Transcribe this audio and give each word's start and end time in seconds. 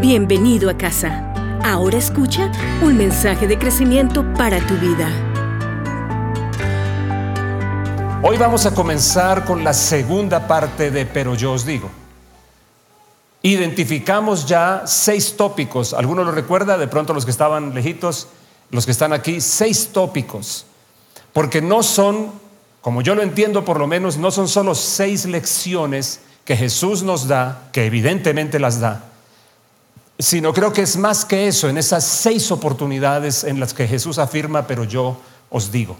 Bienvenido 0.00 0.70
a 0.70 0.78
casa. 0.78 1.32
Ahora 1.64 1.98
escucha 1.98 2.52
un 2.82 2.96
mensaje 2.96 3.48
de 3.48 3.58
crecimiento 3.58 4.24
para 4.34 4.64
tu 4.64 4.74
vida. 4.74 5.10
Hoy 8.22 8.36
vamos 8.38 8.64
a 8.64 8.72
comenzar 8.76 9.44
con 9.44 9.64
la 9.64 9.72
segunda 9.72 10.46
parte 10.46 10.92
de 10.92 11.04
Pero 11.04 11.34
yo 11.34 11.52
os 11.52 11.66
digo. 11.66 11.90
Identificamos 13.42 14.46
ya 14.46 14.84
seis 14.86 15.36
tópicos. 15.36 15.92
¿Alguno 15.92 16.22
lo 16.22 16.30
recuerda? 16.30 16.78
De 16.78 16.86
pronto 16.86 17.12
los 17.12 17.24
que 17.24 17.32
estaban 17.32 17.74
lejitos, 17.74 18.28
los 18.70 18.84
que 18.84 18.92
están 18.92 19.12
aquí, 19.12 19.40
seis 19.40 19.88
tópicos. 19.92 20.64
Porque 21.32 21.60
no 21.60 21.82
son, 21.82 22.30
como 22.82 23.02
yo 23.02 23.16
lo 23.16 23.22
entiendo 23.22 23.64
por 23.64 23.80
lo 23.80 23.88
menos, 23.88 24.16
no 24.16 24.30
son 24.30 24.46
solo 24.46 24.76
seis 24.76 25.24
lecciones 25.24 26.20
que 26.44 26.56
Jesús 26.56 27.02
nos 27.02 27.26
da, 27.26 27.68
que 27.72 27.84
evidentemente 27.84 28.60
las 28.60 28.78
da, 28.78 29.07
sino 30.18 30.52
creo 30.52 30.72
que 30.72 30.82
es 30.82 30.96
más 30.96 31.24
que 31.24 31.46
eso, 31.46 31.68
en 31.68 31.78
esas 31.78 32.04
seis 32.04 32.50
oportunidades 32.50 33.44
en 33.44 33.60
las 33.60 33.72
que 33.72 33.86
Jesús 33.86 34.18
afirma, 34.18 34.66
pero 34.66 34.84
yo 34.84 35.16
os 35.50 35.70
digo. 35.70 35.96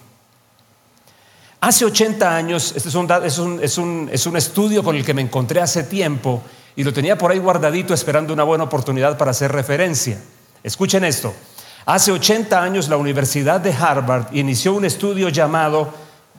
Hace 1.60 1.84
80 1.84 2.36
años, 2.36 2.72
este 2.76 2.88
es 2.88 2.94
un, 2.94 3.10
es, 3.24 3.38
un, 3.38 3.60
es, 3.62 3.78
un, 3.78 4.08
es 4.12 4.26
un, 4.26 4.36
estudio 4.36 4.82
con 4.82 4.94
el 4.94 5.04
que 5.04 5.14
me 5.14 5.22
encontré 5.22 5.60
hace 5.60 5.82
tiempo 5.84 6.42
y 6.76 6.84
lo 6.84 6.92
tenía 6.92 7.18
por 7.18 7.32
ahí 7.32 7.38
guardadito 7.38 7.94
esperando 7.94 8.32
una 8.32 8.44
buena 8.44 8.64
oportunidad 8.64 9.18
para 9.18 9.32
hacer 9.32 9.50
referencia. 9.50 10.20
Escuchen 10.62 11.04
esto. 11.04 11.34
Hace 11.84 12.12
80 12.12 12.62
años 12.62 12.88
la 12.88 12.96
Universidad 12.96 13.60
de 13.60 13.72
Harvard 13.72 14.32
inició 14.32 14.74
un 14.74 14.84
estudio 14.84 15.30
llamado, 15.30 15.92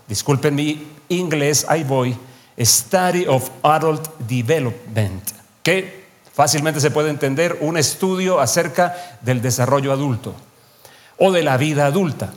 disculpen 0.07 0.55
mi 0.55 0.87
inglés, 1.09 1.65
ahí 1.67 1.83
voy, 1.83 2.15
Study 2.57 3.25
of 3.27 3.49
Adult 3.63 4.07
Development, 4.19 5.23
que 5.63 5.98
fácilmente 6.39 6.79
se 6.79 6.89
puede 6.89 7.09
entender 7.09 7.57
un 7.59 7.75
estudio 7.75 8.39
acerca 8.39 8.95
del 9.19 9.41
desarrollo 9.41 9.91
adulto 9.91 10.33
o 11.17 11.33
de 11.33 11.43
la 11.43 11.57
vida 11.57 11.85
adulta. 11.85 12.29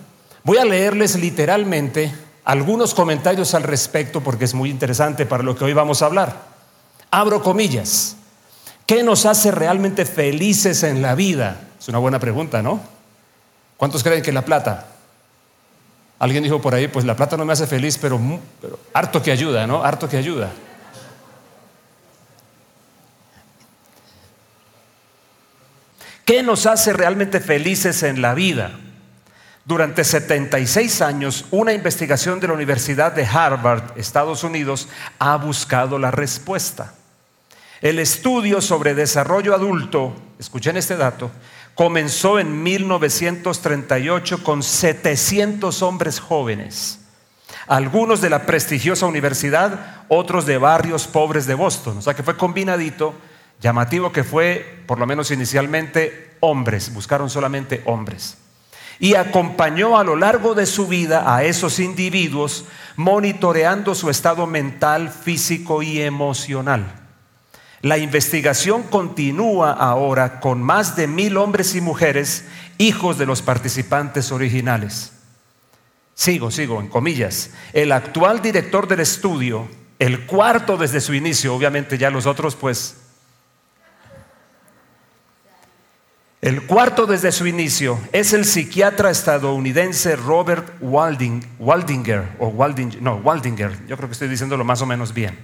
Voy 0.43 0.59
a 0.59 0.65
leerles 0.65 1.15
literalmente 1.15 2.13
algunos 2.43 2.95
comentarios 2.95 3.55
al 3.55 3.63
respecto 3.63 4.21
porque 4.21 4.47
es 4.47 4.55
muy 4.55 4.71
interesante 4.71 5.25
para 5.25 5.45
lo 5.45 5.55
que 5.55 5.63
hoy 5.63 5.73
vamos 5.73 6.03
a 6.03 6.07
hablar. 6.07 6.35
Abro 7.13 7.45
comillas. 7.45 8.17
¿Qué 8.87 9.05
nos 9.05 9.25
hace 9.25 9.53
realmente 9.53 10.05
felices 10.05 10.83
en 10.83 11.01
la 11.01 11.15
vida? 11.15 11.61
Es 11.79 11.87
una 11.87 11.99
buena 11.99 12.19
pregunta, 12.19 12.61
¿no? 12.61 12.81
¿Cuántos 13.77 14.03
creen 14.03 14.25
que 14.25 14.33
la 14.33 14.45
plata? 14.45 14.89
Alguien 16.19 16.43
dijo 16.43 16.61
por 16.61 16.75
ahí, 16.75 16.89
pues 16.89 17.05
la 17.05 17.15
plata 17.15 17.37
no 17.37 17.45
me 17.45 17.53
hace 17.53 17.69
feliz, 17.69 17.99
pero, 17.99 18.21
pero 18.61 18.81
harto 18.95 19.23
que 19.23 19.31
ayuda, 19.31 19.65
¿no? 19.69 19.85
Harto 19.85 20.09
que 20.09 20.17
ayuda. 20.17 20.51
¿Qué 26.25 26.43
nos 26.43 26.67
hace 26.67 26.93
realmente 26.93 27.41
felices 27.41 28.03
en 28.03 28.23
la 28.23 28.35
vida? 28.35 28.79
Durante 29.65 30.05
76 30.05 31.03
años, 31.03 31.45
una 31.51 31.73
investigación 31.73 32.41
de 32.41 32.49
la 32.49 32.55
Universidad 32.55 33.13
de 33.13 33.25
Harvard, 33.25 33.97
Estados 33.97 34.43
Unidos, 34.45 34.89
ha 35.19 35.37
buscado 35.37 35.99
la 35.99 36.11
respuesta. 36.11 36.95
El 37.81 37.99
estudio 37.99 38.61
sobre 38.61 38.95
desarrollo 38.95 39.55
adulto, 39.55 40.15
escuchen 40.39 40.77
este 40.77 40.97
dato, 40.97 41.31
comenzó 41.75 42.39
en 42.39 42.63
1938 42.63 44.45
con 44.45 44.63
700 44.63 45.83
hombres 45.83 46.21
jóvenes, 46.21 47.01
algunos 47.67 48.21
de 48.21 48.31
la 48.31 48.47
prestigiosa 48.47 49.07
universidad, 49.07 50.05
otros 50.09 50.47
de 50.47 50.59
barrios 50.59 51.07
pobres 51.07 51.47
de 51.47 51.55
Boston. 51.55 51.99
O 51.99 52.03
sea 52.03 52.15
que 52.15 52.23
fue 52.23 52.37
combinadito, 52.37 53.15
llamativo 53.63 54.13
que 54.13 54.25
fue, 54.25 54.83
por 54.87 54.99
lo 54.99 55.07
menos 55.07 55.31
inicialmente, 55.31 56.37
hombres, 56.41 56.93
buscaron 56.93 57.31
solamente 57.31 57.81
hombres 57.87 58.37
y 59.03 59.17
acompañó 59.17 59.99
a 59.99 60.05
lo 60.05 60.15
largo 60.15 60.55
de 60.55 60.65
su 60.65 60.87
vida 60.87 61.35
a 61.35 61.43
esos 61.43 61.81
individuos 61.81 62.67
monitoreando 62.95 63.97
su 63.97 64.11
estado 64.11 64.47
mental, 64.47 65.11
físico 65.11 65.83
y 65.83 66.01
emocional. 66.01 67.01
La 67.81 67.99
investigación 67.99 68.85
continúa 68.85 69.73
ahora 69.73 70.39
con 70.39 70.63
más 70.63 70.95
de 70.95 71.09
mil 71.09 71.37
hombres 71.37 71.75
y 71.75 71.81
mujeres, 71.81 72.45
hijos 72.79 73.19
de 73.19 73.27
los 73.27 73.43
participantes 73.43 74.31
originales. 74.31 75.15
Sigo, 76.15 76.53
sigo, 76.53 76.81
en 76.81 76.87
comillas. 76.87 77.51
El 77.73 77.91
actual 77.91 78.41
director 78.41 78.87
del 78.87 79.01
estudio, 79.01 79.67
el 79.99 80.27
cuarto 80.27 80.77
desde 80.77 81.01
su 81.01 81.13
inicio, 81.13 81.57
obviamente 81.57 81.99
ya 81.99 82.09
los 82.11 82.27
otros 82.27 82.55
pues 82.55 83.02
El 86.43 86.67
cuarto 86.67 87.07
desde 87.07 87.31
su 87.31 87.47
inicio 87.47 88.01
es 88.11 88.33
el 88.33 88.45
psiquiatra 88.45 89.11
estadounidense 89.11 90.17
Robert 90.17 90.75
Waldinger, 90.81 92.31
o 92.41 92.53
no, 93.01 93.15
Waldinger, 93.19 93.87
yo 93.87 93.97
creo 93.97 94.09
que 94.09 94.15
estoy 94.15 94.27
diciéndolo 94.27 94.65
más 94.65 94.83
o 94.83 94.87
menos 94.87 95.15
bien. 95.15 95.39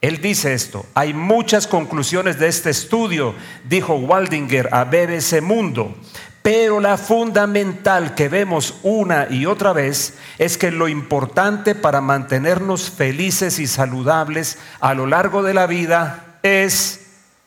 Él 0.00 0.20
dice 0.20 0.54
esto, 0.54 0.86
hay 0.94 1.14
muchas 1.14 1.66
conclusiones 1.66 2.38
de 2.38 2.46
este 2.46 2.70
estudio, 2.70 3.34
dijo 3.68 3.96
Waldinger 3.96 4.68
a 4.70 4.84
BBC 4.84 5.42
Mundo, 5.42 5.96
pero 6.42 6.78
la 6.78 6.96
fundamental 6.96 8.14
que 8.14 8.28
vemos 8.28 8.76
una 8.84 9.26
y 9.28 9.46
otra 9.46 9.72
vez 9.72 10.16
es 10.38 10.56
que 10.56 10.70
lo 10.70 10.86
importante 10.86 11.74
para 11.74 12.00
mantenernos 12.00 12.88
felices 12.88 13.58
y 13.58 13.66
saludables 13.66 14.58
a 14.78 14.94
lo 14.94 15.06
largo 15.06 15.42
de 15.42 15.54
la 15.54 15.66
vida 15.66 16.38
es, 16.44 17.00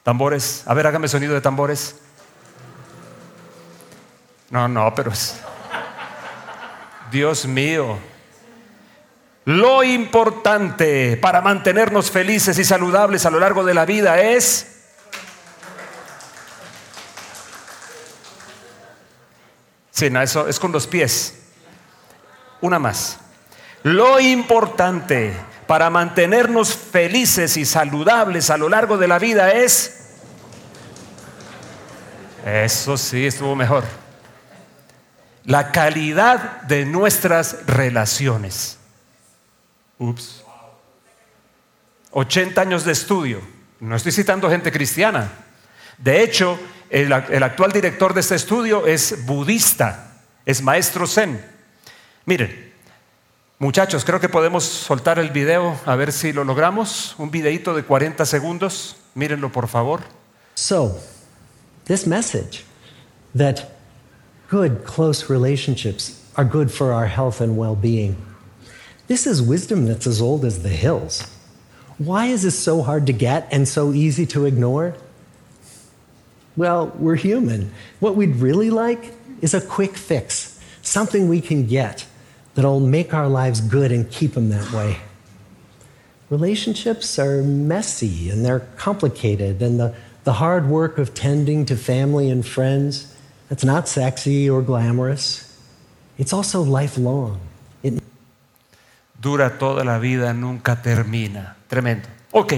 tambores, 0.03 0.63
a 0.66 0.73
ver, 0.73 0.85
hágame 0.85 1.07
sonido 1.07 1.34
de 1.34 1.40
tambores. 1.40 1.95
No, 4.51 4.67
no, 4.67 4.94
pero 4.94 5.12
es... 5.12 5.39
Dios 7.09 7.45
mío. 7.45 7.97
Lo 9.45 9.84
importante 9.84 11.17
para 11.17 11.41
mantenernos 11.41 12.12
felices 12.12 12.59
y 12.59 12.66
saludables 12.66 13.25
a 13.25 13.31
lo 13.31 13.40
largo 13.40 13.63
de 13.63 13.73
la 13.73 13.85
vida 13.85 14.19
es... 14.22 14.67
Sí, 19.90 20.09
no, 20.09 20.22
eso 20.22 20.47
es 20.47 20.59
con 20.59 20.72
los 20.72 20.85
pies. 20.85 21.38
Una 22.59 22.78
más. 22.78 23.19
Lo 23.84 24.19
importante 24.19 25.34
para 25.66 25.90
mantenernos 25.90 26.75
felices 26.75 27.56
y 27.56 27.66
saludables 27.66 28.50
a 28.50 28.57
lo 28.57 28.67
largo 28.67 28.97
de 28.97 29.07
la 29.07 29.17
vida 29.17 29.51
es... 29.51 29.97
Eso 32.45 32.97
sí, 32.97 33.28
estuvo 33.28 33.56
mejor 33.56 34.01
la 35.46 35.72
calidad 35.72 36.62
de 36.63 36.85
nuestras 36.85 37.66
relaciones. 37.66 38.78
Ups. 39.97 40.44
80 42.12 42.62
años 42.62 42.85
de 42.85 42.91
estudio. 42.91 43.41
No 43.79 43.96
estoy 43.96 44.12
citando 44.12 44.50
gente 44.50 44.72
cristiana. 44.72 45.31
De 45.97 46.24
hecho, 46.24 46.59
el, 46.90 47.13
actual 47.13 47.72
director 47.72 48.13
de 48.13 48.22
este 48.22 48.35
estudio 48.35 48.85
es 48.85 49.25
budista, 49.25 50.13
es 50.46 50.62
maestro 50.62 51.07
zen. 51.07 51.44
Miren, 52.25 52.73
muchachos, 53.59 54.03
creo 54.03 54.19
que 54.19 54.29
podemos 54.29 54.63
soltar 54.63 55.19
el 55.19 55.29
video 55.29 55.79
a 55.85 55.96
ver 55.96 56.12
si 56.12 56.34
lo 56.34 56.44
logramos. 56.44 57.16
Un 57.18 57.31
videito 57.31 57.73
de 57.73 57.84
40 57.84 58.25
segundos. 58.25 58.97
Mírenlo, 59.16 59.52
por 59.52 59.68
favor. 59.68 60.02
So, 60.53 61.00
this 61.85 62.06
message 62.06 62.66
that 63.35 63.71
good, 64.51 64.84
close 64.84 65.29
relationships 65.29 66.22
are 66.35 66.44
good 66.44 66.69
for 66.69 66.91
our 66.91 67.07
health 67.07 67.39
and 67.39 67.56
well 67.56 67.73
being. 67.73 68.17
This 69.07 69.25
is 69.25 69.41
wisdom 69.41 69.85
that's 69.85 70.06
as 70.06 70.22
old 70.22 70.44
as 70.44 70.62
the 70.62 70.67
hills. 70.67 71.25
Why 71.97 72.25
is 72.25 72.44
this 72.44 72.59
so 72.59 72.81
hard 72.81 73.07
to 73.07 73.13
get 73.13 73.47
and 73.50 73.66
so 73.66 73.94
easy 73.94 74.25
to 74.25 74.44
ignore? 74.45 74.94
Well, 76.58 76.91
we're 76.99 77.16
human. 77.16 77.72
What 78.02 78.17
we'd 78.17 78.35
really 78.35 78.70
like 78.70 79.14
is 79.40 79.53
a 79.53 79.61
quick 79.61 79.96
fix, 79.96 80.59
something 80.81 81.29
we 81.29 81.40
can 81.40 81.66
get 81.66 82.05
that'll 82.55 82.81
make 82.81 83.14
our 83.14 83.29
lives 83.29 83.61
good 83.61 83.90
and 83.90 84.11
keep 84.11 84.34
them 84.34 84.49
that 84.49 84.73
way. 84.73 84.97
Relationships 86.29 87.17
are 87.17 87.41
messy 87.41 88.29
and 88.29 88.43
they're 88.43 88.67
complicated, 88.76 89.61
and 89.61 89.79
the, 89.79 89.96
the 90.26 90.34
hard 90.34 90.67
work 90.67 90.97
of 90.97 91.14
tending 91.14 91.66
to 91.67 91.78
family 91.78 92.29
and 92.29 92.46
friends 92.46 93.10
It's 93.52 93.66
not 93.66 93.88
sexy 93.88 94.50
or 94.50 94.64
glamorous. 94.64 95.53
It's 96.18 96.32
also 96.32 96.64
lifelong. 96.64 97.38
It... 97.84 98.02
Dura 99.20 99.58
toda 99.58 99.84
la 99.84 100.00
vida, 100.00 100.34
nunca 100.34 100.82
termina. 100.82 101.58
Tremendo. 101.68 102.08
Ok. 102.32 102.53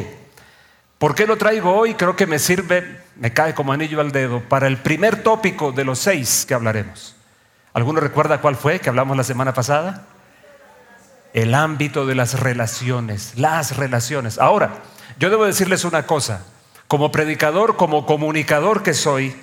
¿Por 1.00 1.16
qué 1.16 1.26
lo 1.26 1.36
traigo 1.36 1.76
hoy? 1.76 1.96
Creo 1.96 2.16
que 2.16 2.28
me 2.28 2.38
sirve, 2.38 3.02
me 3.16 3.34
cae 3.34 3.56
como 3.56 3.74
anillo 3.74 4.00
al 4.00 4.12
dedo, 4.12 4.42
para 4.48 4.68
el 4.68 4.78
primer 4.78 5.24
tópico 5.24 5.72
de 5.72 5.84
los 5.84 5.98
seis 5.98 6.46
que 6.48 6.54
hablaremos. 6.54 7.16
¿Alguno 7.74 8.00
recuerda 8.00 8.40
cuál 8.40 8.56
fue 8.56 8.80
que 8.80 8.90
hablamos 8.90 9.18
la 9.18 9.24
semana 9.24 9.54
pasada? 9.54 10.06
El 11.34 11.56
ámbito 11.56 12.06
de 12.06 12.14
las 12.14 12.40
relaciones, 12.40 13.34
las 13.36 13.76
relaciones. 13.76 14.38
Ahora, 14.38 14.84
yo 15.18 15.32
debo 15.32 15.46
decirles 15.46 15.84
una 15.86 16.06
cosa. 16.06 16.46
como 16.88 17.12
predicador, 17.12 17.76
como 17.76 18.06
comunicador 18.06 18.84
que 18.84 18.94
soy, 18.94 19.36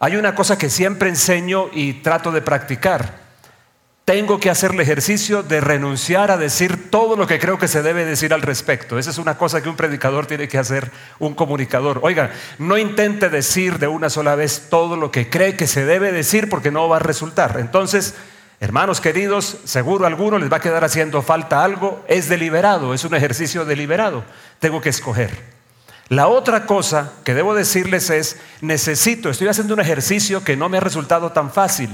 hay 0.00 0.16
una 0.16 0.34
cosa 0.34 0.56
que 0.56 0.70
siempre 0.70 1.10
enseño 1.10 1.68
y 1.72 1.92
trato 1.92 2.32
de 2.32 2.40
practicar. 2.40 3.20
Tengo 4.06 4.40
que 4.40 4.48
hacer 4.48 4.72
el 4.72 4.80
ejercicio 4.80 5.42
de 5.42 5.60
renunciar 5.60 6.30
a 6.30 6.38
decir 6.38 6.90
todo 6.90 7.16
lo 7.16 7.26
que 7.26 7.38
creo 7.38 7.58
que 7.58 7.68
se 7.68 7.82
debe 7.82 8.06
decir 8.06 8.32
al 8.32 8.40
respecto. 8.40 8.98
Esa 8.98 9.10
es 9.10 9.18
una 9.18 9.36
cosa 9.36 9.62
que 9.62 9.68
un 9.68 9.76
predicador 9.76 10.26
tiene 10.26 10.48
que 10.48 10.56
hacer, 10.56 10.90
un 11.18 11.34
comunicador. 11.34 12.00
Oiga, 12.02 12.30
no 12.58 12.78
intente 12.78 13.28
decir 13.28 13.78
de 13.78 13.88
una 13.88 14.08
sola 14.08 14.34
vez 14.34 14.68
todo 14.70 14.96
lo 14.96 15.12
que 15.12 15.28
cree 15.28 15.54
que 15.54 15.66
se 15.66 15.84
debe 15.84 16.12
decir 16.12 16.48
porque 16.48 16.72
no 16.72 16.88
va 16.88 16.96
a 16.96 17.00
resultar. 17.00 17.58
Entonces, 17.60 18.14
Hermanos 18.62 19.00
queridos, 19.00 19.56
seguro 19.64 20.04
alguno 20.04 20.38
les 20.38 20.52
va 20.52 20.58
a 20.58 20.60
quedar 20.60 20.84
haciendo 20.84 21.22
falta 21.22 21.64
algo, 21.64 22.04
es 22.08 22.28
deliberado, 22.28 22.92
es 22.92 23.04
un 23.04 23.14
ejercicio 23.14 23.64
deliberado. 23.64 24.22
Tengo 24.58 24.82
que 24.82 24.90
escoger. 24.90 25.49
La 26.10 26.26
otra 26.26 26.66
cosa 26.66 27.12
que 27.22 27.34
debo 27.34 27.54
decirles 27.54 28.10
es, 28.10 28.36
necesito, 28.62 29.30
estoy 29.30 29.46
haciendo 29.46 29.74
un 29.74 29.80
ejercicio 29.80 30.42
que 30.42 30.56
no 30.56 30.68
me 30.68 30.78
ha 30.78 30.80
resultado 30.80 31.30
tan 31.30 31.52
fácil, 31.52 31.88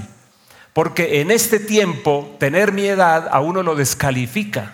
porque 0.72 1.20
en 1.20 1.30
este 1.30 1.60
tiempo 1.60 2.34
tener 2.40 2.72
mi 2.72 2.86
edad 2.86 3.28
a 3.30 3.40
uno 3.40 3.62
lo 3.62 3.74
descalifica. 3.74 4.72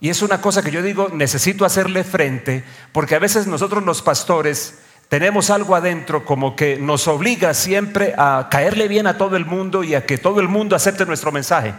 Y 0.00 0.08
es 0.08 0.20
una 0.20 0.40
cosa 0.40 0.64
que 0.64 0.72
yo 0.72 0.82
digo, 0.82 1.10
necesito 1.12 1.64
hacerle 1.64 2.02
frente, 2.02 2.64
porque 2.90 3.14
a 3.14 3.20
veces 3.20 3.46
nosotros 3.46 3.84
los 3.84 4.02
pastores 4.02 4.80
tenemos 5.08 5.50
algo 5.50 5.76
adentro 5.76 6.24
como 6.24 6.56
que 6.56 6.76
nos 6.76 7.06
obliga 7.06 7.54
siempre 7.54 8.14
a 8.18 8.48
caerle 8.50 8.88
bien 8.88 9.06
a 9.06 9.16
todo 9.16 9.36
el 9.36 9.46
mundo 9.46 9.84
y 9.84 9.94
a 9.94 10.06
que 10.06 10.18
todo 10.18 10.40
el 10.40 10.48
mundo 10.48 10.74
acepte 10.74 11.06
nuestro 11.06 11.30
mensaje. 11.30 11.72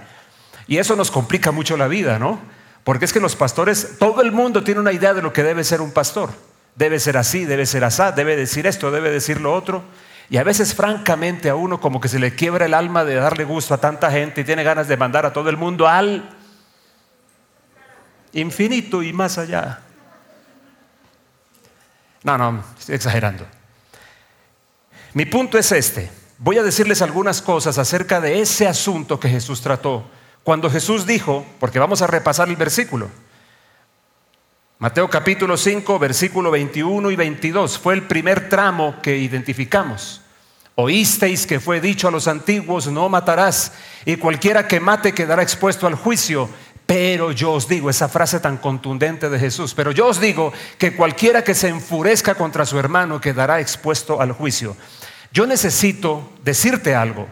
Y 0.67 0.77
eso 0.77 0.95
nos 0.95 1.12
complica 1.12 1.51
mucho 1.51 1.75
la 1.75 1.89
vida, 1.89 2.17
¿no? 2.17 2.39
Porque 2.85 3.03
es 3.03 3.12
que 3.12 3.19
los 3.19 3.35
pastores, 3.35 3.97
todo 4.00 4.21
el 4.21 4.31
mundo 4.31 4.63
tiene 4.63 4.79
una 4.79 4.94
idea 4.94 5.13
de 5.13 5.21
lo 5.21 5.33
que 5.33 5.44
debe 5.44 5.65
ser 5.65 5.81
un 5.81 5.91
pastor. 5.91 6.29
Debe 6.75 7.00
ser 7.00 7.18
así, 7.18 7.45
debe 7.45 7.65
ser 7.65 7.83
así, 7.83 8.03
debe 8.15 8.35
decir 8.35 8.68
esto, 8.68 8.91
debe 8.91 9.12
decir 9.12 9.41
lo 9.41 9.53
otro. 9.53 9.83
Y 10.29 10.38
a 10.38 10.44
veces, 10.44 10.73
francamente, 10.73 11.50
a 11.50 11.56
uno 11.56 11.81
como 11.81 12.00
que 12.00 12.07
se 12.07 12.18
le 12.18 12.33
quiebra 12.35 12.65
el 12.65 12.73
alma 12.73 13.03
de 13.03 13.15
darle 13.15 13.44
gusto 13.44 13.73
a 13.73 13.79
tanta 13.79 14.09
gente 14.12 14.41
y 14.41 14.44
tiene 14.44 14.63
ganas 14.63 14.88
de 14.88 14.95
mandar 14.95 15.25
a 15.25 15.33
todo 15.33 15.50
el 15.50 15.57
mundo 15.57 15.88
al 15.88 16.29
infinito 18.33 19.03
y 19.03 19.12
más 19.12 19.38
allá. 19.38 19.81
No, 22.23 22.38
no, 22.38 22.63
estoy 22.79 22.95
exagerando. 22.95 23.45
Mi 25.13 25.25
punto 25.25 25.57
es 25.57 25.71
este. 25.71 26.09
Voy 26.38 26.57
a 26.57 26.63
decirles 26.63 27.01
algunas 27.01 27.41
cosas 27.41 27.77
acerca 27.77 28.21
de 28.21 28.41
ese 28.41 28.67
asunto 28.67 29.19
que 29.19 29.29
Jesús 29.29 29.62
trató. 29.62 30.06
Cuando 30.44 30.69
Jesús 30.69 31.06
dijo, 31.06 31.45
porque 31.59 31.79
vamos 31.79 32.01
a 32.01 32.07
repasar 32.07 32.50
el 32.50 32.56
versículo, 32.56 33.09
Mateo 34.81 35.07
capítulo 35.07 35.57
5, 35.57 36.00
versículo 36.00 36.50
21 36.50 37.12
y 37.12 37.16
22, 37.16 37.78
fue 37.78 37.94
el 37.94 38.07
primer 38.07 38.50
tramo 38.50 38.95
que 39.00 39.16
identificamos. 39.16 40.22
Oísteis 40.74 41.45
que 41.45 41.60
fue 41.60 41.80
dicho 41.80 42.07
a 42.07 42.12
los 42.12 42.28
antiguos, 42.28 42.88
no 42.88 43.07
matarás, 43.07 43.74
y 44.06 44.16
cualquiera 44.16 44.68
que 44.68 44.80
mate 44.80 45.13
quedará 45.13 45.44
expuesto 45.44 45.86
al 45.86 45.94
juicio. 45.94 46.50
Pero 46.88 47.31
yo 47.31 47.51
os 47.51 47.68
digo, 47.68 47.92
esa 47.92 48.10
frase 48.10 48.39
tan 48.39 48.57
contundente 48.57 49.30
de 49.30 49.38
Jesús, 49.38 49.75
pero 49.75 49.92
yo 49.92 50.07
os 50.07 50.19
digo 50.19 50.51
que 50.80 50.95
cualquiera 50.95 51.44
que 51.44 51.54
se 51.54 51.68
enfurezca 51.68 52.34
contra 52.34 52.66
su 52.66 52.80
hermano 52.80 53.22
quedará 53.22 53.60
expuesto 53.60 54.19
al 54.19 54.31
juicio. 54.31 54.75
Yo 55.31 55.45
necesito 55.45 56.31
decirte 56.44 56.95
algo, 56.95 57.27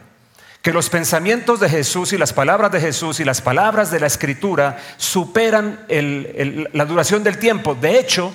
que 0.61 0.73
los 0.73 0.89
pensamientos 0.89 1.59
de 1.59 1.69
Jesús 1.69 2.11
y 2.11 2.17
las 2.17 2.33
palabras 2.33 2.71
de 2.71 2.81
Jesús 2.81 3.19
y 3.19 3.25
las 3.25 3.41
palabras 3.41 3.91
de 3.91 4.00
la 4.00 4.07
Escritura 4.07 4.77
superan 4.97 5.85
la 5.88 6.85
duración 6.85 7.23
del 7.23 7.38
tiempo. 7.38 7.75
De 7.75 7.97
hecho, 7.97 8.33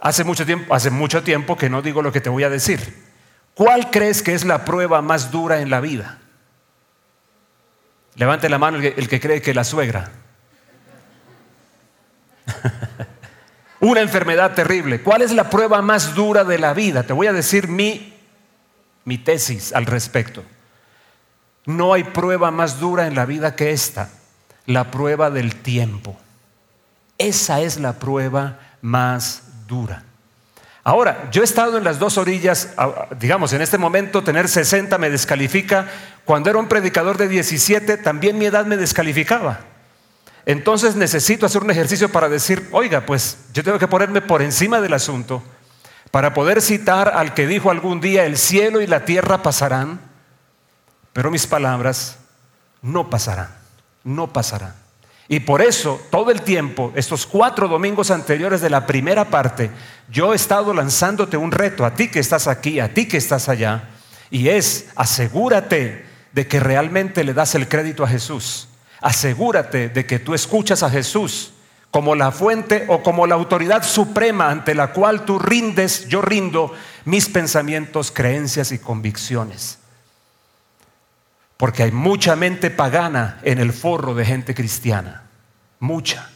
hace 0.00 0.24
mucho, 0.24 0.46
tiempo, 0.46 0.74
hace 0.74 0.90
mucho 0.90 1.22
tiempo 1.22 1.56
que 1.56 1.68
no 1.68 1.82
digo 1.82 2.00
lo 2.00 2.12
que 2.12 2.22
te 2.22 2.30
voy 2.30 2.44
a 2.44 2.50
decir. 2.50 3.04
¿Cuál 3.52 3.90
crees 3.90 4.22
que 4.22 4.34
es 4.34 4.44
la 4.44 4.64
prueba 4.64 5.02
más 5.02 5.30
dura 5.30 5.60
en 5.60 5.68
la 5.68 5.80
vida? 5.80 6.18
Levante 8.16 8.48
la 8.48 8.58
mano 8.58 8.78
el 8.78 9.08
que 9.08 9.20
cree 9.20 9.42
que 9.42 9.52
la 9.52 9.64
suegra. 9.64 10.10
Una 13.80 14.00
enfermedad 14.00 14.54
terrible. 14.54 15.02
¿Cuál 15.02 15.20
es 15.22 15.32
la 15.32 15.50
prueba 15.50 15.82
más 15.82 16.14
dura 16.14 16.44
de 16.44 16.58
la 16.58 16.72
vida? 16.72 17.02
Te 17.02 17.12
voy 17.12 17.26
a 17.26 17.34
decir 17.34 17.68
mi, 17.68 18.14
mi 19.04 19.18
tesis 19.18 19.74
al 19.74 19.84
respecto. 19.84 20.42
No 21.66 21.92
hay 21.92 22.04
prueba 22.04 22.50
más 22.50 22.78
dura 22.78 23.06
en 23.06 23.14
la 23.14 23.26
vida 23.26 23.56
que 23.56 23.70
esta, 23.70 24.10
la 24.66 24.90
prueba 24.90 25.30
del 25.30 25.56
tiempo. 25.56 26.16
Esa 27.18 27.60
es 27.60 27.78
la 27.78 27.94
prueba 27.94 28.58
más 28.82 29.42
dura. 29.66 30.04
Ahora, 30.82 31.30
yo 31.30 31.40
he 31.40 31.44
estado 31.44 31.78
en 31.78 31.84
las 31.84 31.98
dos 31.98 32.18
orillas, 32.18 32.74
digamos, 33.18 33.54
en 33.54 33.62
este 33.62 33.78
momento 33.78 34.22
tener 34.22 34.48
60 34.48 34.98
me 34.98 35.08
descalifica. 35.08 35.88
Cuando 36.26 36.50
era 36.50 36.58
un 36.58 36.68
predicador 36.68 37.16
de 37.16 37.28
17, 37.28 37.96
también 37.96 38.36
mi 38.36 38.44
edad 38.44 38.66
me 38.66 38.76
descalificaba. 38.76 39.60
Entonces 40.44 40.94
necesito 40.94 41.46
hacer 41.46 41.62
un 41.62 41.70
ejercicio 41.70 42.12
para 42.12 42.28
decir, 42.28 42.68
oiga, 42.72 43.06
pues 43.06 43.38
yo 43.54 43.64
tengo 43.64 43.78
que 43.78 43.88
ponerme 43.88 44.20
por 44.20 44.42
encima 44.42 44.82
del 44.82 44.92
asunto 44.92 45.42
para 46.10 46.34
poder 46.34 46.60
citar 46.60 47.12
al 47.16 47.34
que 47.34 47.46
dijo 47.46 47.70
algún 47.70 48.00
día, 48.00 48.24
el 48.24 48.36
cielo 48.36 48.80
y 48.80 48.86
la 48.86 49.04
tierra 49.04 49.42
pasarán, 49.42 50.00
pero 51.14 51.30
mis 51.30 51.46
palabras 51.46 52.18
no 52.82 53.08
pasarán, 53.08 53.48
no 54.04 54.30
pasarán. 54.30 54.74
Y 55.26 55.40
por 55.40 55.62
eso, 55.62 55.98
todo 56.10 56.30
el 56.30 56.42
tiempo, 56.42 56.92
estos 56.94 57.24
cuatro 57.24 57.66
domingos 57.66 58.10
anteriores 58.10 58.60
de 58.60 58.68
la 58.68 58.86
primera 58.86 59.30
parte, 59.30 59.70
yo 60.10 60.34
he 60.34 60.36
estado 60.36 60.74
lanzándote 60.74 61.38
un 61.38 61.50
reto 61.50 61.86
a 61.86 61.94
ti 61.94 62.10
que 62.10 62.20
estás 62.20 62.46
aquí, 62.46 62.78
a 62.78 62.92
ti 62.92 63.08
que 63.08 63.16
estás 63.16 63.48
allá, 63.48 63.88
y 64.30 64.48
es 64.48 64.88
asegúrate 64.96 66.04
de 66.32 66.46
que 66.46 66.60
realmente 66.60 67.24
le 67.24 67.32
das 67.32 67.54
el 67.54 67.68
crédito 67.68 68.04
a 68.04 68.08
Jesús 68.08 68.68
asegúrate 69.04 69.90
de 69.90 70.06
que 70.06 70.18
tú 70.18 70.32
escuchas 70.32 70.82
a 70.82 70.88
Jesús 70.88 71.52
como 71.90 72.14
la 72.14 72.32
fuente 72.32 72.86
o 72.88 73.02
como 73.02 73.26
la 73.26 73.34
autoridad 73.34 73.84
suprema 73.84 74.50
ante 74.50 74.74
la 74.74 74.92
cual 74.92 75.26
tú 75.26 75.38
rindes, 75.38 76.08
yo 76.08 76.22
rindo 76.22 76.72
mis 77.04 77.28
pensamientos, 77.28 78.10
creencias 78.10 78.72
y 78.72 78.78
convicciones. 78.78 79.78
Porque 81.56 81.84
hay 81.84 81.92
mucha 81.92 82.36
mente 82.36 82.70
pagana 82.70 83.38
en 83.42 83.58
el 83.58 83.72
forro 83.72 84.14
de 84.14 84.24
gente 84.24 84.54
cristiana, 84.54 85.22
mucha. 85.78 86.30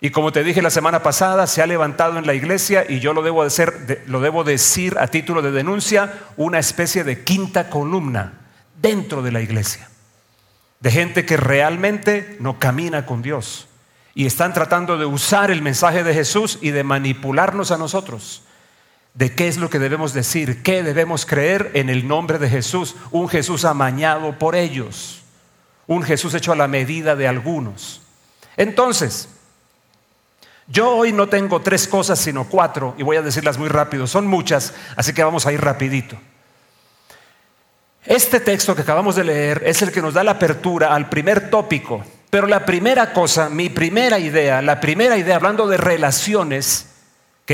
Y 0.00 0.10
como 0.10 0.32
te 0.32 0.42
dije 0.42 0.62
la 0.62 0.70
semana 0.70 1.02
pasada, 1.02 1.46
se 1.46 1.62
ha 1.62 1.66
levantado 1.66 2.18
en 2.18 2.26
la 2.26 2.34
iglesia, 2.34 2.84
y 2.88 3.00
yo 3.00 3.14
lo 3.14 3.22
debo, 3.22 3.46
lo 4.06 4.20
debo 4.20 4.44
decir 4.44 4.96
a 4.98 5.06
título 5.06 5.42
de 5.42 5.52
denuncia, 5.52 6.12
una 6.36 6.58
especie 6.58 7.04
de 7.04 7.22
quinta 7.22 7.70
columna 7.70 8.32
dentro 8.80 9.22
de 9.22 9.32
la 9.32 9.40
iglesia. 9.40 9.88
De 10.80 10.90
gente 10.90 11.24
que 11.24 11.36
realmente 11.36 12.36
no 12.40 12.58
camina 12.58 13.06
con 13.06 13.22
Dios. 13.22 13.68
Y 14.14 14.26
están 14.26 14.52
tratando 14.52 14.98
de 14.98 15.06
usar 15.06 15.50
el 15.50 15.62
mensaje 15.62 16.02
de 16.02 16.12
Jesús 16.12 16.58
y 16.60 16.70
de 16.70 16.84
manipularnos 16.84 17.70
a 17.70 17.78
nosotros 17.78 18.42
de 19.14 19.34
qué 19.34 19.48
es 19.48 19.58
lo 19.58 19.68
que 19.68 19.78
debemos 19.78 20.14
decir, 20.14 20.62
qué 20.62 20.82
debemos 20.82 21.26
creer 21.26 21.70
en 21.74 21.90
el 21.90 22.08
nombre 22.08 22.38
de 22.38 22.48
Jesús, 22.48 22.96
un 23.10 23.28
Jesús 23.28 23.64
amañado 23.64 24.38
por 24.38 24.56
ellos, 24.56 25.22
un 25.86 26.02
Jesús 26.02 26.34
hecho 26.34 26.52
a 26.52 26.56
la 26.56 26.68
medida 26.68 27.14
de 27.14 27.28
algunos. 27.28 28.00
Entonces, 28.56 29.28
yo 30.66 30.90
hoy 30.96 31.12
no 31.12 31.28
tengo 31.28 31.60
tres 31.60 31.86
cosas, 31.86 32.18
sino 32.18 32.44
cuatro, 32.44 32.94
y 32.96 33.02
voy 33.02 33.16
a 33.16 33.22
decirlas 33.22 33.58
muy 33.58 33.68
rápido, 33.68 34.06
son 34.06 34.26
muchas, 34.26 34.72
así 34.96 35.12
que 35.12 35.22
vamos 35.22 35.44
a 35.46 35.52
ir 35.52 35.60
rapidito. 35.60 36.16
Este 38.04 38.40
texto 38.40 38.74
que 38.74 38.82
acabamos 38.82 39.14
de 39.14 39.24
leer 39.24 39.62
es 39.64 39.82
el 39.82 39.92
que 39.92 40.02
nos 40.02 40.14
da 40.14 40.24
la 40.24 40.32
apertura 40.32 40.94
al 40.94 41.08
primer 41.08 41.50
tópico, 41.50 42.02
pero 42.30 42.46
la 42.46 42.64
primera 42.64 43.12
cosa, 43.12 43.50
mi 43.50 43.68
primera 43.68 44.18
idea, 44.18 44.62
la 44.62 44.80
primera 44.80 45.18
idea, 45.18 45.36
hablando 45.36 45.66
de 45.66 45.76
relaciones, 45.76 46.86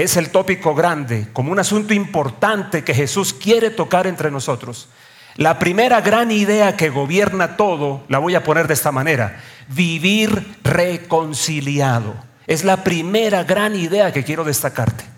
es 0.03 0.17
el 0.17 0.31
tópico 0.31 0.75
grande, 0.75 1.29
como 1.33 1.53
un 1.53 1.59
asunto 1.59 1.95
importante 1.95 2.85
que 2.85 2.95
Jesús 2.95 3.33
quiere 3.33 3.71
tocar 3.71 4.07
entre 4.07 4.31
nosotros, 4.31 4.89
la 5.37 5.59
primera 5.59 6.01
gran 6.01 6.33
idea 6.33 6.77
que 6.77 6.91
gobierna 6.91 7.57
todo, 7.57 8.03
la 8.09 8.19
voy 8.19 8.35
a 8.35 8.43
poner 8.43 8.67
de 8.67 8.75
esta 8.75 8.91
manera, 8.91 9.41
vivir 9.69 10.57
reconciliado. 10.65 12.15
Es 12.47 12.65
la 12.65 12.83
primera 12.83 13.45
gran 13.45 13.77
idea 13.77 14.13
que 14.13 14.25
quiero 14.25 14.43
destacarte. 14.43 15.18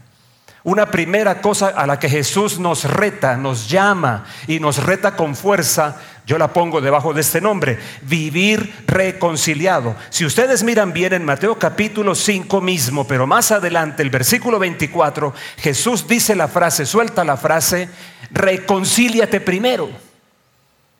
Una 0.62 0.90
primera 0.90 1.40
cosa 1.40 1.68
a 1.68 1.86
la 1.86 1.98
que 1.98 2.08
Jesús 2.08 2.58
nos 2.58 2.84
reta, 2.84 3.36
nos 3.36 3.68
llama 3.68 4.26
y 4.46 4.60
nos 4.60 4.82
reta 4.82 5.16
con 5.16 5.34
fuerza, 5.34 5.96
yo 6.26 6.36
la 6.36 6.52
pongo 6.52 6.82
debajo 6.82 7.14
de 7.14 7.22
este 7.22 7.40
nombre, 7.40 7.78
vivir 8.02 8.84
reconciliado. 8.86 9.96
Si 10.10 10.26
ustedes 10.26 10.62
miran 10.62 10.92
bien 10.92 11.14
en 11.14 11.24
Mateo 11.24 11.58
capítulo 11.58 12.14
5 12.14 12.60
mismo, 12.60 13.06
pero 13.06 13.26
más 13.26 13.50
adelante, 13.52 14.02
el 14.02 14.10
versículo 14.10 14.58
24, 14.58 15.32
Jesús 15.56 16.06
dice 16.06 16.36
la 16.36 16.46
frase, 16.46 16.84
suelta 16.84 17.24
la 17.24 17.38
frase, 17.38 17.88
reconcíliate 18.30 19.40
primero. 19.40 19.88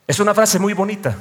Es 0.07 0.19
una 0.21 0.35
frase 0.35 0.59
muy 0.59 0.73
bonita. 0.73 1.17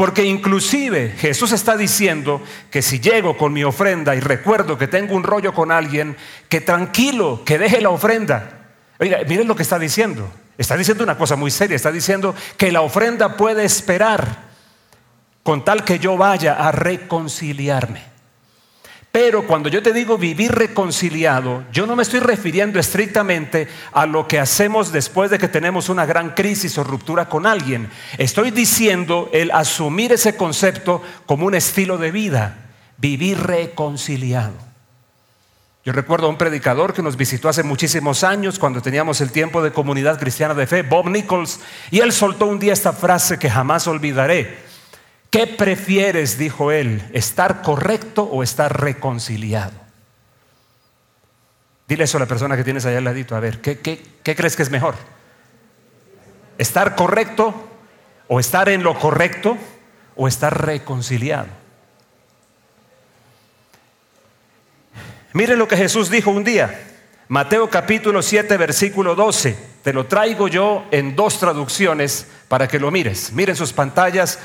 Porque 0.00 0.24
inclusive 0.24 1.14
Jesús 1.18 1.52
está 1.52 1.76
diciendo 1.76 2.42
que 2.70 2.80
si 2.80 3.00
llego 3.00 3.36
con 3.36 3.52
mi 3.52 3.64
ofrenda 3.64 4.16
y 4.16 4.20
recuerdo 4.20 4.78
que 4.78 4.88
tengo 4.88 5.14
un 5.14 5.22
rollo 5.22 5.52
con 5.52 5.70
alguien, 5.70 6.16
que 6.48 6.62
tranquilo, 6.62 7.42
que 7.44 7.58
deje 7.58 7.82
la 7.82 7.90
ofrenda. 7.90 8.70
Oiga, 8.98 9.18
miren 9.28 9.46
lo 9.46 9.54
que 9.54 9.62
está 9.62 9.78
diciendo. 9.78 10.32
Está 10.56 10.78
diciendo 10.78 11.04
una 11.04 11.18
cosa 11.18 11.36
muy 11.36 11.50
seria. 11.50 11.76
Está 11.76 11.92
diciendo 11.92 12.34
que 12.56 12.72
la 12.72 12.80
ofrenda 12.80 13.36
puede 13.36 13.62
esperar 13.62 14.38
con 15.42 15.66
tal 15.66 15.84
que 15.84 15.98
yo 15.98 16.16
vaya 16.16 16.54
a 16.54 16.72
reconciliarme. 16.72 18.02
Pero 19.12 19.44
cuando 19.44 19.68
yo 19.68 19.82
te 19.82 19.92
digo 19.92 20.18
vivir 20.18 20.52
reconciliado, 20.52 21.64
yo 21.72 21.84
no 21.84 21.96
me 21.96 22.04
estoy 22.04 22.20
refiriendo 22.20 22.78
estrictamente 22.78 23.66
a 23.92 24.06
lo 24.06 24.28
que 24.28 24.38
hacemos 24.38 24.92
después 24.92 25.32
de 25.32 25.38
que 25.38 25.48
tenemos 25.48 25.88
una 25.88 26.06
gran 26.06 26.30
crisis 26.30 26.78
o 26.78 26.84
ruptura 26.84 27.28
con 27.28 27.44
alguien. 27.44 27.90
Estoy 28.18 28.52
diciendo 28.52 29.28
el 29.32 29.50
asumir 29.50 30.12
ese 30.12 30.36
concepto 30.36 31.02
como 31.26 31.46
un 31.46 31.56
estilo 31.56 31.98
de 31.98 32.12
vida, 32.12 32.70
vivir 32.98 33.38
reconciliado. 33.40 34.54
Yo 35.84 35.92
recuerdo 35.92 36.26
a 36.26 36.30
un 36.30 36.38
predicador 36.38 36.92
que 36.92 37.02
nos 37.02 37.16
visitó 37.16 37.48
hace 37.48 37.64
muchísimos 37.64 38.22
años 38.22 38.60
cuando 38.60 38.80
teníamos 38.80 39.20
el 39.20 39.32
tiempo 39.32 39.60
de 39.60 39.72
comunidad 39.72 40.20
cristiana 40.20 40.54
de 40.54 40.68
fe, 40.68 40.82
Bob 40.82 41.08
Nichols, 41.08 41.58
y 41.90 41.98
él 41.98 42.12
soltó 42.12 42.46
un 42.46 42.60
día 42.60 42.74
esta 42.74 42.92
frase 42.92 43.40
que 43.40 43.50
jamás 43.50 43.88
olvidaré. 43.88 44.69
¿Qué 45.30 45.46
prefieres, 45.46 46.38
dijo 46.38 46.72
él, 46.72 47.08
estar 47.12 47.62
correcto 47.62 48.24
o 48.24 48.42
estar 48.42 48.80
reconciliado? 48.80 49.78
Dile 51.86 52.04
eso 52.04 52.16
a 52.16 52.20
la 52.20 52.26
persona 52.26 52.56
que 52.56 52.64
tienes 52.64 52.84
allá 52.84 52.98
al 52.98 53.04
ladito, 53.04 53.36
a 53.36 53.40
ver, 53.40 53.60
¿qué, 53.60 53.78
crees 54.22 54.56
que 54.56 54.62
es 54.62 54.70
mejor? 54.70 54.96
¿Estar 56.58 56.96
correcto 56.96 57.54
o 58.28 58.40
estar 58.40 58.68
en 58.68 58.82
lo 58.82 58.98
correcto 58.98 59.56
o 60.16 60.26
estar 60.26 60.66
reconciliado? 60.66 61.48
Mire 65.32 65.56
lo 65.56 65.68
que 65.68 65.76
Jesús 65.76 66.10
dijo 66.10 66.30
un 66.30 66.42
día, 66.42 66.88
Mateo 67.28 67.70
capítulo 67.70 68.22
7, 68.22 68.56
versículo 68.56 69.14
12. 69.14 69.56
Te 69.84 69.92
lo 69.92 70.06
traigo 70.06 70.48
yo 70.48 70.84
en 70.90 71.14
dos 71.14 71.38
traducciones 71.38 72.26
para 72.48 72.66
que 72.66 72.80
lo 72.80 72.90
mires. 72.90 73.32
Miren 73.32 73.54
sus 73.54 73.72
pantallas 73.72 74.40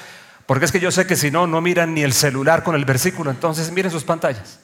porque 0.46 0.66
es 0.66 0.72
que 0.72 0.80
yo 0.80 0.92
sé 0.92 1.08
que 1.08 1.16
si 1.16 1.32
no, 1.32 1.48
no 1.48 1.62
miran 1.62 1.94
ni 1.94 2.04
el 2.04 2.14
celular 2.14 2.64
con 2.64 2.76
el 2.76 2.86
versículo, 2.86 3.32
entonces 3.32 3.72
miren 3.72 3.92
sus 3.92 4.04
pantallas. 4.04 4.60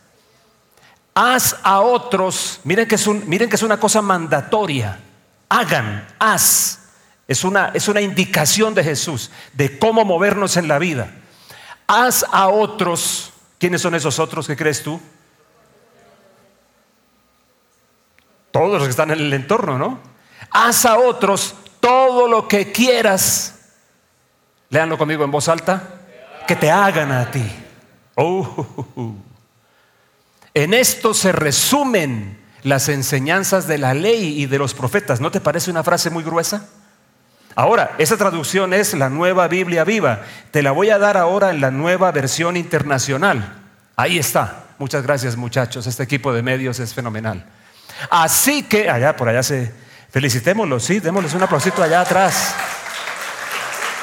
Haz 1.14 1.58
a 1.64 1.82
otros, 1.82 2.60
miren 2.64 2.88
que 2.88 2.96
es, 2.96 3.08
miren 3.08 3.50
que 3.50 3.56
es 3.56 3.64
una 3.64 3.80
cosa 3.80 4.02
mandatoria. 4.02 5.00
Hagan, 5.50 6.08
haz. 6.20 6.80
Es 7.28 7.44
una, 7.44 7.72
es 7.74 7.88
una 7.88 8.02
indicación 8.02 8.74
de 8.74 8.84
Jesús 8.84 9.32
de 9.54 9.80
cómo 9.80 10.06
movernos 10.06 10.58
en 10.58 10.68
la 10.68 10.80
vida. 10.80 11.12
Haz 11.88 12.26
a 12.32 12.48
otros. 12.48 13.34
¿Quiénes 13.58 13.82
son 13.82 13.96
esos 13.96 14.20
otros 14.20 14.48
que 14.48 14.56
crees 14.56 14.84
tú? 14.84 15.00
Todos 18.52 18.74
los 18.74 18.84
que 18.84 18.90
están 18.90 19.12
en 19.12 19.20
el 19.20 19.34
entorno, 19.34 19.78
¿no? 19.78 20.00
Haz 20.52 20.86
a 20.86 20.98
otros 20.98 21.56
todo 21.80 22.28
lo 22.28 22.48
que 22.48 22.72
quieras 22.72 23.61
Leanlo 24.72 24.98
conmigo 24.98 25.24
en 25.24 25.32
voz 25.32 25.48
alta. 25.48 25.84
Que 26.48 26.56
te 26.56 26.72
hagan 26.72 27.12
a 27.12 27.30
ti. 27.30 27.44
Oh. 28.16 28.66
En 30.54 30.74
esto 30.74 31.14
se 31.14 31.32
resumen 31.32 32.40
las 32.64 32.90
enseñanzas 32.90 33.68
de 33.68 33.78
la 33.78 33.94
ley 33.94 34.42
y 34.42 34.46
de 34.48 34.58
los 34.58 34.74
profetas. 34.74 35.22
¿No 35.22 35.30
te 35.30 35.40
parece 35.40 35.72
una 35.72 35.84
frase 35.84 36.10
muy 36.10 36.24
gruesa? 36.24 36.68
Ahora, 37.56 37.96
esa 37.98 38.18
traducción 38.18 38.74
es 38.74 38.94
la 38.94 39.10
nueva 39.10 39.48
Biblia 39.48 39.84
viva. 39.84 40.22
Te 40.52 40.64
la 40.64 40.72
voy 40.72 40.90
a 40.90 40.98
dar 40.98 41.18
ahora 41.18 41.52
en 41.52 41.62
la 41.62 41.70
nueva 41.70 42.12
versión 42.12 42.56
internacional. 42.56 43.62
Ahí 43.96 44.18
está. 44.18 44.64
Muchas 44.78 45.04
gracias 45.04 45.36
muchachos. 45.36 45.86
Este 45.86 46.04
equipo 46.04 46.34
de 46.34 46.44
medios 46.44 46.80
es 46.80 46.94
fenomenal. 46.94 47.46
Así 48.10 48.64
que, 48.64 48.90
allá, 48.90 49.16
por 49.16 49.28
allá 49.30 49.44
se... 49.44 49.72
Felicitémoslos, 50.12 50.84
sí, 50.84 51.00
démosles 51.00 51.34
un 51.34 51.44
aplausito 51.44 51.82
allá 51.82 52.02
atrás. 52.02 52.56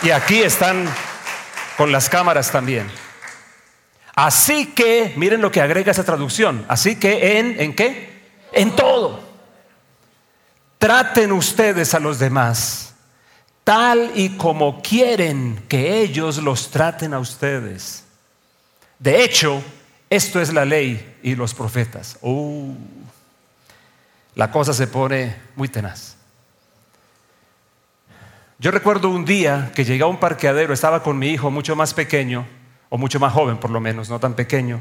Y 0.02 0.10
aquí 0.10 0.42
están 0.42 0.88
con 1.76 1.90
las 1.90 2.08
cámaras 2.08 2.50
también. 2.50 2.88
Así 4.14 4.66
que, 4.66 5.12
miren 5.16 5.40
lo 5.40 5.50
que 5.50 5.60
agrega 5.60 5.92
esa 5.92 6.04
traducción. 6.04 6.64
Así 6.68 6.96
que 6.96 7.38
en, 7.38 7.60
¿en 7.60 7.74
qué? 7.74 8.20
En 8.52 8.74
todo. 8.74 9.20
Traten 10.78 11.32
ustedes 11.32 11.94
a 11.94 12.00
los 12.00 12.18
demás 12.18 12.88
tal 13.68 14.12
y 14.14 14.30
como 14.30 14.80
quieren 14.80 15.62
que 15.68 16.00
ellos 16.00 16.38
los 16.38 16.70
traten 16.70 17.12
a 17.12 17.18
ustedes. 17.18 18.02
De 18.98 19.22
hecho, 19.22 19.62
esto 20.08 20.40
es 20.40 20.54
la 20.54 20.64
ley 20.64 21.18
y 21.22 21.34
los 21.34 21.52
profetas. 21.52 22.16
Uh, 22.22 22.74
la 24.34 24.50
cosa 24.50 24.72
se 24.72 24.86
pone 24.86 25.36
muy 25.54 25.68
tenaz. 25.68 26.17
Yo 28.60 28.72
recuerdo 28.72 29.08
un 29.10 29.24
día 29.24 29.70
que 29.72 29.84
llegué 29.84 30.02
a 30.02 30.06
un 30.06 30.18
parqueadero, 30.18 30.74
estaba 30.74 31.04
con 31.04 31.16
mi 31.16 31.28
hijo 31.28 31.48
mucho 31.50 31.76
más 31.76 31.94
pequeño, 31.94 32.44
o 32.88 32.98
mucho 32.98 33.20
más 33.20 33.32
joven 33.32 33.58
por 33.58 33.70
lo 33.70 33.80
menos, 33.80 34.10
no 34.10 34.18
tan 34.18 34.34
pequeño. 34.34 34.80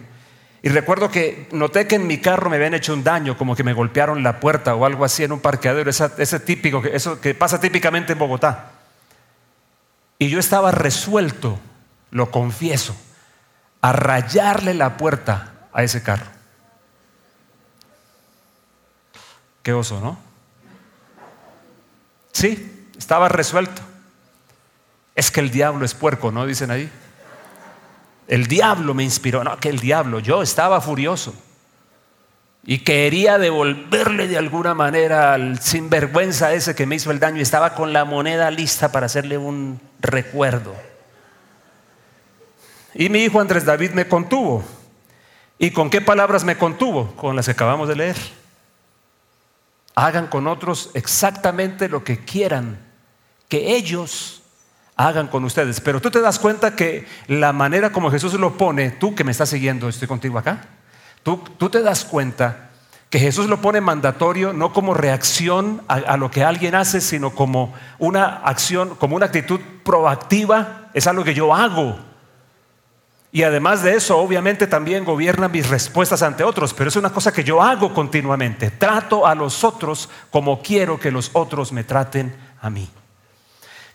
Y 0.63 0.69
recuerdo 0.69 1.11
que 1.11 1.47
noté 1.51 1.85
que 1.87 1.95
en 1.95 2.07
mi 2.07 2.17
carro 2.17 2.49
me 2.49 2.55
habían 2.55 2.73
hecho 2.73 2.91
un 2.91 3.03
daño, 3.03 3.37
como 3.37 3.55
que 3.55 3.63
me 3.63 3.73
golpearon 3.73 4.23
la 4.23 4.39
puerta 4.39 4.73
o 4.73 4.85
algo 4.85 5.05
así 5.05 5.23
en 5.23 5.31
un 5.31 5.39
parqueadero, 5.39 5.91
ese 5.91 6.39
típico, 6.39 6.83
eso 6.85 7.21
que 7.21 7.35
pasa 7.35 7.61
típicamente 7.61 8.13
en 8.13 8.19
Bogotá. 8.19 8.71
Y 10.17 10.29
yo 10.29 10.39
estaba 10.39 10.71
resuelto, 10.71 11.59
lo 12.09 12.31
confieso, 12.31 12.97
a 13.81 13.93
rayarle 13.93 14.73
la 14.73 14.97
puerta 14.97 15.67
a 15.71 15.83
ese 15.83 16.01
carro. 16.01 16.25
Qué 19.61 19.71
oso, 19.71 20.01
¿no? 20.01 20.17
Sí, 22.31 22.76
estaba 22.97 23.29
resuelto. 23.29 23.81
Es 25.15 25.31
que 25.31 25.39
el 25.39 25.49
diablo 25.49 25.83
es 25.85 25.93
puerco, 25.93 26.31
¿no? 26.31 26.45
Dicen 26.45 26.71
ahí. 26.71 26.91
El 28.27 28.47
diablo 28.47 28.93
me 28.93 29.03
inspiró. 29.03 29.43
No, 29.43 29.57
que 29.57 29.69
el 29.69 29.79
diablo. 29.79 30.19
Yo 30.19 30.41
estaba 30.41 30.79
furioso. 30.81 31.33
Y 32.63 32.79
quería 32.79 33.37
devolverle 33.37 34.27
de 34.27 34.37
alguna 34.37 34.73
manera 34.73 35.33
al 35.33 35.61
sinvergüenza 35.61 36.53
ese 36.53 36.75
que 36.75 36.85
me 36.85 36.95
hizo 36.95 37.11
el 37.11 37.19
daño. 37.19 37.41
Estaba 37.41 37.73
con 37.73 37.93
la 37.93 38.05
moneda 38.05 38.51
lista 38.51 38.91
para 38.91 39.05
hacerle 39.05 39.37
un 39.37 39.79
recuerdo. 40.01 40.75
Y 42.93 43.09
mi 43.09 43.19
hijo 43.19 43.39
Andrés 43.39 43.65
David 43.65 43.91
me 43.91 44.07
contuvo. 44.07 44.63
¿Y 45.57 45.71
con 45.71 45.89
qué 45.89 46.01
palabras 46.01 46.43
me 46.43 46.57
contuvo? 46.57 47.15
Con 47.15 47.35
las 47.35 47.45
que 47.45 47.51
acabamos 47.53 47.87
de 47.87 47.95
leer. 47.95 48.17
Hagan 49.95 50.27
con 50.27 50.47
otros 50.47 50.91
exactamente 50.93 51.89
lo 51.89 52.03
que 52.03 52.23
quieran 52.23 52.86
que 53.47 53.75
ellos 53.75 54.41
hagan 54.95 55.27
con 55.27 55.45
ustedes. 55.45 55.79
Pero 55.79 56.01
tú 56.01 56.11
te 56.11 56.21
das 56.21 56.39
cuenta 56.39 56.75
que 56.75 57.05
la 57.27 57.53
manera 57.53 57.91
como 57.91 58.11
Jesús 58.11 58.33
lo 58.33 58.57
pone, 58.57 58.91
tú 58.91 59.15
que 59.15 59.23
me 59.23 59.31
estás 59.31 59.49
siguiendo, 59.49 59.87
estoy 59.87 60.07
contigo 60.07 60.37
acá, 60.37 60.65
tú, 61.23 61.43
tú 61.57 61.69
te 61.69 61.81
das 61.81 62.03
cuenta 62.03 62.71
que 63.09 63.19
Jesús 63.19 63.47
lo 63.47 63.61
pone 63.61 63.79
mandatorio 63.79 64.51
no 64.51 64.73
como 64.73 64.93
reacción 64.93 65.81
a, 65.87 65.95
a, 65.95 66.17
lo 66.17 66.29
que 66.29 66.43
alguien 66.43 66.75
hace, 66.75 66.99
sino 66.99 67.33
como 67.33 67.73
una 67.99 68.25
acción, 68.25 68.95
como 68.95 69.15
una 69.15 69.27
actitud 69.27 69.61
proactiva, 69.83 70.89
es 70.93 71.07
algo 71.07 71.23
que 71.23 71.33
yo 71.33 71.53
hago. 71.53 71.97
Y 73.31 73.43
además 73.43 73.83
de 73.83 73.95
eso, 73.95 74.17
obviamente 74.17 74.67
también 74.67 75.05
gobierna 75.05 75.47
mis 75.47 75.69
respuestas 75.69 76.21
ante 76.21 76.43
otros, 76.43 76.73
pero 76.73 76.89
es 76.89 76.95
una 76.95 77.11
cosa 77.11 77.31
que 77.31 77.43
yo 77.43 77.61
hago 77.61 77.93
continuamente. 77.93 78.71
Trato 78.71 79.27
a 79.27 79.35
los 79.35 79.63
otros 79.63 80.09
como 80.31 80.61
quiero 80.61 80.99
que 80.99 81.11
los 81.11 81.29
otros 81.33 81.71
me 81.71 81.83
traten 81.83 82.35
a 82.61 82.69
mí. 82.69 82.89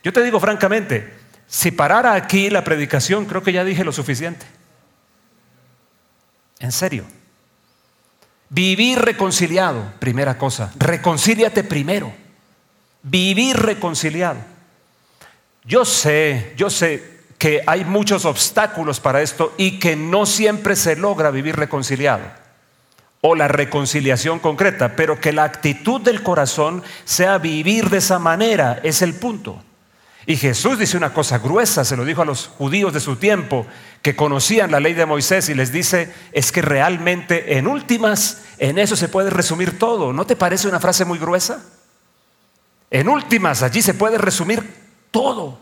Yo 0.03 0.13
te 0.13 0.23
digo 0.23 0.41
francamente, 0.41 1.13
si 1.47 1.71
parara 1.71 2.15
aquí 2.15 2.51
la 2.51 2.65
predicación, 2.65 3.27
creo 3.27 3.43
que 3.43 3.53
ya 3.53 3.65
dije 3.65 3.85
lo 3.85 3.93
suficiente. 3.93 4.47
En 6.59 6.73
serio. 6.73 7.05
Vivir 8.49 8.99
reconciliado, 8.99 9.93
primera 9.99 10.37
cosa. 10.37 10.73
Reconcíliate 10.77 11.65
primero. 11.65 12.13
Vivir 13.03 13.57
reconciliado. 13.57 14.39
Yo 15.65 15.85
sé, 15.85 16.53
yo 16.57 16.69
sé 16.71 17.21
que 17.39 17.63
hay 17.67 17.85
muchos 17.85 18.25
obstáculos 18.25 19.01
para 19.01 19.23
esto 19.23 19.55
y 19.57 19.79
que 19.79 19.97
no 19.97 20.27
siempre 20.27 20.77
se 20.77 20.97
logra 20.97 21.31
vivir 21.31 21.57
reconciliado 21.57 22.25
o 23.21 23.37
la 23.37 23.49
reconciliación 23.49 24.41
concreta, 24.41 24.97
pero 24.97 25.21
que 25.21 25.33
la 25.33 25.45
actitud 25.45 26.01
del 26.01 26.23
corazón 26.23 26.83
sea 27.05 27.39
vivir 27.39 27.89
de 27.89 27.99
esa 27.99 28.19
manera, 28.19 28.81
es 28.83 29.01
el 29.01 29.15
punto. 29.15 29.63
Y 30.27 30.37
Jesús 30.37 30.79
dice 30.79 30.97
una 30.97 31.13
cosa 31.13 31.39
gruesa, 31.39 31.85
se 31.85 31.97
lo 31.97 32.05
dijo 32.05 32.23
a 32.23 32.25
los 32.25 32.47
judíos 32.47 32.93
de 32.93 33.01
su 33.01 33.17
tiempo, 33.17 33.67
que 34.03 34.15
conocían 34.15 34.71
la 34.71 34.81
ley 34.81 34.95
de 34.95 35.07
Moisés 35.07 35.49
y 35.49 35.55
les 35.55 35.73
dice, 35.73 36.13
es 36.33 36.53
que 36.53 36.63
realmente 36.63 37.59
en 37.59 37.67
últimas, 37.67 38.43
en 38.59 38.79
eso 38.79 38.95
se 38.95 39.09
puede 39.09 39.31
resumir 39.31 39.79
todo. 39.79 40.13
¿No 40.13 40.25
te 40.25 40.37
parece 40.37 40.69
una 40.69 40.81
frase 40.81 41.05
muy 41.05 41.19
gruesa? 41.19 41.65
En 42.91 43.09
últimas, 43.09 43.63
allí 43.63 43.83
se 43.83 43.95
puede 43.95 44.19
resumir 44.19 44.63
todo. 45.11 45.59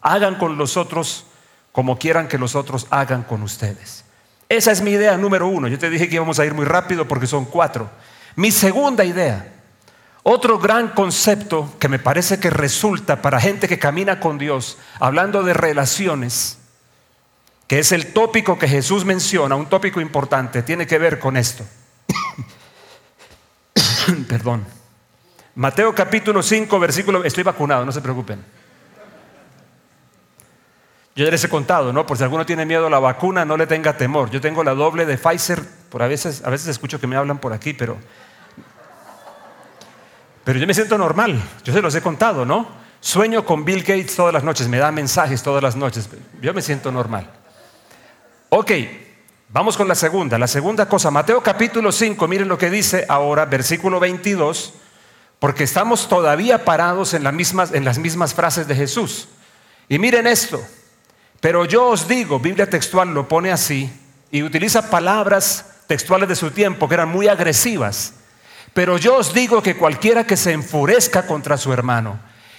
Hagan 0.00 0.36
con 0.36 0.58
los 0.58 0.76
otros 0.76 1.26
como 1.72 1.98
quieran 1.98 2.28
que 2.28 2.38
los 2.38 2.54
otros 2.54 2.86
hagan 2.90 3.22
con 3.22 3.42
ustedes. 3.42 4.04
Esa 4.48 4.72
es 4.72 4.80
mi 4.80 4.92
idea 4.92 5.16
número 5.16 5.48
uno. 5.48 5.68
Yo 5.68 5.78
te 5.78 5.90
dije 5.90 6.08
que 6.08 6.16
íbamos 6.16 6.38
a 6.38 6.44
ir 6.44 6.54
muy 6.54 6.64
rápido 6.64 7.06
porque 7.06 7.26
son 7.26 7.44
cuatro. 7.44 7.90
Mi 8.36 8.50
segunda 8.50 9.04
idea, 9.04 9.53
otro 10.24 10.58
gran 10.58 10.88
concepto 10.88 11.70
que 11.78 11.88
me 11.88 11.98
parece 11.98 12.40
que 12.40 12.48
resulta 12.48 13.20
para 13.20 13.40
gente 13.40 13.68
que 13.68 13.78
camina 13.78 14.20
con 14.20 14.38
Dios, 14.38 14.78
hablando 14.98 15.42
de 15.42 15.52
relaciones, 15.52 16.58
que 17.68 17.78
es 17.78 17.92
el 17.92 18.12
tópico 18.14 18.58
que 18.58 18.66
Jesús 18.66 19.04
menciona, 19.04 19.54
un 19.54 19.66
tópico 19.66 20.00
importante, 20.00 20.62
tiene 20.62 20.86
que 20.86 20.98
ver 20.98 21.18
con 21.18 21.36
esto. 21.36 21.64
Perdón. 24.28 24.64
Mateo 25.56 25.94
capítulo 25.94 26.42
5, 26.42 26.80
versículo, 26.80 27.22
estoy 27.22 27.44
vacunado, 27.44 27.84
no 27.84 27.92
se 27.92 28.00
preocupen. 28.00 28.42
Yo 31.14 31.26
ya 31.26 31.30
les 31.30 31.44
he 31.44 31.48
contado, 31.50 31.92
¿no? 31.92 32.06
Por 32.06 32.16
si 32.16 32.24
alguno 32.24 32.46
tiene 32.46 32.64
miedo 32.64 32.86
a 32.86 32.90
la 32.90 32.98
vacuna, 32.98 33.44
no 33.44 33.58
le 33.58 33.66
tenga 33.66 33.96
temor. 33.96 34.30
Yo 34.30 34.40
tengo 34.40 34.64
la 34.64 34.74
doble 34.74 35.04
de 35.04 35.18
Pfizer, 35.18 35.62
por 35.90 36.02
a 36.02 36.08
veces, 36.08 36.42
a 36.44 36.50
veces 36.50 36.68
escucho 36.68 36.98
que 36.98 37.06
me 37.06 37.14
hablan 37.14 37.38
por 37.38 37.52
aquí, 37.52 37.74
pero 37.74 37.98
pero 40.44 40.58
yo 40.58 40.66
me 40.66 40.74
siento 40.74 40.98
normal, 40.98 41.42
yo 41.64 41.72
se 41.72 41.80
los 41.80 41.94
he 41.94 42.02
contado, 42.02 42.44
¿no? 42.44 42.68
Sueño 43.00 43.44
con 43.44 43.64
Bill 43.64 43.80
Gates 43.80 44.14
todas 44.14 44.32
las 44.32 44.44
noches, 44.44 44.68
me 44.68 44.78
da 44.78 44.92
mensajes 44.92 45.42
todas 45.42 45.62
las 45.62 45.74
noches, 45.74 46.08
yo 46.40 46.54
me 46.54 46.62
siento 46.62 46.92
normal. 46.92 47.30
Ok, 48.50 48.70
vamos 49.48 49.76
con 49.76 49.88
la 49.88 49.94
segunda. 49.94 50.38
La 50.38 50.46
segunda 50.46 50.88
cosa, 50.88 51.10
Mateo 51.10 51.42
capítulo 51.42 51.92
5, 51.92 52.28
miren 52.28 52.48
lo 52.48 52.56
que 52.58 52.70
dice 52.70 53.04
ahora, 53.08 53.46
versículo 53.46 53.98
22, 54.00 54.74
porque 55.38 55.64
estamos 55.64 56.08
todavía 56.08 56.64
parados 56.64 57.14
en 57.14 57.24
las 57.24 57.34
mismas, 57.34 57.72
en 57.72 57.84
las 57.84 57.98
mismas 57.98 58.32
frases 58.32 58.68
de 58.68 58.76
Jesús. 58.76 59.28
Y 59.88 59.98
miren 59.98 60.26
esto, 60.26 60.62
pero 61.40 61.64
yo 61.64 61.88
os 61.88 62.06
digo, 62.06 62.38
Biblia 62.38 62.68
textual 62.68 63.12
lo 63.12 63.28
pone 63.28 63.50
así, 63.50 63.92
y 64.30 64.42
utiliza 64.42 64.90
palabras 64.90 65.66
textuales 65.86 66.28
de 66.28 66.36
su 66.36 66.50
tiempo 66.50 66.88
que 66.88 66.94
eran 66.94 67.08
muy 67.08 67.28
agresivas. 67.28 68.14
Pero 68.74 68.98
yo 68.98 69.16
os 69.16 69.32
digo 69.32 69.62
que 69.62 69.76
cualquiera 69.76 70.26
que 70.26 70.36
se 70.36 70.52
enfurezca 70.52 71.26
contra 71.26 71.56
su 71.56 71.72
hermano 71.72 72.18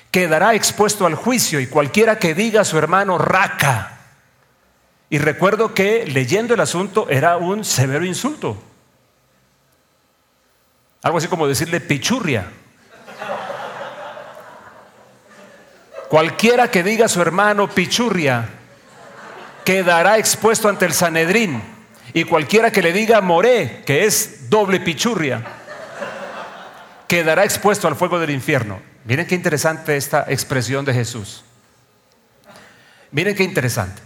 quedará 0.09 0.55
expuesto 0.55 1.05
al 1.05 1.15
juicio 1.15 1.59
y 1.59 1.67
cualquiera 1.67 2.17
que 2.17 2.33
diga 2.33 2.61
a 2.61 2.65
su 2.65 2.77
hermano 2.77 3.17
raca. 3.17 3.97
Y 5.09 5.17
recuerdo 5.17 5.73
que 5.73 6.05
leyendo 6.07 6.53
el 6.53 6.61
asunto 6.61 7.09
era 7.09 7.35
un 7.35 7.65
severo 7.65 8.05
insulto. 8.05 8.57
Algo 11.03 11.17
así 11.17 11.27
como 11.27 11.47
decirle 11.47 11.81
pichurria. 11.81 12.49
Cualquiera 16.07 16.71
que 16.71 16.81
diga 16.81 17.07
a 17.07 17.09
su 17.09 17.21
hermano 17.21 17.69
pichurria 17.69 18.47
quedará 19.65 20.17
expuesto 20.17 20.69
ante 20.69 20.85
el 20.85 20.93
Sanedrín. 20.93 21.61
Y 22.13 22.23
cualquiera 22.23 22.71
que 22.71 22.81
le 22.81 22.93
diga 22.93 23.19
moré, 23.19 23.83
que 23.85 24.05
es 24.05 24.49
doble 24.49 24.79
pichurria, 24.79 25.43
quedará 27.07 27.43
expuesto 27.43 27.87
al 27.87 27.95
fuego 27.95 28.19
del 28.19 28.29
infierno. 28.29 28.79
Miren 29.05 29.27
qué 29.27 29.35
interesante 29.35 29.95
esta 29.97 30.25
expresión 30.27 30.85
de 30.85 30.93
Jesús. 30.93 31.43
Miren 33.11 33.35
qué 33.35 33.43
interesante. 33.43 34.01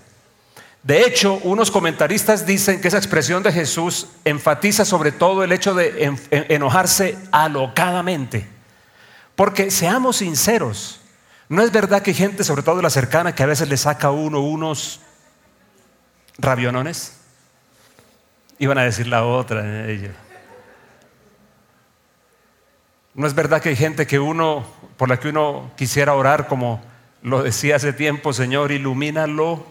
De 0.83 1.01
hecho, 1.01 1.35
unos 1.43 1.71
comentaristas 1.71 2.45
dicen 2.45 2.79
que 2.79 2.87
esa 2.87 2.97
expresión 2.97 3.43
de 3.43 3.51
Jesús 3.51 4.07
enfatiza 4.23 4.85
sobre 4.85 5.11
todo 5.11 5.43
el 5.43 5.51
hecho 5.51 5.73
de 5.73 6.15
enojarse 6.31 7.17
alocadamente. 7.31 8.47
Porque 9.35 9.71
seamos 9.71 10.17
sinceros, 10.17 11.01
no 11.49 11.63
es 11.63 11.71
verdad 11.71 12.01
que 12.01 12.11
hay 12.11 12.15
gente, 12.15 12.43
sobre 12.43 12.61
todo 12.61 12.81
la 12.81 12.91
cercana, 12.91 13.33
que 13.33 13.43
a 13.43 13.47
veces 13.47 13.67
le 13.67 13.77
saca 13.77 14.11
uno 14.11 14.41
unos 14.41 15.01
rabionones. 16.37 17.17
Iban 18.59 18.77
a 18.77 18.83
decir 18.83 19.07
la 19.07 19.25
otra. 19.25 19.61
Eh, 19.65 20.11
no 23.19 23.27
es 23.27 23.35
verdad 23.35 23.61
que 23.61 23.67
hay 23.67 23.75
gente 23.75 24.07
que 24.07 24.17
uno, 24.17 24.65
por 24.95 25.09
la 25.09 25.19
que 25.19 25.27
uno 25.27 25.73
quisiera 25.75 26.13
orar, 26.13 26.47
como 26.47 26.81
lo 27.21 27.43
decía 27.43 27.75
hace 27.75 27.91
tiempo, 27.91 28.31
Señor, 28.31 28.71
ilumínalo 28.71 29.65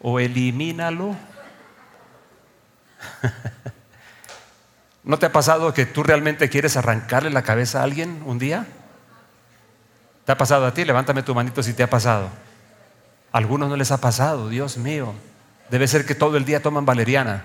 o 0.00 0.18
elimínalo. 0.18 1.14
¿No 5.04 5.18
te 5.18 5.26
ha 5.26 5.32
pasado 5.32 5.74
que 5.74 5.84
tú 5.84 6.02
realmente 6.02 6.48
quieres 6.48 6.78
arrancarle 6.78 7.28
la 7.28 7.42
cabeza 7.42 7.80
a 7.80 7.82
alguien 7.82 8.22
un 8.24 8.38
día? 8.38 8.66
¿Te 10.24 10.32
ha 10.32 10.38
pasado 10.38 10.64
a 10.64 10.72
ti? 10.72 10.86
Levántame 10.86 11.22
tu 11.22 11.34
manito 11.34 11.62
si 11.62 11.74
te 11.74 11.82
ha 11.82 11.90
pasado. 11.90 12.30
A 13.30 13.36
algunos 13.36 13.68
no 13.68 13.76
les 13.76 13.90
ha 13.90 14.00
pasado, 14.00 14.48
Dios 14.48 14.78
mío. 14.78 15.12
Debe 15.68 15.86
ser 15.86 16.06
que 16.06 16.14
todo 16.14 16.38
el 16.38 16.46
día 16.46 16.62
toman 16.62 16.86
valeriana. 16.86 17.44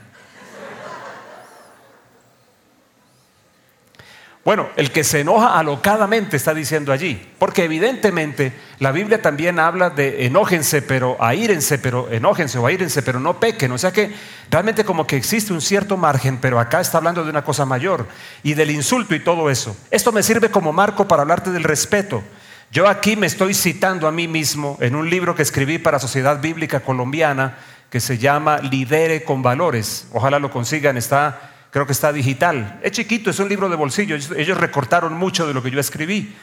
Bueno, 4.46 4.68
el 4.76 4.92
que 4.92 5.06
se 5.06 5.22
enoja 5.22 5.58
alocadamente 5.58 6.36
está 6.36 6.54
diciendo 6.54 6.92
allí, 6.92 7.32
porque 7.40 7.64
evidentemente 7.64 8.52
la 8.80 8.92
Biblia 8.92 9.22
también 9.22 9.58
habla 9.58 9.90
de 9.90 10.26
enójense, 10.26 10.82
pero 10.82 11.16
aírense, 11.22 11.80
pero 11.80 12.12
enójense 12.12 12.58
o 12.58 12.68
aírense, 12.68 13.02
pero 13.04 13.22
no 13.22 13.40
pequen. 13.40 13.72
O 13.72 13.78
sea 13.78 13.94
que 13.94 14.14
realmente 14.52 14.84
como 14.84 15.08
que 15.08 15.16
existe 15.16 15.54
un 15.54 15.62
cierto 15.62 15.96
margen, 15.96 16.40
pero 16.40 16.60
acá 16.60 16.82
está 16.82 16.98
hablando 16.98 17.24
de 17.24 17.30
una 17.30 17.46
cosa 17.46 17.66
mayor 17.66 18.06
y 18.44 18.54
del 18.54 18.72
insulto 18.72 19.16
y 19.16 19.22
todo 19.22 19.50
eso. 19.50 19.78
Esto 19.90 20.12
me 20.12 20.24
sirve 20.24 20.52
como 20.52 20.74
marco 20.74 21.08
para 21.08 21.22
hablarte 21.22 21.50
del 21.52 21.64
respeto. 21.64 22.22
Yo 22.70 22.90
aquí 22.90 23.16
me 23.16 23.28
estoy 23.28 23.54
citando 23.54 24.10
a 24.10 24.12
mí 24.12 24.28
mismo 24.28 24.78
en 24.82 24.98
un 24.98 25.10
libro 25.10 25.36
que 25.36 25.44
escribí 25.44 25.78
para 25.78 26.00
Sociedad 26.00 26.42
Bíblica 26.42 26.82
Colombiana 26.82 27.60
que 27.90 28.02
se 28.02 28.18
llama 28.18 28.58
Lidere 28.58 29.24
con 29.24 29.42
Valores. 29.42 30.08
Ojalá 30.12 30.40
lo 30.40 30.52
consigan, 30.52 30.98
está 30.98 31.53
creo 31.74 31.88
que 31.88 31.92
está 31.92 32.14
digital. 32.14 32.80
Es 32.84 32.92
chiquito, 32.92 33.32
es 33.32 33.40
un 33.40 33.50
libro 33.50 33.68
de 33.68 33.76
bolsillo. 33.76 34.16
Ellos 34.16 34.58
recortaron 34.60 35.14
mucho 35.14 35.48
de 35.48 35.56
lo 35.56 35.64
que 35.64 35.72
yo 35.72 35.80
escribí. 35.80 36.36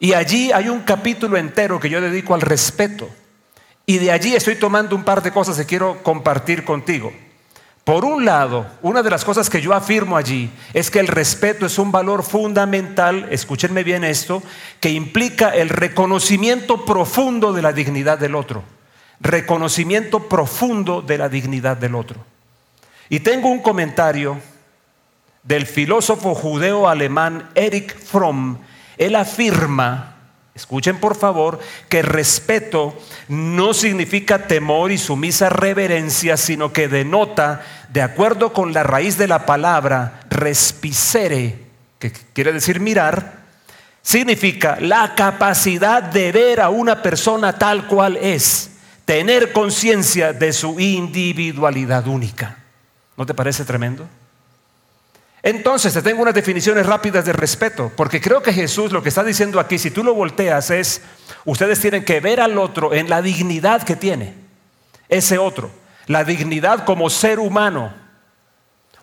Y 0.00 0.14
allí 0.14 0.50
hay 0.50 0.70
un 0.70 0.80
capítulo 0.80 1.36
entero 1.36 1.78
que 1.78 1.90
yo 1.90 2.00
dedico 2.00 2.34
al 2.34 2.40
respeto. 2.40 3.06
Y 3.84 3.98
de 3.98 4.10
allí 4.10 4.34
estoy 4.34 4.56
tomando 4.56 4.96
un 4.96 5.04
par 5.04 5.22
de 5.22 5.30
cosas 5.30 5.58
que 5.58 5.66
quiero 5.66 6.02
compartir 6.02 6.64
contigo. 6.64 7.12
Por 7.84 8.06
un 8.06 8.24
lado, 8.24 8.66
una 8.80 9.02
de 9.02 9.10
las 9.10 9.26
cosas 9.26 9.50
que 9.50 9.60
yo 9.60 9.74
afirmo 9.74 10.16
allí 10.16 10.50
es 10.72 10.90
que 10.90 11.00
el 11.00 11.06
respeto 11.06 11.66
es 11.66 11.78
un 11.78 11.92
valor 11.92 12.22
fundamental, 12.22 13.28
escúchenme 13.30 13.84
bien 13.84 14.04
esto, 14.04 14.42
que 14.80 14.88
implica 14.88 15.50
el 15.50 15.68
reconocimiento 15.68 16.86
profundo 16.86 17.52
de 17.52 17.60
la 17.60 17.74
dignidad 17.74 18.18
del 18.18 18.34
otro. 18.34 18.64
Reconocimiento 19.20 20.30
profundo 20.30 21.02
de 21.02 21.18
la 21.18 21.28
dignidad 21.28 21.76
del 21.76 21.94
otro. 21.94 22.24
Y 23.08 23.20
tengo 23.20 23.48
un 23.48 23.60
comentario 23.60 24.40
del 25.46 25.66
filósofo 25.66 26.34
judeo-alemán 26.34 27.50
Erich 27.54 27.96
Fromm. 27.96 28.58
Él 28.98 29.14
afirma, 29.14 30.16
escuchen 30.54 30.98
por 30.98 31.16
favor, 31.16 31.60
que 31.88 32.02
respeto 32.02 32.98
no 33.28 33.72
significa 33.72 34.46
temor 34.46 34.90
y 34.90 34.98
sumisa 34.98 35.48
reverencia, 35.48 36.36
sino 36.36 36.72
que 36.72 36.88
denota, 36.88 37.62
de 37.90 38.02
acuerdo 38.02 38.52
con 38.52 38.72
la 38.72 38.82
raíz 38.82 39.18
de 39.18 39.28
la 39.28 39.46
palabra, 39.46 40.20
respicere, 40.30 41.66
que 41.98 42.10
quiere 42.10 42.52
decir 42.52 42.80
mirar, 42.80 43.44
significa 44.02 44.78
la 44.80 45.14
capacidad 45.14 46.02
de 46.02 46.32
ver 46.32 46.60
a 46.60 46.70
una 46.70 47.02
persona 47.02 47.52
tal 47.52 47.86
cual 47.86 48.16
es, 48.16 48.70
tener 49.04 49.52
conciencia 49.52 50.32
de 50.32 50.52
su 50.52 50.80
individualidad 50.80 52.08
única. 52.08 52.65
¿No 53.16 53.24
te 53.24 53.34
parece 53.34 53.64
tremendo? 53.64 54.06
Entonces, 55.42 55.94
te 55.94 56.02
tengo 56.02 56.22
unas 56.22 56.34
definiciones 56.34 56.84
rápidas 56.86 57.24
de 57.24 57.32
respeto, 57.32 57.92
porque 57.96 58.20
creo 58.20 58.42
que 58.42 58.52
Jesús 58.52 58.90
lo 58.90 59.02
que 59.02 59.10
está 59.10 59.22
diciendo 59.22 59.60
aquí, 59.60 59.78
si 59.78 59.92
tú 59.92 60.02
lo 60.02 60.12
volteas, 60.12 60.70
es, 60.70 61.02
ustedes 61.44 61.80
tienen 61.80 62.04
que 62.04 62.18
ver 62.18 62.40
al 62.40 62.58
otro 62.58 62.92
en 62.92 63.08
la 63.08 63.22
dignidad 63.22 63.84
que 63.84 63.94
tiene, 63.94 64.34
ese 65.08 65.38
otro, 65.38 65.70
la 66.08 66.24
dignidad 66.24 66.84
como 66.84 67.08
ser 67.10 67.38
humano, 67.38 67.94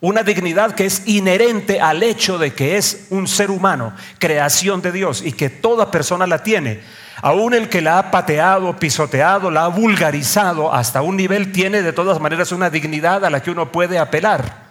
una 0.01 0.21
dignidad 0.21 0.75
que 0.75 0.85
es 0.85 1.07
inherente 1.07 1.79
al 1.79 2.03
hecho 2.03 2.37
de 2.37 2.53
que 2.53 2.75
es 2.75 3.07
un 3.09 3.25
ser 3.25 3.49
humano, 3.49 3.95
creación 4.19 4.81
de 4.81 4.91
Dios, 4.91 5.21
y 5.21 5.31
que 5.31 5.49
toda 5.49 5.91
persona 5.91 6.27
la 6.27 6.43
tiene. 6.43 6.81
Aún 7.21 7.53
el 7.53 7.69
que 7.69 7.81
la 7.81 7.99
ha 7.99 8.11
pateado, 8.11 8.77
pisoteado, 8.77 9.51
la 9.51 9.65
ha 9.65 9.67
vulgarizado 9.67 10.73
hasta 10.73 11.01
un 11.01 11.15
nivel 11.15 11.51
tiene 11.51 11.81
de 11.81 11.93
todas 11.93 12.19
maneras 12.19 12.51
una 12.51 12.69
dignidad 12.69 13.23
a 13.23 13.29
la 13.29 13.41
que 13.41 13.51
uno 13.51 13.71
puede 13.71 13.99
apelar. 13.99 14.63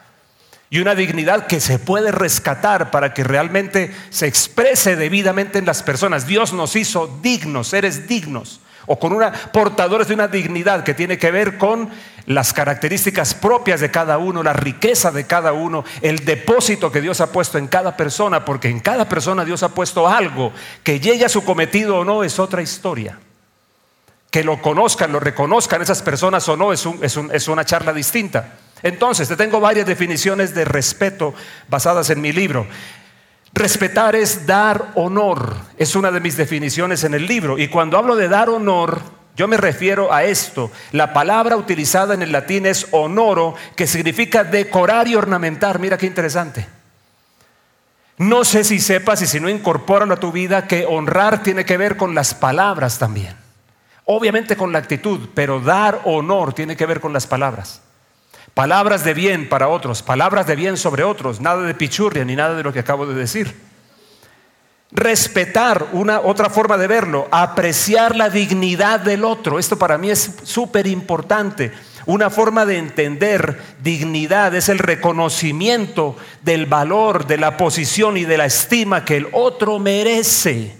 Y 0.68 0.80
una 0.80 0.94
dignidad 0.94 1.46
que 1.46 1.60
se 1.60 1.78
puede 1.78 2.10
rescatar 2.10 2.90
para 2.90 3.12
que 3.12 3.24
realmente 3.24 3.94
se 4.10 4.26
exprese 4.26 4.96
debidamente 4.96 5.58
en 5.58 5.66
las 5.66 5.82
personas. 5.82 6.26
Dios 6.26 6.52
nos 6.52 6.76
hizo 6.76 7.18
dignos, 7.22 7.68
seres 7.68 8.08
dignos 8.08 8.60
o 8.86 8.98
con 8.98 9.12
una 9.12 9.32
portadores 9.32 10.08
de 10.08 10.14
una 10.14 10.28
dignidad 10.28 10.84
que 10.84 10.94
tiene 10.94 11.18
que 11.18 11.30
ver 11.30 11.58
con 11.58 11.90
las 12.26 12.52
características 12.52 13.34
propias 13.34 13.80
de 13.80 13.90
cada 13.90 14.18
uno, 14.18 14.42
la 14.42 14.52
riqueza 14.52 15.10
de 15.10 15.26
cada 15.26 15.52
uno, 15.52 15.84
el 16.00 16.24
depósito 16.24 16.92
que 16.92 17.00
Dios 17.00 17.20
ha 17.20 17.32
puesto 17.32 17.58
en 17.58 17.68
cada 17.68 17.96
persona, 17.96 18.44
porque 18.44 18.68
en 18.68 18.80
cada 18.80 19.08
persona 19.08 19.44
Dios 19.44 19.62
ha 19.62 19.70
puesto 19.70 20.08
algo, 20.08 20.52
que 20.82 21.00
llegue 21.00 21.24
a 21.24 21.28
su 21.28 21.44
cometido 21.44 21.98
o 21.98 22.04
no 22.04 22.24
es 22.24 22.38
otra 22.38 22.62
historia. 22.62 23.18
Que 24.30 24.44
lo 24.44 24.62
conozcan, 24.62 25.12
lo 25.12 25.20
reconozcan 25.20 25.82
esas 25.82 26.00
personas 26.00 26.48
o 26.48 26.56
no, 26.56 26.72
es, 26.72 26.86
es 27.32 27.48
una 27.48 27.64
charla 27.64 27.92
distinta. 27.92 28.54
Entonces, 28.82 29.28
te 29.28 29.36
tengo 29.36 29.60
varias 29.60 29.86
definiciones 29.86 30.54
de 30.54 30.64
respeto 30.64 31.34
basadas 31.68 32.10
en 32.10 32.20
mi 32.20 32.32
libro. 32.32 32.66
Respetar 33.54 34.16
es 34.16 34.46
dar 34.46 34.92
honor, 34.94 35.54
es 35.76 35.94
una 35.94 36.10
de 36.10 36.20
mis 36.20 36.36
definiciones 36.36 37.04
en 37.04 37.14
el 37.14 37.26
libro. 37.26 37.58
Y 37.58 37.68
cuando 37.68 37.98
hablo 37.98 38.16
de 38.16 38.28
dar 38.28 38.48
honor, 38.48 39.00
yo 39.36 39.46
me 39.46 39.58
refiero 39.58 40.12
a 40.12 40.24
esto. 40.24 40.70
La 40.92 41.12
palabra 41.12 41.56
utilizada 41.56 42.14
en 42.14 42.22
el 42.22 42.32
latín 42.32 42.64
es 42.64 42.86
honoro, 42.92 43.54
que 43.76 43.86
significa 43.86 44.44
decorar 44.44 45.06
y 45.06 45.16
ornamentar. 45.16 45.78
Mira 45.78 45.98
qué 45.98 46.06
interesante. 46.06 46.66
No 48.16 48.44
sé 48.44 48.64
si 48.64 48.78
sepas 48.78 49.20
y 49.20 49.26
si 49.26 49.40
no 49.40 49.48
incorporan 49.48 50.12
a 50.12 50.16
tu 50.16 50.32
vida 50.32 50.66
que 50.66 50.86
honrar 50.86 51.42
tiene 51.42 51.64
que 51.64 51.76
ver 51.76 51.96
con 51.96 52.14
las 52.14 52.34
palabras 52.34 52.98
también. 52.98 53.36
Obviamente 54.04 54.56
con 54.56 54.72
la 54.72 54.78
actitud, 54.78 55.28
pero 55.34 55.60
dar 55.60 56.00
honor 56.04 56.54
tiene 56.54 56.76
que 56.76 56.86
ver 56.86 57.00
con 57.00 57.12
las 57.12 57.26
palabras. 57.26 57.82
Palabras 58.54 59.02
de 59.02 59.14
bien 59.14 59.48
para 59.48 59.68
otros, 59.68 60.02
palabras 60.02 60.46
de 60.46 60.56
bien 60.56 60.76
sobre 60.76 61.04
otros, 61.04 61.40
nada 61.40 61.62
de 61.62 61.74
pichurria 61.74 62.24
ni 62.24 62.36
nada 62.36 62.54
de 62.54 62.62
lo 62.62 62.72
que 62.72 62.80
acabo 62.80 63.06
de 63.06 63.14
decir. 63.14 63.54
Respetar, 64.90 65.86
una 65.92 66.20
otra 66.20 66.50
forma 66.50 66.76
de 66.76 66.86
verlo, 66.86 67.26
apreciar 67.30 68.14
la 68.14 68.28
dignidad 68.28 69.00
del 69.00 69.24
otro. 69.24 69.58
Esto 69.58 69.78
para 69.78 69.96
mí 69.96 70.10
es 70.10 70.40
súper 70.42 70.86
importante. 70.86 71.72
Una 72.04 72.28
forma 72.28 72.66
de 72.66 72.76
entender 72.76 73.58
dignidad 73.82 74.54
es 74.54 74.68
el 74.68 74.78
reconocimiento 74.78 76.14
del 76.42 76.66
valor, 76.66 77.26
de 77.26 77.38
la 77.38 77.56
posición 77.56 78.18
y 78.18 78.26
de 78.26 78.36
la 78.36 78.44
estima 78.44 79.02
que 79.02 79.16
el 79.16 79.28
otro 79.32 79.78
merece. 79.78 80.76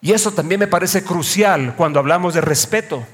Y 0.00 0.12
eso 0.12 0.30
también 0.30 0.60
me 0.60 0.68
parece 0.68 1.02
crucial 1.02 1.74
cuando 1.76 1.98
hablamos 1.98 2.34
de 2.34 2.40
respeto. 2.40 3.04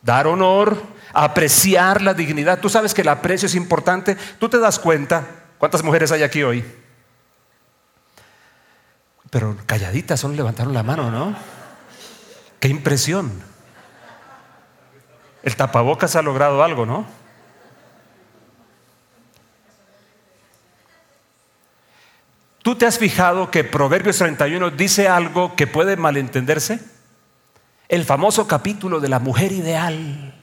Dar 0.00 0.26
honor, 0.26 0.80
apreciar 1.12 2.02
la 2.02 2.14
dignidad. 2.14 2.60
Tú 2.60 2.68
sabes 2.68 2.94
que 2.94 3.02
el 3.02 3.08
aprecio 3.08 3.46
es 3.46 3.54
importante. 3.54 4.16
Tú 4.38 4.48
te 4.48 4.58
das 4.58 4.78
cuenta. 4.78 5.24
¿Cuántas 5.58 5.82
mujeres 5.82 6.12
hay 6.12 6.22
aquí 6.22 6.42
hoy? 6.42 6.64
Pero 9.30 9.56
calladitas, 9.66 10.20
solo 10.20 10.34
levantaron 10.34 10.72
la 10.72 10.82
mano, 10.82 11.10
¿no? 11.10 11.36
Qué 12.60 12.68
impresión. 12.68 13.30
El 15.42 15.56
tapabocas 15.56 16.16
ha 16.16 16.22
logrado 16.22 16.62
algo, 16.62 16.86
¿no? 16.86 17.06
¿Tú 22.62 22.74
te 22.74 22.86
has 22.86 22.98
fijado 22.98 23.50
que 23.50 23.64
Proverbios 23.64 24.18
31 24.18 24.70
dice 24.72 25.08
algo 25.08 25.56
que 25.56 25.66
puede 25.66 25.96
malentenderse? 25.96 26.80
El 27.88 28.04
famoso 28.04 28.46
capítulo 28.46 29.00
de 29.00 29.08
la 29.08 29.20
mujer 29.20 29.52
ideal. 29.52 30.37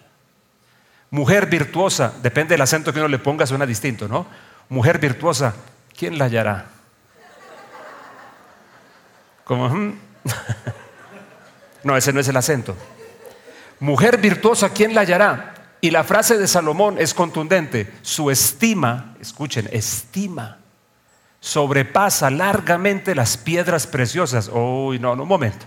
Mujer 1.16 1.46
virtuosa, 1.46 2.12
depende 2.22 2.56
del 2.56 2.62
acento 2.62 2.92
que 2.92 3.00
uno 3.00 3.08
le 3.08 3.20
ponga, 3.20 3.48
suena 3.48 3.66
distinto, 3.66 4.10
¿no? 4.10 4.26
Mujer 4.68 5.00
virtuosa, 5.00 5.56
¿quién 5.98 6.18
la 6.18 6.26
hallará? 6.26 6.66
Como, 9.46 9.70
hmm. 9.70 9.94
no, 11.86 11.96
ese 11.96 12.12
no 12.12 12.20
es 12.20 12.28
el 12.28 12.36
acento. 12.36 12.76
Mujer 13.80 14.18
virtuosa, 14.18 14.72
¿quién 14.72 14.94
la 14.94 15.02
hallará? 15.02 15.54
Y 15.80 15.90
la 15.90 16.04
frase 16.04 16.38
de 16.38 16.50
Salomón 16.50 16.98
es 17.00 17.14
contundente. 17.14 17.94
Su 18.02 18.30
estima, 18.30 19.16
escuchen, 19.22 19.70
estima, 19.72 20.58
sobrepasa 21.40 22.30
largamente 22.30 23.16
las 23.16 23.38
piedras 23.38 23.88
preciosas. 23.88 24.50
Uy, 24.52 25.00
no, 25.00 25.16
no, 25.16 25.24
un 25.24 25.30
momento. 25.30 25.66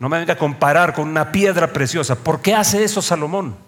No 0.00 0.08
me 0.08 0.18
venga 0.18 0.32
a 0.32 0.38
comparar 0.38 0.92
con 0.92 1.08
una 1.08 1.30
piedra 1.30 1.72
preciosa. 1.72 2.16
¿Por 2.16 2.42
qué 2.42 2.56
hace 2.56 2.82
eso 2.82 3.00
Salomón? 3.00 3.64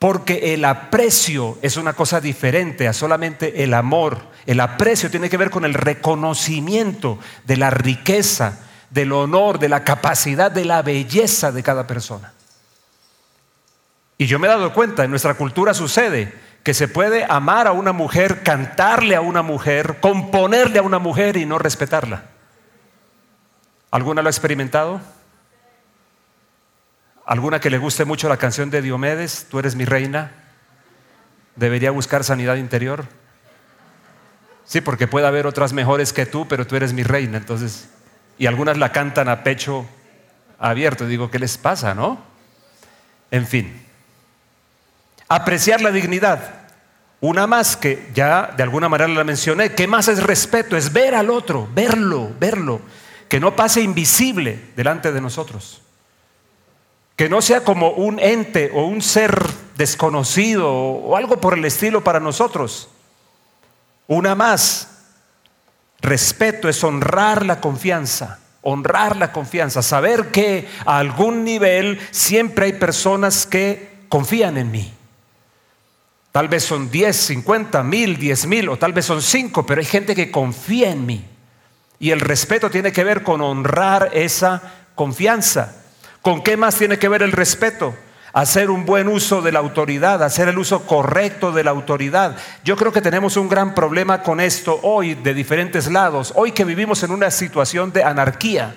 Porque 0.00 0.54
el 0.54 0.64
aprecio 0.64 1.58
es 1.60 1.76
una 1.76 1.92
cosa 1.92 2.22
diferente 2.22 2.88
a 2.88 2.94
solamente 2.94 3.62
el 3.62 3.74
amor. 3.74 4.22
El 4.46 4.60
aprecio 4.60 5.10
tiene 5.10 5.28
que 5.28 5.36
ver 5.36 5.50
con 5.50 5.66
el 5.66 5.74
reconocimiento 5.74 7.18
de 7.44 7.58
la 7.58 7.68
riqueza, 7.68 8.60
del 8.88 9.12
honor, 9.12 9.58
de 9.58 9.68
la 9.68 9.84
capacidad, 9.84 10.50
de 10.50 10.64
la 10.64 10.80
belleza 10.80 11.52
de 11.52 11.62
cada 11.62 11.86
persona. 11.86 12.32
Y 14.16 14.24
yo 14.26 14.38
me 14.38 14.46
he 14.46 14.50
dado 14.50 14.72
cuenta, 14.72 15.04
en 15.04 15.10
nuestra 15.10 15.34
cultura 15.34 15.74
sucede 15.74 16.32
que 16.62 16.72
se 16.72 16.88
puede 16.88 17.26
amar 17.28 17.66
a 17.66 17.72
una 17.72 17.92
mujer, 17.92 18.42
cantarle 18.42 19.16
a 19.16 19.20
una 19.20 19.42
mujer, 19.42 19.98
componerle 20.00 20.78
a 20.78 20.82
una 20.82 20.98
mujer 20.98 21.36
y 21.36 21.44
no 21.44 21.58
respetarla. 21.58 22.22
¿Alguna 23.90 24.22
lo 24.22 24.28
ha 24.28 24.30
experimentado? 24.30 25.02
¿Alguna 27.26 27.60
que 27.60 27.70
le 27.70 27.78
guste 27.78 28.04
mucho 28.04 28.28
la 28.28 28.36
canción 28.36 28.70
de 28.70 28.82
Diomedes, 28.82 29.46
Tú 29.50 29.58
eres 29.58 29.76
mi 29.76 29.84
reina? 29.84 30.32
¿Debería 31.56 31.90
buscar 31.90 32.24
sanidad 32.24 32.56
interior? 32.56 33.06
Sí, 34.64 34.80
porque 34.80 35.08
puede 35.08 35.26
haber 35.26 35.46
otras 35.46 35.72
mejores 35.72 36.12
que 36.12 36.26
tú, 36.26 36.46
pero 36.48 36.66
tú 36.66 36.76
eres 36.76 36.92
mi 36.92 37.02
reina. 37.02 37.38
Entonces, 37.38 37.88
y 38.38 38.46
algunas 38.46 38.78
la 38.78 38.92
cantan 38.92 39.28
a 39.28 39.42
pecho 39.42 39.86
abierto. 40.58 41.06
Digo, 41.06 41.30
¿qué 41.30 41.38
les 41.38 41.58
pasa, 41.58 41.94
no? 41.94 42.18
En 43.30 43.46
fin, 43.46 43.84
apreciar 45.28 45.80
la 45.80 45.90
dignidad. 45.90 46.54
Una 47.20 47.46
más 47.46 47.76
que 47.76 48.10
ya 48.14 48.54
de 48.56 48.62
alguna 48.62 48.88
manera 48.88 49.12
la 49.12 49.24
mencioné. 49.24 49.72
¿Qué 49.72 49.86
más 49.86 50.08
es 50.08 50.22
respeto? 50.22 50.76
Es 50.76 50.92
ver 50.92 51.14
al 51.14 51.30
otro, 51.30 51.68
verlo, 51.74 52.32
verlo. 52.40 52.80
Que 53.28 53.40
no 53.40 53.54
pase 53.54 53.82
invisible 53.82 54.70
delante 54.74 55.12
de 55.12 55.20
nosotros. 55.20 55.82
Que 57.20 57.28
no 57.28 57.42
sea 57.42 57.64
como 57.64 57.90
un 57.90 58.18
ente 58.18 58.70
o 58.72 58.86
un 58.86 59.02
ser 59.02 59.46
desconocido 59.76 60.72
o 60.72 61.18
algo 61.18 61.38
por 61.38 61.52
el 61.52 61.62
estilo 61.66 62.02
para 62.02 62.18
nosotros. 62.18 62.88
Una 64.06 64.34
más, 64.34 64.88
respeto 66.00 66.66
es 66.66 66.82
honrar 66.82 67.44
la 67.44 67.60
confianza, 67.60 68.38
honrar 68.62 69.16
la 69.16 69.32
confianza, 69.32 69.82
saber 69.82 70.30
que 70.30 70.66
a 70.86 70.96
algún 70.96 71.44
nivel 71.44 72.00
siempre 72.10 72.64
hay 72.64 72.72
personas 72.72 73.44
que 73.44 73.98
confían 74.08 74.56
en 74.56 74.70
mí. 74.70 74.90
Tal 76.32 76.48
vez 76.48 76.64
son 76.64 76.90
10, 76.90 77.14
50, 77.14 77.82
mil, 77.82 78.16
10 78.16 78.46
mil 78.46 78.70
o 78.70 78.78
tal 78.78 78.94
vez 78.94 79.04
son 79.04 79.20
5, 79.20 79.66
pero 79.66 79.82
hay 79.82 79.86
gente 79.86 80.14
que 80.14 80.30
confía 80.30 80.90
en 80.90 81.04
mí. 81.04 81.22
Y 81.98 82.12
el 82.12 82.20
respeto 82.20 82.70
tiene 82.70 82.92
que 82.92 83.04
ver 83.04 83.22
con 83.22 83.42
honrar 83.42 84.08
esa 84.14 84.62
confianza. 84.94 85.79
¿Con 86.22 86.42
qué 86.42 86.56
más 86.56 86.76
tiene 86.76 86.98
que 86.98 87.08
ver 87.08 87.22
el 87.22 87.32
respeto? 87.32 87.94
Hacer 88.32 88.70
un 88.70 88.84
buen 88.84 89.08
uso 89.08 89.40
de 89.40 89.52
la 89.52 89.58
autoridad, 89.58 90.22
hacer 90.22 90.48
el 90.48 90.58
uso 90.58 90.86
correcto 90.86 91.50
de 91.50 91.64
la 91.64 91.70
autoridad. 91.70 92.36
Yo 92.62 92.76
creo 92.76 92.92
que 92.92 93.00
tenemos 93.00 93.36
un 93.36 93.48
gran 93.48 93.74
problema 93.74 94.22
con 94.22 94.38
esto 94.38 94.78
hoy 94.82 95.14
de 95.14 95.34
diferentes 95.34 95.90
lados, 95.90 96.32
hoy 96.36 96.52
que 96.52 96.64
vivimos 96.64 97.02
en 97.02 97.10
una 97.10 97.30
situación 97.30 97.92
de 97.92 98.04
anarquía. 98.04 98.76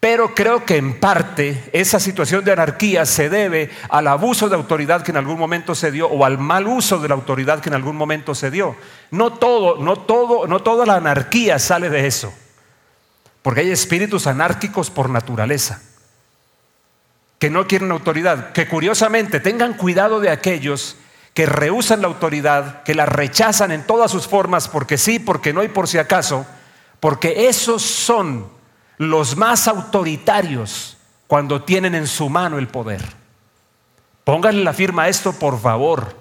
Pero 0.00 0.34
creo 0.34 0.64
que 0.64 0.76
en 0.76 0.98
parte 0.98 1.70
esa 1.72 2.00
situación 2.00 2.44
de 2.44 2.52
anarquía 2.52 3.06
se 3.06 3.28
debe 3.28 3.70
al 3.88 4.06
abuso 4.08 4.48
de 4.48 4.56
autoridad 4.56 5.02
que 5.02 5.12
en 5.12 5.16
algún 5.18 5.38
momento 5.38 5.74
se 5.74 5.90
dio 5.90 6.08
o 6.08 6.24
al 6.24 6.38
mal 6.38 6.66
uso 6.66 6.98
de 6.98 7.08
la 7.08 7.14
autoridad 7.14 7.60
que 7.60 7.68
en 7.68 7.74
algún 7.74 7.96
momento 7.96 8.34
se 8.34 8.50
dio. 8.50 8.76
No 9.10 9.34
todo, 9.34 9.78
no 9.78 9.96
todo, 9.96 10.46
no 10.46 10.60
toda 10.60 10.84
la 10.86 10.96
anarquía 10.96 11.58
sale 11.58 11.88
de 11.90 12.06
eso. 12.06 12.34
Porque 13.42 13.60
hay 13.60 13.70
espíritus 13.70 14.26
anárquicos 14.26 14.90
por 14.90 15.08
naturaleza 15.08 15.80
que 17.44 17.50
no 17.50 17.66
quieren 17.66 17.90
autoridad, 17.90 18.52
que 18.52 18.66
curiosamente 18.66 19.38
tengan 19.38 19.74
cuidado 19.74 20.18
de 20.18 20.30
aquellos 20.30 20.96
que 21.34 21.44
rehusan 21.44 22.00
la 22.00 22.08
autoridad, 22.08 22.82
que 22.84 22.94
la 22.94 23.04
rechazan 23.04 23.70
en 23.70 23.86
todas 23.86 24.10
sus 24.10 24.26
formas, 24.26 24.66
porque 24.66 24.96
sí, 24.96 25.18
porque 25.18 25.52
no 25.52 25.62
y 25.62 25.68
por 25.68 25.86
si 25.86 25.98
acaso, 25.98 26.46
porque 27.00 27.48
esos 27.48 27.82
son 27.82 28.48
los 28.96 29.36
más 29.36 29.68
autoritarios 29.68 30.96
cuando 31.26 31.62
tienen 31.62 31.94
en 31.94 32.06
su 32.06 32.30
mano 32.30 32.56
el 32.56 32.68
poder. 32.68 33.02
Pónganle 34.24 34.64
la 34.64 34.72
firma 34.72 35.02
a 35.02 35.08
esto, 35.10 35.34
por 35.34 35.60
favor. 35.60 36.16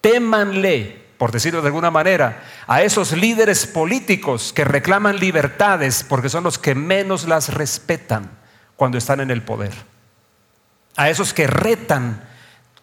Témanle, 0.00 0.98
por 1.18 1.30
decirlo 1.30 1.60
de 1.60 1.68
alguna 1.68 1.90
manera, 1.90 2.42
a 2.66 2.80
esos 2.80 3.12
líderes 3.12 3.66
políticos 3.66 4.54
que 4.54 4.64
reclaman 4.64 5.20
libertades 5.20 6.06
porque 6.08 6.30
son 6.30 6.42
los 6.42 6.58
que 6.58 6.74
menos 6.74 7.28
las 7.28 7.52
respetan 7.52 8.30
cuando 8.76 8.96
están 8.96 9.20
en 9.20 9.30
el 9.30 9.42
poder 9.42 9.92
a 10.96 11.10
esos 11.10 11.34
que 11.34 11.46
retan 11.46 12.20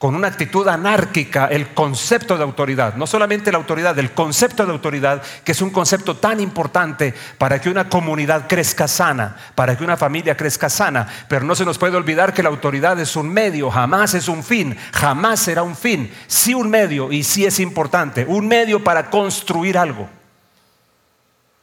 con 0.02 0.16
una 0.16 0.30
actitud 0.30 0.68
anárquica 0.68 1.46
el 1.46 1.76
concepto 1.76 2.36
de 2.36 2.42
autoridad, 2.42 2.96
no 2.96 3.06
solamente 3.06 3.52
la 3.52 3.60
autoridad, 3.60 4.00
el 4.00 4.14
concepto 4.14 4.66
de 4.66 4.72
autoridad, 4.72 5.22
que 5.44 5.52
es 5.52 5.62
un 5.62 5.70
concepto 5.70 6.18
tan 6.18 6.40
importante 6.40 7.14
para 7.38 7.62
que 7.62 7.70
una 7.70 7.88
comunidad 7.88 8.48
crezca 8.48 8.88
sana, 8.88 9.38
para 9.54 9.78
que 9.78 9.84
una 9.84 9.98
familia 9.98 10.36
crezca 10.36 10.72
sana, 10.72 11.08
pero 11.28 11.46
no 11.46 11.54
se 11.54 11.66
nos 11.66 11.78
puede 11.78 11.98
olvidar 11.98 12.34
que 12.34 12.42
la 12.42 12.50
autoridad 12.50 13.00
es 13.00 13.16
un 13.16 13.30
medio, 13.30 13.70
jamás 13.70 14.16
es 14.16 14.28
un 14.28 14.44
fin, 14.44 14.76
jamás 14.92 15.40
será 15.40 15.62
un 15.62 15.76
fin, 15.76 16.12
sí 16.26 16.56
un 16.56 16.72
medio 16.72 17.12
y 17.12 17.24
sí 17.24 17.46
es 17.46 17.60
importante, 17.60 18.26
un 18.28 18.48
medio 18.48 18.84
para 18.84 19.12
construir 19.12 19.78
algo. 19.78 20.10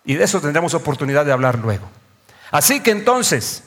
Y 0.05 0.15
de 0.15 0.23
eso 0.23 0.41
tendremos 0.41 0.75
oportunidad 0.75 1.27
de 1.27 1.33
hablar 1.33 1.59
luego. 1.59 1.91
Así 2.53 2.79
que 2.79 2.93
entonces, 2.93 3.65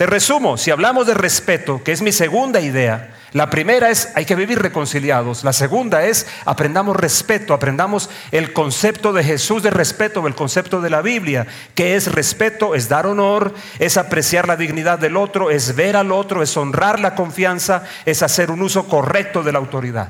Te 0.00 0.06
resumo, 0.06 0.56
si 0.56 0.70
hablamos 0.70 1.06
de 1.06 1.12
respeto, 1.12 1.84
que 1.84 1.92
es 1.92 2.00
mi 2.00 2.10
segunda 2.10 2.62
idea, 2.62 3.18
la 3.32 3.50
primera 3.50 3.90
es 3.90 4.08
hay 4.14 4.24
que 4.24 4.34
vivir 4.34 4.58
reconciliados, 4.58 5.44
la 5.44 5.52
segunda 5.52 6.06
es 6.06 6.26
aprendamos 6.46 6.96
respeto, 6.96 7.52
aprendamos 7.52 8.08
el 8.32 8.54
concepto 8.54 9.12
de 9.12 9.22
Jesús 9.22 9.62
de 9.62 9.68
respeto, 9.68 10.26
el 10.26 10.34
concepto 10.34 10.80
de 10.80 10.88
la 10.88 11.02
Biblia, 11.02 11.46
que 11.74 11.96
es 11.96 12.10
respeto, 12.10 12.74
es 12.74 12.88
dar 12.88 13.06
honor, 13.06 13.52
es 13.78 13.98
apreciar 13.98 14.48
la 14.48 14.56
dignidad 14.56 14.98
del 14.98 15.18
otro, 15.18 15.50
es 15.50 15.76
ver 15.76 15.96
al 15.96 16.12
otro, 16.12 16.42
es 16.42 16.56
honrar 16.56 16.98
la 16.98 17.14
confianza, 17.14 17.84
es 18.06 18.22
hacer 18.22 18.50
un 18.50 18.62
uso 18.62 18.88
correcto 18.88 19.42
de 19.42 19.52
la 19.52 19.58
autoridad. 19.58 20.08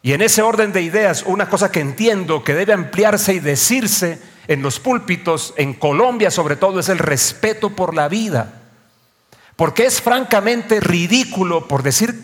Y 0.00 0.14
en 0.14 0.22
ese 0.22 0.40
orden 0.40 0.72
de 0.72 0.80
ideas, 0.80 1.24
una 1.26 1.50
cosa 1.50 1.70
que 1.70 1.80
entiendo 1.80 2.42
que 2.42 2.54
debe 2.54 2.72
ampliarse 2.72 3.34
y 3.34 3.40
decirse 3.40 4.18
en 4.46 4.62
los 4.62 4.80
púlpitos, 4.80 5.52
en 5.58 5.74
Colombia 5.74 6.30
sobre 6.30 6.56
todo, 6.56 6.80
es 6.80 6.88
el 6.88 6.98
respeto 6.98 7.68
por 7.68 7.94
la 7.94 8.08
vida. 8.08 8.57
Porque 9.58 9.86
es 9.86 10.00
francamente 10.00 10.78
ridículo, 10.78 11.66
por 11.66 11.82
decir, 11.82 12.14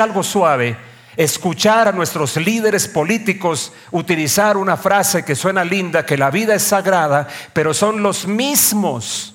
algo 0.00 0.22
suave, 0.22 0.76
escuchar 1.16 1.88
a 1.88 1.92
nuestros 1.92 2.36
líderes 2.36 2.86
políticos 2.86 3.72
utilizar 3.90 4.56
una 4.56 4.76
frase 4.76 5.24
que 5.24 5.34
suena 5.34 5.64
linda, 5.64 6.06
que 6.06 6.16
la 6.16 6.30
vida 6.30 6.54
es 6.54 6.62
sagrada, 6.62 7.26
pero 7.52 7.74
son 7.74 8.00
los 8.00 8.28
mismos 8.28 9.34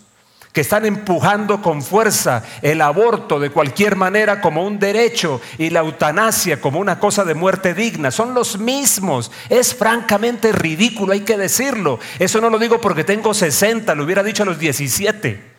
que 0.53 0.61
están 0.61 0.85
empujando 0.85 1.61
con 1.61 1.83
fuerza 1.83 2.45
el 2.61 2.79
aborto 2.79 3.41
de 3.41 3.49
cualquier 3.49 3.97
manera 3.97 4.39
como 4.39 4.65
un 4.65 4.79
derecho 4.79 5.41
y 5.57 5.69
la 5.69 5.81
eutanasia 5.81 6.61
como 6.61 6.79
una 6.79 6.97
cosa 6.97 7.25
de 7.25 7.33
muerte 7.33 7.73
digna. 7.73 8.11
Son 8.11 8.33
los 8.33 8.57
mismos. 8.57 9.33
Es 9.49 9.75
francamente 9.75 10.53
ridículo, 10.53 11.11
hay 11.11 11.25
que 11.25 11.35
decirlo. 11.35 11.99
Eso 12.19 12.39
no 12.39 12.49
lo 12.49 12.57
digo 12.57 12.79
porque 12.79 13.03
tengo 13.03 13.33
60, 13.33 13.95
lo 13.95 14.05
hubiera 14.05 14.23
dicho 14.23 14.43
a 14.43 14.45
los 14.45 14.59
17. 14.59 15.50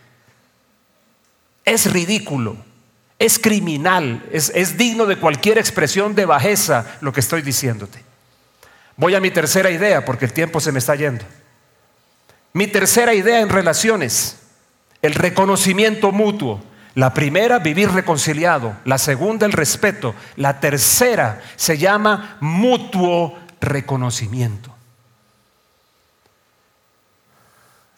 Es 1.64 1.92
ridículo, 1.92 2.56
es 3.18 3.38
criminal, 3.38 4.24
es, 4.32 4.76
digno 4.76 5.06
de 5.06 5.16
cualquier 5.16 5.58
expresión 5.58 6.14
de 6.14 6.26
bajeza 6.26 6.96
lo 7.00 7.12
que 7.12 7.20
estoy 7.20 7.42
diciéndote. 7.42 8.02
Voy 8.96 9.14
a 9.14 9.20
mi 9.20 9.30
tercera 9.30 9.70
idea 9.70 10.04
porque 10.04 10.24
el 10.24 10.32
tiempo 10.32 10.60
se 10.60 10.72
me 10.72 10.80
está 10.80 10.94
yendo. 10.96 11.24
Mi 12.52 12.66
tercera 12.66 13.14
idea 13.14 13.40
en 13.40 13.48
relaciones, 13.48 14.38
el 15.00 15.14
reconocimiento 15.14 16.12
mutuo. 16.12 16.62
La 16.94 17.14
primera, 17.14 17.58
vivir 17.58 17.90
reconciliado. 17.90 18.76
La 18.84 18.98
segunda, 18.98 19.46
el 19.46 19.52
respeto. 19.52 20.14
La 20.36 20.60
tercera 20.60 21.40
se 21.56 21.78
llama 21.78 22.36
mutuo 22.40 23.38
reconocimiento. 23.60 24.71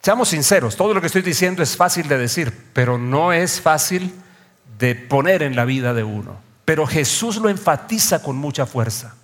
Seamos 0.04 0.28
sinceros, 0.28 0.76
todo 0.76 0.92
lo 0.92 1.00
que 1.00 1.06
estoy 1.06 1.22
diciendo 1.22 1.62
es 1.62 1.78
fácil 1.78 2.08
de 2.08 2.18
decir, 2.18 2.52
pero 2.74 2.98
no 2.98 3.32
es 3.32 3.58
fácil 3.58 4.12
de 4.78 4.94
poner 4.94 5.42
en 5.42 5.56
la 5.56 5.64
vida 5.64 5.94
de 5.94 6.04
uno. 6.04 6.36
Pero 6.66 6.86
Jesús 6.86 7.36
lo 7.36 7.48
enfatiza 7.48 8.22
con 8.22 8.36
mucha 8.36 8.66
fuerza. 8.66 9.14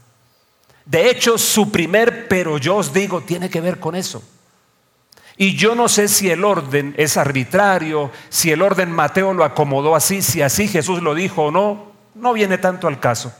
De 0.86 1.10
hecho, 1.10 1.36
su 1.36 1.70
primer 1.70 2.28
pero 2.28 2.56
yo 2.56 2.76
os 2.76 2.94
digo 2.94 3.20
tiene 3.20 3.50
que 3.50 3.60
ver 3.60 3.78
con 3.78 3.94
eso. 3.94 4.22
Y 5.36 5.54
yo 5.54 5.74
no 5.74 5.86
sé 5.86 6.08
si 6.08 6.30
el 6.30 6.46
orden 6.46 6.94
es 6.96 7.18
arbitrario, 7.18 8.10
si 8.30 8.50
el 8.50 8.62
orden 8.62 8.90
Mateo 8.90 9.34
lo 9.34 9.44
acomodó 9.44 9.94
así, 9.94 10.22
si 10.22 10.40
así 10.40 10.66
Jesús 10.66 11.02
lo 11.02 11.14
dijo 11.14 11.42
o 11.42 11.50
no, 11.50 11.92
no 12.14 12.32
viene 12.32 12.56
tanto 12.56 12.88
al 12.88 13.00
caso. 13.00 13.34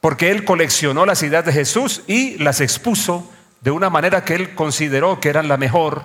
Porque 0.00 0.30
él 0.30 0.46
coleccionó 0.46 1.04
las 1.04 1.22
ideas 1.22 1.44
de 1.44 1.52
Jesús 1.52 2.00
y 2.06 2.38
las 2.38 2.62
expuso 2.62 3.28
de 3.62 3.70
una 3.70 3.88
manera 3.88 4.24
que 4.24 4.34
él 4.34 4.54
consideró 4.54 5.20
que 5.20 5.28
eran 5.28 5.48
la 5.48 5.56
mejor. 5.56 6.02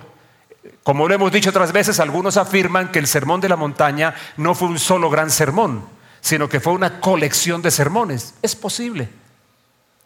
Como 0.82 1.08
lo 1.08 1.14
hemos 1.14 1.32
dicho 1.32 1.50
otras 1.50 1.72
veces, 1.72 2.00
algunos 2.00 2.36
afirman 2.36 2.90
que 2.90 3.00
el 3.00 3.06
sermón 3.06 3.40
de 3.40 3.48
la 3.48 3.56
montaña 3.56 4.14
no 4.36 4.54
fue 4.54 4.68
un 4.68 4.78
solo 4.78 5.10
gran 5.10 5.30
sermón, 5.30 5.84
sino 6.20 6.48
que 6.48 6.60
fue 6.60 6.72
una 6.72 7.00
colección 7.00 7.60
de 7.60 7.70
sermones. 7.70 8.34
Es 8.42 8.54
posible. 8.54 9.08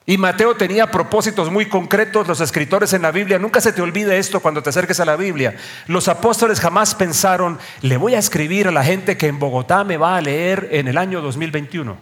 Y 0.05 0.19
Mateo 0.19 0.57
tenía 0.57 0.91
propósitos 0.91 1.51
muy 1.51 1.67
concretos, 1.67 2.27
los 2.27 2.41
escritores 2.41 2.93
en 2.93 3.03
la 3.03 3.13
Biblia, 3.13 3.39
nunca 3.39 3.61
se 3.61 3.73
te 3.73 3.83
olvide 3.83 4.19
esto 4.19 4.41
cuando 4.41 4.63
te 4.63 4.71
acerques 4.71 4.99
a 4.99 5.05
la 5.05 5.15
Biblia. 5.15 5.57
Los 5.87 6.09
apóstoles 6.09 6.59
jamás 6.59 6.95
pensaron, 6.97 7.59
le 7.83 7.99
voy 7.99 8.15
a 8.15 8.19
escribir 8.19 8.67
a 8.67 8.73
la 8.73 8.83
gente 8.83 9.17
que 9.17 9.29
en 9.29 9.39
Bogotá 9.39 9.85
me 9.85 9.99
va 9.99 10.17
a 10.17 10.21
leer 10.21 10.69
en 10.73 10.89
el 10.89 10.99
año 10.99 11.21
2021. 11.21 11.97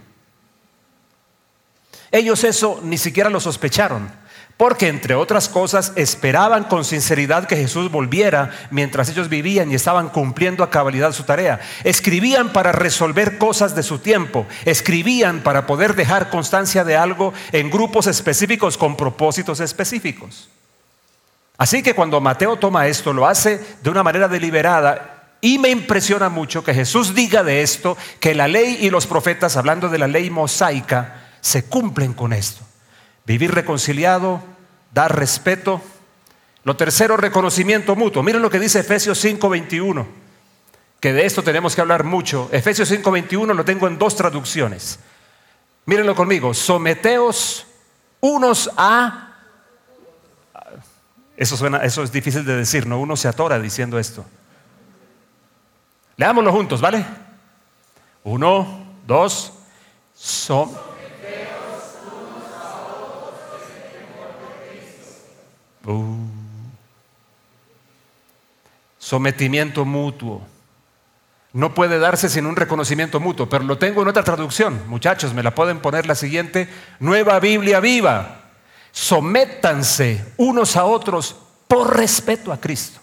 Ellos 2.13 2.43
eso 2.45 2.81
ni 2.83 2.97
siquiera 2.97 3.29
lo 3.29 3.39
sospecharon 3.41 4.11
porque 4.61 4.89
entre 4.89 5.15
otras 5.15 5.49
cosas 5.49 5.91
esperaban 5.97 6.65
con 6.65 6.85
sinceridad 6.85 7.47
que 7.47 7.57
Jesús 7.57 7.91
volviera 7.91 8.51
mientras 8.71 9.09
ellos 9.09 9.31
vivían 9.31 9.71
y 9.73 9.75
estaban 9.75 10.11
cumpliendo 10.11 10.63
a 10.63 10.69
cabalidad 10.69 11.13
su 11.13 11.23
tarea. 11.23 11.61
Escribían 11.83 12.53
para 12.53 12.71
resolver 12.71 13.39
cosas 13.39 13.75
de 13.75 13.83
su 13.83 14.01
tiempo, 14.01 14.47
escribían 14.67 15.41
para 15.41 15.67
poder 15.67 15.95
dejar 15.95 16.29
constancia 16.29 16.85
de 16.85 16.95
algo 16.95 17.33
en 17.53 17.71
grupos 17.71 18.07
específicos 18.07 18.77
con 18.77 18.99
propósitos 18.99 19.61
específicos. 19.61 20.51
Así 21.57 21.83
que 21.83 21.95
cuando 21.95 22.21
Mateo 22.21 22.57
toma 22.59 22.87
esto, 22.87 23.15
lo 23.15 23.27
hace 23.27 23.65
de 23.83 23.89
una 23.89 24.03
manera 24.03 24.29
deliberada 24.29 25.37
y 25.41 25.59
me 25.59 25.71
impresiona 25.71 26.29
mucho 26.29 26.63
que 26.63 26.75
Jesús 26.75 27.15
diga 27.15 27.43
de 27.43 27.63
esto, 27.63 27.97
que 28.21 28.35
la 28.35 28.47
ley 28.47 28.77
y 28.83 28.91
los 28.91 29.07
profetas, 29.07 29.57
hablando 29.57 29.89
de 29.89 29.97
la 29.97 30.07
ley 30.07 30.29
mosaica, 30.29 31.31
se 31.41 31.65
cumplen 31.65 32.13
con 32.13 32.35
esto. 32.35 32.67
Vivir 33.27 33.53
reconciliado, 33.53 34.43
dar 34.93 35.17
respeto. 35.17 35.81
Lo 36.65 36.77
tercero, 36.77 37.17
reconocimiento 37.17 37.97
mutuo. 37.97 38.23
Miren 38.23 38.43
lo 38.43 38.51
que 38.51 38.59
dice 38.59 38.81
Efesios 38.81 39.23
5:21, 39.25 40.07
que 41.01 41.13
de 41.13 41.25
esto 41.25 41.43
tenemos 41.43 41.75
que 41.75 41.81
hablar 41.81 42.05
mucho. 42.05 42.49
Efesios 42.53 42.91
5:21 42.91 43.55
lo 43.55 43.65
tengo 43.65 43.87
en 43.87 43.99
dos 43.99 44.17
traducciones. 44.17 44.99
Mírenlo 45.87 46.15
conmigo, 46.15 46.55
someteos 46.55 47.67
unos 48.21 48.71
a... 48.77 49.27
Eso, 51.37 52.03
es 52.05 52.13
difícil 52.13 52.45
de 52.45 52.55
decir, 52.55 52.87
¿no? 52.87 53.01
Uno 53.01 53.17
se 53.17 53.27
atora 53.27 53.59
diciendo 53.59 53.99
esto. 53.99 54.27
Leámoslo 56.19 56.53
juntos, 56.53 56.83
¿vale? 56.83 57.05
Uno, 58.25 58.85
dos, 59.07 59.55
son 60.15 60.71
Uh. 65.95 66.41
Sometimiento 68.99 69.85
mutuo. 69.85 70.43
No 71.53 71.75
puede 71.75 71.99
darse 71.99 72.29
sin 72.29 72.47
un 72.47 72.55
reconocimiento 72.55 73.19
mutuo, 73.19 73.49
pero 73.49 73.65
lo 73.65 73.77
tengo 73.79 74.03
en 74.03 74.09
otra 74.09 74.23
traducción. 74.23 74.83
Muchachos, 74.87 75.35
me 75.35 75.43
la 75.43 75.55
pueden 75.55 75.81
poner 75.81 76.07
la 76.07 76.15
siguiente. 76.15 76.69
Nueva 77.01 77.41
Biblia 77.41 77.81
viva. 77.81 78.43
Sométanse 78.93 80.25
unos 80.37 80.77
a 80.77 80.85
otros 80.85 81.35
por 81.67 81.97
respeto 81.97 82.53
a 82.53 82.61
Cristo. 82.61 83.01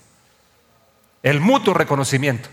El 1.23 1.41
mutuo 1.41 1.73
reconocimiento. 1.73 2.47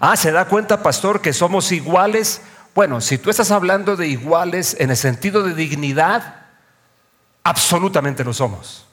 Ah, 0.00 0.16
¿se 0.16 0.32
da 0.32 0.46
cuenta, 0.46 0.82
pastor, 0.82 1.20
que 1.20 1.32
somos 1.32 1.70
iguales? 1.70 2.40
Bueno, 2.74 3.00
si 3.00 3.18
tú 3.18 3.30
estás 3.30 3.50
hablando 3.50 3.96
de 3.96 4.08
iguales 4.08 4.76
en 4.80 4.90
el 4.90 4.96
sentido 4.96 5.42
de 5.42 5.54
dignidad, 5.54 6.46
absolutamente 7.44 8.24
lo 8.24 8.32
somos. 8.32 8.86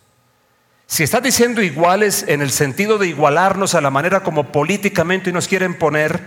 Si 0.90 1.04
estás 1.04 1.22
diciendo 1.22 1.62
iguales 1.62 2.24
en 2.30 2.42
el 2.42 2.50
sentido 2.50 2.98
de 2.98 3.08
igualarnos 3.08 3.76
a 3.76 3.82
la 3.82 3.90
manera 3.90 4.24
como 4.24 4.54
políticamente 4.54 5.34
nos 5.34 5.50
quieren 5.50 5.78
poner 5.78 6.22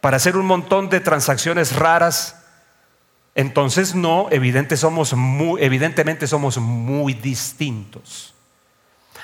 para 0.00 0.16
hacer 0.18 0.36
un 0.36 0.46
montón 0.46 0.88
de 0.88 1.00
transacciones 1.00 1.74
raras, 1.74 2.36
entonces 3.34 3.96
no, 3.96 4.28
somos 4.76 5.14
evidentemente 5.60 6.26
somos 6.28 6.58
muy 6.58 7.12
distintos. 7.12 8.34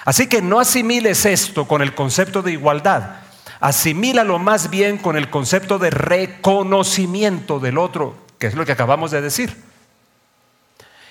Así 0.04 0.26
que 0.26 0.42
no 0.42 0.58
asimiles 0.58 1.24
esto 1.24 1.68
con 1.68 1.80
el 1.80 1.94
concepto 1.94 2.42
de 2.42 2.52
igualdad, 2.52 3.20
asimílalo 3.60 4.40
más 4.40 4.70
bien 4.70 4.98
con 4.98 5.16
el 5.16 5.30
concepto 5.30 5.78
de 5.78 5.90
reconocimiento 5.90 7.60
del 7.60 7.78
otro, 7.78 8.16
que 8.40 8.48
es 8.48 8.54
lo 8.54 8.66
que 8.66 8.72
acabamos 8.72 9.12
de 9.12 9.22
decir. 9.22 9.56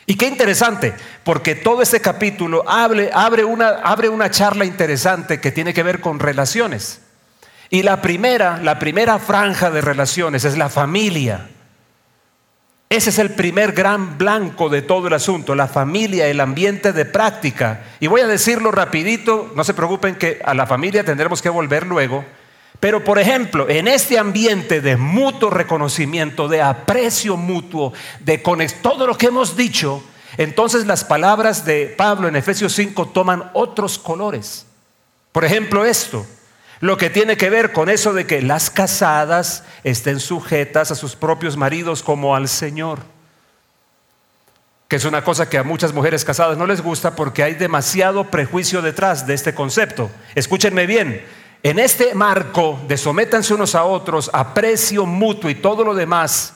Y 0.05 0.15
qué 0.15 0.27
interesante, 0.27 0.93
porque 1.23 1.55
todo 1.55 1.81
este 1.81 2.01
capítulo 2.01 2.63
abre, 2.67 3.09
abre, 3.13 3.45
una, 3.45 3.69
abre 3.69 4.09
una 4.09 4.29
charla 4.29 4.65
interesante 4.65 5.39
que 5.39 5.51
tiene 5.51 5.73
que 5.73 5.83
ver 5.83 6.01
con 6.01 6.19
relaciones. 6.19 7.01
Y 7.69 7.83
la 7.83 8.01
primera, 8.01 8.57
la 8.57 8.79
primera 8.79 9.17
franja 9.17 9.71
de 9.71 9.81
relaciones 9.81 10.43
es 10.45 10.57
la 10.57 10.69
familia. 10.69 11.49
Ese 12.89 13.09
es 13.09 13.17
el 13.17 13.31
primer 13.31 13.71
gran 13.71 14.19
blanco 14.19 14.69
de 14.69 14.83
todo 14.83 15.07
el 15.07 15.13
asunto, 15.13 15.55
la 15.55 15.67
familia, 15.67 16.27
el 16.27 16.39
ambiente 16.39 16.93
de 16.93 17.05
práctica. 17.05 17.81
Y 17.99 18.05
voy 18.05 18.21
a 18.21 18.27
decirlo 18.27 18.71
rapidito, 18.71 19.51
no 19.55 19.63
se 19.63 19.73
preocupen 19.73 20.15
que 20.15 20.39
a 20.45 20.53
la 20.53 20.67
familia 20.67 21.03
tendremos 21.03 21.41
que 21.41 21.49
volver 21.49 21.87
luego, 21.87 22.23
pero 22.83 23.01
por 23.01 23.17
ejemplo, 23.17 23.69
en 23.69 23.87
este 23.87 24.19
ambiente 24.19 24.81
de 24.81 24.97
mutuo 24.97 25.49
reconocimiento, 25.49 26.49
de 26.49 26.61
aprecio 26.61 27.37
mutuo, 27.37 27.93
de 28.19 28.37
todo 28.81 29.07
lo 29.07 29.17
que 29.17 29.27
hemos 29.27 29.55
dicho, 29.55 30.03
entonces 30.35 30.85
las 30.85 31.05
palabras 31.05 31.63
de 31.63 31.85
Pablo 31.97 32.27
en 32.27 32.35
Efesios 32.35 32.73
5 32.73 33.07
toman 33.13 33.49
otros 33.53 33.97
colores. 33.97 34.65
Por 35.31 35.45
ejemplo, 35.45 35.85
esto, 35.85 36.25
lo 36.81 36.97
que 36.97 37.09
tiene 37.09 37.37
que 37.37 37.49
ver 37.49 37.71
con 37.71 37.87
eso 37.87 38.11
de 38.11 38.27
que 38.27 38.41
las 38.41 38.69
casadas 38.69 39.63
estén 39.85 40.19
sujetas 40.19 40.91
a 40.91 40.95
sus 40.95 41.15
propios 41.15 41.55
maridos 41.55 42.03
como 42.03 42.35
al 42.35 42.49
Señor. 42.49 42.99
Que 44.89 44.97
es 44.97 45.05
una 45.05 45.23
cosa 45.23 45.47
que 45.47 45.57
a 45.57 45.63
muchas 45.63 45.93
mujeres 45.93 46.25
casadas 46.25 46.57
no 46.57 46.67
les 46.67 46.81
gusta 46.81 47.15
porque 47.15 47.43
hay 47.43 47.53
demasiado 47.53 48.25
prejuicio 48.25 48.81
detrás 48.81 49.25
de 49.25 49.35
este 49.35 49.55
concepto. 49.55 50.11
Escúchenme 50.35 50.85
bien, 50.85 51.23
en 51.63 51.79
este 51.79 52.13
marco 52.13 52.79
de 52.87 52.97
sométanse 52.97 53.53
unos 53.53 53.73
a 53.73 53.85
otros, 53.85 54.29
aprecio 54.33 55.05
mutuo 55.05 55.49
y 55.49 55.55
todo 55.55 55.83
lo 55.83 55.95
demás, 55.95 56.53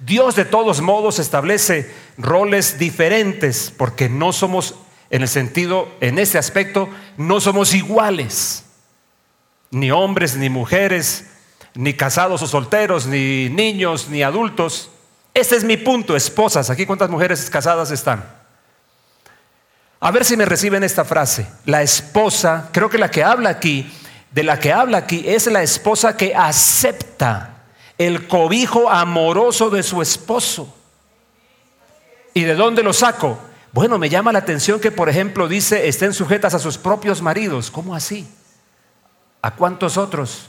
Dios 0.00 0.34
de 0.34 0.44
todos 0.44 0.80
modos 0.80 1.18
establece 1.18 1.94
roles 2.18 2.78
diferentes 2.78 3.72
porque 3.76 4.08
no 4.08 4.32
somos, 4.32 4.74
en 5.10 5.22
el 5.22 5.28
sentido, 5.28 5.88
en 6.00 6.18
ese 6.18 6.36
aspecto, 6.36 6.88
no 7.16 7.40
somos 7.40 7.74
iguales 7.74 8.64
ni 9.70 9.90
hombres, 9.90 10.36
ni 10.36 10.50
mujeres, 10.50 11.26
ni 11.74 11.94
casados 11.94 12.42
o 12.42 12.46
solteros, 12.46 13.06
ni 13.06 13.48
niños, 13.48 14.08
ni 14.08 14.22
adultos. 14.22 14.90
Este 15.32 15.56
es 15.56 15.64
mi 15.64 15.76
punto, 15.76 16.16
esposas. 16.16 16.70
Aquí 16.70 16.86
cuántas 16.86 17.10
mujeres 17.10 17.48
casadas 17.48 17.90
están. 17.90 18.24
A 20.00 20.10
ver 20.10 20.24
si 20.24 20.36
me 20.36 20.44
reciben 20.44 20.82
esta 20.82 21.04
frase. 21.04 21.46
La 21.66 21.82
esposa, 21.82 22.70
creo 22.72 22.90
que 22.90 22.98
la 22.98 23.10
que 23.10 23.22
habla 23.22 23.50
aquí, 23.50 23.90
de 24.30 24.42
la 24.42 24.58
que 24.58 24.72
habla 24.72 24.98
aquí, 24.98 25.24
es 25.26 25.46
la 25.46 25.62
esposa 25.62 26.16
que 26.16 26.34
acepta 26.34 27.56
el 27.98 28.28
cobijo 28.28 28.88
amoroso 28.88 29.70
de 29.70 29.82
su 29.82 30.00
esposo. 30.00 30.74
¿Y 32.32 32.44
de 32.44 32.54
dónde 32.54 32.82
lo 32.82 32.92
saco? 32.92 33.38
Bueno, 33.72 33.98
me 33.98 34.08
llama 34.08 34.32
la 34.32 34.38
atención 34.38 34.80
que, 34.80 34.90
por 34.90 35.08
ejemplo, 35.08 35.48
dice, 35.48 35.88
estén 35.88 36.12
sujetas 36.14 36.54
a 36.54 36.58
sus 36.58 36.78
propios 36.78 37.22
maridos. 37.22 37.70
¿Cómo 37.70 37.94
así? 37.94 38.28
¿A 39.42 39.54
cuántos 39.54 39.96
otros? 39.96 40.48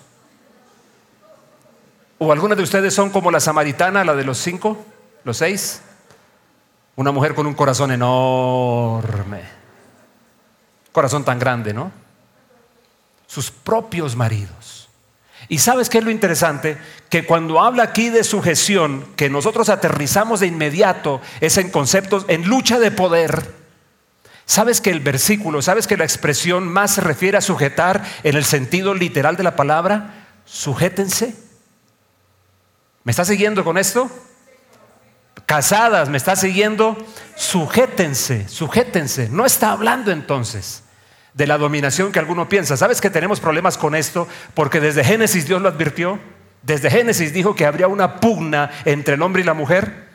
¿O 2.17 2.31
algunos 2.31 2.57
de 2.57 2.63
ustedes 2.63 2.93
son 2.93 3.09
como 3.09 3.31
la 3.31 3.39
samaritana, 3.39 4.03
la 4.03 4.15
de 4.15 4.23
los 4.23 4.37
cinco, 4.37 4.77
los 5.23 5.37
seis? 5.37 5.81
Una 6.95 7.11
mujer 7.11 7.33
con 7.33 7.47
un 7.47 7.53
corazón 7.53 7.91
enorme. 7.91 9.41
Corazón 10.91 11.25
tan 11.25 11.39
grande, 11.39 11.73
¿no? 11.73 11.91
Sus 13.31 13.49
propios 13.49 14.17
maridos. 14.17 14.89
Y 15.47 15.59
sabes 15.59 15.87
qué 15.87 15.99
es 15.99 16.03
lo 16.03 16.11
interesante? 16.11 16.77
Que 17.07 17.25
cuando 17.25 17.61
habla 17.61 17.83
aquí 17.83 18.09
de 18.09 18.25
sujeción, 18.25 19.05
que 19.15 19.29
nosotros 19.29 19.69
aterrizamos 19.69 20.41
de 20.41 20.47
inmediato 20.47 21.21
es 21.39 21.55
en 21.57 21.69
conceptos, 21.69 22.25
en 22.27 22.49
lucha 22.49 22.77
de 22.77 22.91
poder. 22.91 23.55
¿Sabes 24.45 24.81
que 24.81 24.89
el 24.89 24.99
versículo, 24.99 25.61
sabes 25.61 25.87
que 25.87 25.95
la 25.95 26.03
expresión 26.03 26.67
más 26.67 26.95
se 26.95 26.99
refiere 26.99 27.37
a 27.37 27.41
sujetar 27.41 28.03
en 28.23 28.35
el 28.35 28.43
sentido 28.43 28.93
literal 28.93 29.37
de 29.37 29.43
la 29.43 29.55
palabra? 29.55 30.27
Sujétense. 30.43 31.33
¿Me 33.05 33.11
está 33.11 33.23
siguiendo 33.23 33.63
con 33.63 33.77
esto? 33.77 34.11
Casadas, 35.45 36.09
¿me 36.09 36.17
está 36.17 36.35
siguiendo? 36.35 36.97
Sujétense, 37.37 38.49
sujétense. 38.49 39.29
No 39.29 39.45
está 39.45 39.71
hablando 39.71 40.11
entonces 40.11 40.83
de 41.33 41.47
la 41.47 41.57
dominación 41.57 42.11
que 42.11 42.19
alguno 42.19 42.49
piensa. 42.49 42.77
¿Sabes 42.77 43.01
que 43.01 43.09
tenemos 43.09 43.39
problemas 43.39 43.77
con 43.77 43.95
esto? 43.95 44.27
Porque 44.53 44.79
desde 44.79 45.03
Génesis 45.03 45.47
Dios 45.47 45.61
lo 45.61 45.69
advirtió. 45.69 46.19
Desde 46.63 46.91
Génesis 46.91 47.33
dijo 47.33 47.55
que 47.55 47.65
habría 47.65 47.87
una 47.87 48.19
pugna 48.19 48.69
entre 48.85 49.15
el 49.15 49.21
hombre 49.21 49.41
y 49.41 49.45
la 49.45 49.53
mujer. 49.53 50.11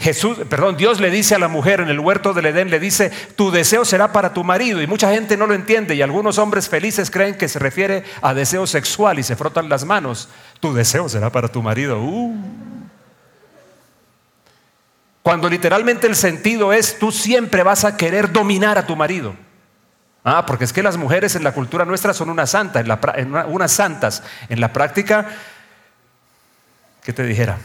Jesús, 0.00 0.38
perdón, 0.48 0.76
Dios 0.76 1.00
le 1.00 1.10
dice 1.10 1.34
a 1.34 1.40
la 1.40 1.48
mujer 1.48 1.80
en 1.80 1.88
el 1.88 1.98
huerto 1.98 2.32
del 2.32 2.46
Edén, 2.46 2.70
le 2.70 2.78
dice, 2.78 3.10
tu 3.34 3.50
deseo 3.50 3.84
será 3.84 4.12
para 4.12 4.32
tu 4.32 4.44
marido. 4.44 4.80
Y 4.80 4.86
mucha 4.86 5.10
gente 5.12 5.36
no 5.36 5.46
lo 5.46 5.54
entiende 5.54 5.94
y 5.96 6.02
algunos 6.02 6.38
hombres 6.38 6.68
felices 6.68 7.10
creen 7.10 7.36
que 7.36 7.48
se 7.48 7.58
refiere 7.58 8.04
a 8.22 8.32
deseo 8.32 8.66
sexual 8.66 9.18
y 9.18 9.24
se 9.24 9.34
frotan 9.34 9.68
las 9.68 9.84
manos. 9.84 10.28
Tu 10.60 10.72
deseo 10.72 11.08
será 11.08 11.30
para 11.30 11.48
tu 11.48 11.62
marido. 11.62 12.00
Uh. 12.00 12.36
Cuando 15.22 15.48
literalmente 15.48 16.06
el 16.06 16.14
sentido 16.14 16.72
es, 16.72 16.98
tú 16.98 17.10
siempre 17.10 17.64
vas 17.64 17.84
a 17.84 17.96
querer 17.96 18.32
dominar 18.32 18.78
a 18.78 18.86
tu 18.86 18.94
marido. 18.94 19.34
Ah, 20.24 20.44
porque 20.46 20.64
es 20.64 20.72
que 20.72 20.82
las 20.82 20.96
mujeres 20.96 21.36
en 21.36 21.44
la 21.44 21.52
cultura 21.52 21.84
nuestra 21.84 22.12
son 22.12 22.30
unas 22.30 22.50
santas, 22.50 22.84
en 23.16 23.34
unas 23.34 23.72
santas. 23.72 24.22
En 24.48 24.60
la 24.60 24.72
práctica, 24.72 25.28
¿qué 27.02 27.12
te 27.12 27.22
dijera? 27.22 27.58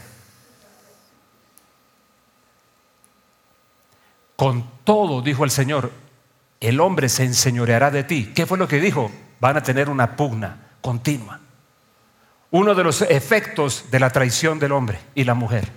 Con 4.36 4.68
todo, 4.84 5.22
dijo 5.22 5.44
el 5.44 5.50
Señor, 5.50 5.90
el 6.60 6.80
hombre 6.80 7.08
se 7.08 7.24
enseñoreará 7.24 7.90
de 7.90 8.04
ti. 8.04 8.32
¿Qué 8.34 8.46
fue 8.46 8.58
lo 8.58 8.68
que 8.68 8.80
dijo? 8.80 9.10
Van 9.40 9.56
a 9.56 9.62
tener 9.62 9.88
una 9.90 10.16
pugna 10.16 10.56
continua. 10.80 11.40
Uno 12.50 12.74
de 12.74 12.84
los 12.84 13.02
efectos 13.02 13.86
de 13.90 14.00
la 14.00 14.10
traición 14.10 14.58
del 14.58 14.72
hombre 14.72 15.00
y 15.14 15.24
la 15.24 15.34
mujer. 15.34 15.68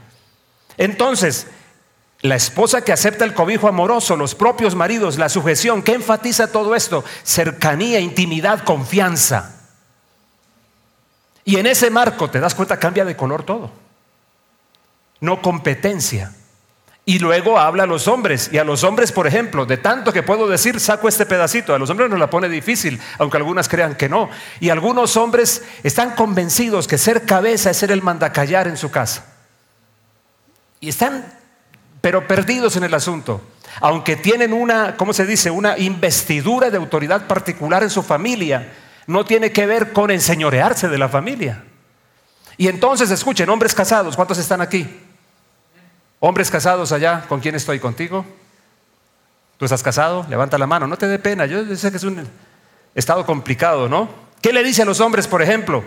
Entonces, 0.77 1.47
la 2.21 2.35
esposa 2.35 2.83
que 2.83 2.91
acepta 2.91 3.25
el 3.25 3.33
cobijo 3.33 3.67
amoroso, 3.67 4.15
los 4.15 4.33
propios 4.33 4.75
maridos, 4.75 5.17
la 5.17 5.29
sujeción, 5.29 5.83
¿qué 5.83 5.93
enfatiza 5.93 6.51
todo 6.51 6.75
esto? 6.75 7.03
Cercanía, 7.23 7.99
intimidad, 7.99 8.63
confianza. 8.63 9.55
Y 11.45 11.57
en 11.57 11.67
ese 11.67 11.89
marco, 11.89 12.29
te 12.29 12.39
das 12.39 12.55
cuenta, 12.55 12.77
cambia 12.77 13.05
de 13.05 13.15
color 13.15 13.43
todo. 13.43 13.71
No 15.21 15.41
competencia. 15.41 16.33
Y 17.05 17.19
luego 17.19 17.57
habla 17.57 17.83
a 17.83 17.87
los 17.87 18.09
hombres. 18.09 18.49
Y 18.51 18.57
a 18.57 18.65
los 18.65 18.83
hombres, 18.83 19.13
por 19.13 19.27
ejemplo, 19.27 19.65
de 19.65 19.77
tanto 19.77 20.11
que 20.11 20.23
puedo 20.23 20.45
decir, 20.49 20.81
saco 20.81 21.07
este 21.07 21.25
pedacito. 21.25 21.73
A 21.73 21.79
los 21.79 21.89
hombres 21.89 22.09
nos 22.09 22.19
la 22.19 22.29
pone 22.29 22.49
difícil, 22.49 22.99
aunque 23.17 23.37
algunas 23.37 23.69
crean 23.69 23.95
que 23.95 24.09
no. 24.09 24.29
Y 24.59 24.71
algunos 24.71 25.15
hombres 25.15 25.63
están 25.83 26.15
convencidos 26.15 26.85
que 26.85 26.97
ser 26.97 27.23
cabeza 27.23 27.69
es 27.69 27.77
ser 27.77 27.91
el 27.91 28.01
mandacallar 28.01 28.67
en 28.67 28.75
su 28.75 28.91
casa. 28.91 29.25
Y 30.81 30.89
están, 30.89 31.36
pero 32.01 32.27
perdidos 32.27 32.75
en 32.75 32.83
el 32.83 32.93
asunto. 32.93 33.41
Aunque 33.81 34.15
tienen 34.15 34.53
una, 34.53 34.95
¿cómo 34.95 35.13
se 35.13 35.25
dice? 35.25 35.51
Una 35.51 35.77
investidura 35.77 36.69
de 36.69 36.77
autoridad 36.77 37.27
particular 37.27 37.83
en 37.83 37.89
su 37.89 38.01
familia, 38.03 38.73
no 39.07 39.25
tiene 39.25 39.51
que 39.51 39.65
ver 39.65 39.93
con 39.93 40.11
enseñorearse 40.11 40.89
de 40.89 40.97
la 40.97 41.09
familia. 41.09 41.63
Y 42.57 42.67
entonces, 42.67 43.11
escuchen, 43.11 43.49
hombres 43.49 43.73
casados, 43.73 44.15
¿cuántos 44.15 44.37
están 44.37 44.61
aquí? 44.61 44.87
Hombres 46.19 46.49
casados 46.49 46.91
allá, 46.91 47.25
¿con 47.27 47.39
quién 47.39 47.55
estoy? 47.55 47.79
¿Contigo? 47.79 48.25
¿Tú 49.57 49.65
estás 49.65 49.83
casado? 49.83 50.25
Levanta 50.29 50.57
la 50.57 50.67
mano, 50.67 50.87
no 50.87 50.97
te 50.97 51.07
dé 51.07 51.19
pena. 51.19 51.45
Yo 51.45 51.75
sé 51.75 51.91
que 51.91 51.97
es 51.97 52.03
un 52.03 52.27
estado 52.95 53.25
complicado, 53.25 53.87
¿no? 53.87 54.09
¿Qué 54.41 54.53
le 54.53 54.63
dice 54.63 54.81
a 54.81 54.85
los 54.85 54.99
hombres, 54.99 55.27
por 55.27 55.41
ejemplo? 55.41 55.83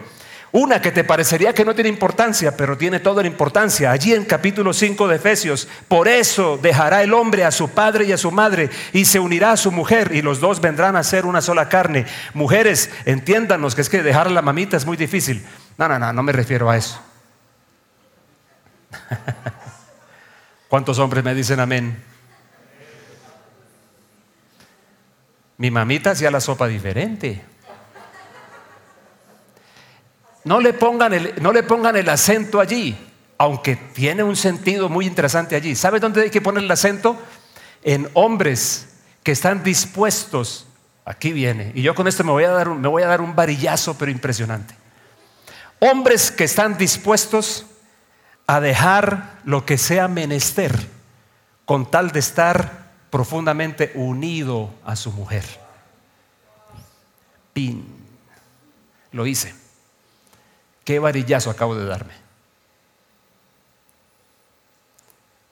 Una 0.53 0.83
que 0.83 0.91
te 0.91 1.05
parecería 1.05 1.55
que 1.55 1.65
no 1.65 1.77
tiene 1.77 1.91
importancia, 1.91 2.57
pero 2.57 2.77
tiene 2.77 2.99
toda 2.99 3.23
la 3.23 3.29
importancia. 3.29 3.93
Allí 3.93 4.13
en 4.13 4.25
capítulo 4.25 4.73
5 4.73 5.07
de 5.07 5.17
Efesios, 5.17 5.69
por 5.87 6.09
eso 6.09 6.59
dejará 6.61 7.05
el 7.05 7.15
hombre 7.15 7.45
a 7.45 7.53
su 7.53 7.71
padre 7.71 8.05
y 8.07 8.13
a 8.13 8.19
su 8.19 8.33
madre 8.33 8.69
y 8.93 9.05
se 9.05 9.21
unirá 9.21 9.53
a 9.53 9.57
su 9.57 9.71
mujer 9.71 10.11
y 10.13 10.23
los 10.23 10.41
dos 10.41 10.61
vendrán 10.61 10.97
a 10.97 11.05
ser 11.05 11.25
una 11.25 11.41
sola 11.41 11.69
carne. 11.69 12.05
Mujeres, 12.35 12.91
entiéndanos 13.05 13.77
que 13.77 13.83
es 13.83 13.89
que 13.89 14.03
dejar 14.03 14.27
a 14.27 14.31
la 14.31 14.43
mamita 14.43 14.77
es 14.77 14.85
muy 14.85 14.97
difícil. 14.97 15.47
No, 15.79 15.87
no, 15.87 16.01
no, 16.01 16.13
no 16.13 16.23
me 16.25 16.33
refiero 16.33 16.69
a 16.69 16.77
eso. 16.77 17.01
¿Cuántos 20.69 20.99
hombres 20.99 21.23
me 21.23 21.33
dicen 21.33 21.61
amén? 21.61 22.03
Mi 25.59 25.71
mamita 25.71 26.11
hacía 26.11 26.33
la 26.33 26.41
sopa 26.41 26.67
diferente. 26.67 27.41
No 30.45 30.61
le, 30.61 30.73
pongan 30.73 31.13
el, 31.13 31.35
no 31.41 31.53
le 31.53 31.63
pongan 31.63 31.97
el 31.97 32.09
acento 32.09 32.61
allí, 32.61 32.97
aunque 33.39 33.77
tiene 33.77 34.23
un 34.23 34.37
sentido 34.37 34.89
muy 34.89 35.07
interesante 35.07 35.55
allí. 35.55 35.75
¿Sabes 35.75 36.01
dónde 36.01 36.23
hay 36.23 36.31
que 36.31 36.41
poner 36.41 36.65
el 36.65 36.71
acento? 36.71 37.19
En 37.83 38.09
hombres 38.15 38.89
que 39.23 39.33
están 39.33 39.63
dispuestos. 39.63 40.67
Aquí 41.05 41.33
viene. 41.33 41.73
Y 41.75 41.83
yo 41.83 41.95
con 41.95 42.07
esto 42.07 42.25
me 42.25 42.31
voy 42.31 42.45
a 42.45 42.51
dar 42.51 42.69
me 42.69 42.89
voy 42.89 43.03
a 43.03 43.07
dar 43.07 43.21
un 43.21 43.35
varillazo, 43.35 43.97
pero 43.99 44.11
impresionante. 44.11 44.75
Hombres 45.81 46.31
que 46.31 46.45
están 46.45 46.77
dispuestos 46.77 47.67
a 48.47 48.61
dejar 48.61 49.39
lo 49.45 49.65
que 49.65 49.79
sea 49.79 50.09
menester 50.09 50.75
con 51.65 51.91
tal 51.91 52.11
de 52.11 52.19
estar 52.19 52.91
profundamente 53.11 53.93
unido 53.95 54.75
a 54.85 54.97
su 54.97 55.13
mujer. 55.13 55.45
Pin. 57.53 57.87
Lo 59.13 59.27
hice. 59.27 59.60
Qué 60.85 60.99
varillazo 60.99 61.51
acabo 61.51 61.75
de 61.75 61.87
darme. 61.87 62.15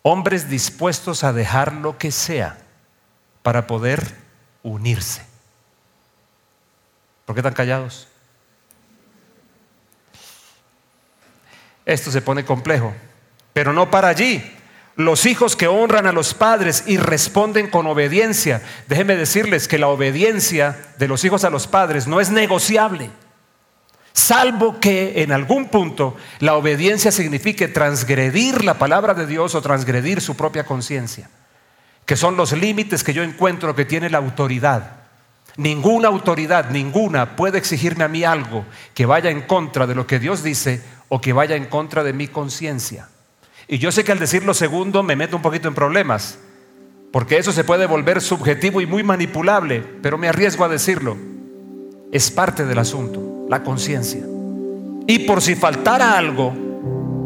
Hombres 0.02 0.48
dispuestos 0.48 1.24
a 1.24 1.32
dejar 1.32 1.72
lo 1.72 1.98
que 1.98 2.10
sea 2.10 2.58
para 3.42 3.66
poder 3.66 4.16
unirse. 4.62 5.26
¿Por 7.26 7.34
qué 7.34 7.40
están 7.40 7.54
callados? 7.54 8.08
esto 11.88 12.10
se 12.10 12.20
pone 12.20 12.44
complejo. 12.44 12.94
Pero 13.54 13.72
no 13.72 13.90
para 13.90 14.08
allí. 14.08 14.44
Los 14.94 15.24
hijos 15.26 15.56
que 15.56 15.68
honran 15.68 16.06
a 16.06 16.12
los 16.12 16.34
padres 16.34 16.84
y 16.86 16.98
responden 16.98 17.70
con 17.70 17.86
obediencia. 17.86 18.62
Déjenme 18.88 19.16
decirles 19.16 19.68
que 19.68 19.78
la 19.78 19.88
obediencia 19.88 20.78
de 20.98 21.08
los 21.08 21.24
hijos 21.24 21.44
a 21.44 21.50
los 21.50 21.66
padres 21.66 22.06
no 22.06 22.20
es 22.20 22.30
negociable. 22.30 23.10
Salvo 24.12 24.80
que 24.80 25.22
en 25.22 25.32
algún 25.32 25.68
punto 25.68 26.16
la 26.40 26.54
obediencia 26.54 27.12
signifique 27.12 27.68
transgredir 27.68 28.64
la 28.64 28.74
palabra 28.74 29.14
de 29.14 29.26
Dios 29.26 29.54
o 29.54 29.62
transgredir 29.62 30.20
su 30.20 30.36
propia 30.36 30.64
conciencia, 30.64 31.30
que 32.04 32.16
son 32.16 32.36
los 32.36 32.52
límites 32.52 33.04
que 33.04 33.14
yo 33.14 33.22
encuentro 33.22 33.74
que 33.74 33.84
tiene 33.84 34.10
la 34.10 34.18
autoridad. 34.18 34.98
Ninguna 35.56 36.08
autoridad, 36.08 36.70
ninguna 36.70 37.36
puede 37.36 37.58
exigirme 37.58 38.04
a 38.04 38.08
mí 38.08 38.24
algo 38.24 38.64
que 38.94 39.06
vaya 39.06 39.30
en 39.30 39.42
contra 39.42 39.86
de 39.86 39.94
lo 39.94 40.06
que 40.06 40.18
Dios 40.18 40.42
dice 40.42 40.82
o 41.08 41.20
que 41.20 41.32
vaya 41.32 41.56
en 41.56 41.66
contra 41.66 42.04
de 42.04 42.12
mi 42.12 42.28
conciencia. 42.28 43.08
Y 43.66 43.78
yo 43.78 43.92
sé 43.92 44.02
que 44.02 44.12
al 44.12 44.18
decir 44.18 44.44
lo 44.44 44.54
segundo 44.54 45.02
me 45.02 45.16
meto 45.16 45.36
un 45.36 45.42
poquito 45.42 45.68
en 45.68 45.74
problemas, 45.74 46.38
porque 47.12 47.38
eso 47.38 47.52
se 47.52 47.64
puede 47.64 47.86
volver 47.86 48.20
subjetivo 48.20 48.80
y 48.80 48.86
muy 48.86 49.02
manipulable, 49.02 49.80
pero 50.02 50.18
me 50.18 50.28
arriesgo 50.28 50.64
a 50.64 50.68
decirlo. 50.68 51.16
Es 52.12 52.30
parte 52.30 52.64
del 52.64 52.78
asunto, 52.78 53.27
la 53.48 53.62
conciencia. 53.62 54.22
Y 55.06 55.20
por 55.20 55.40
si 55.40 55.54
faltara 55.54 56.18
algo, 56.18 56.52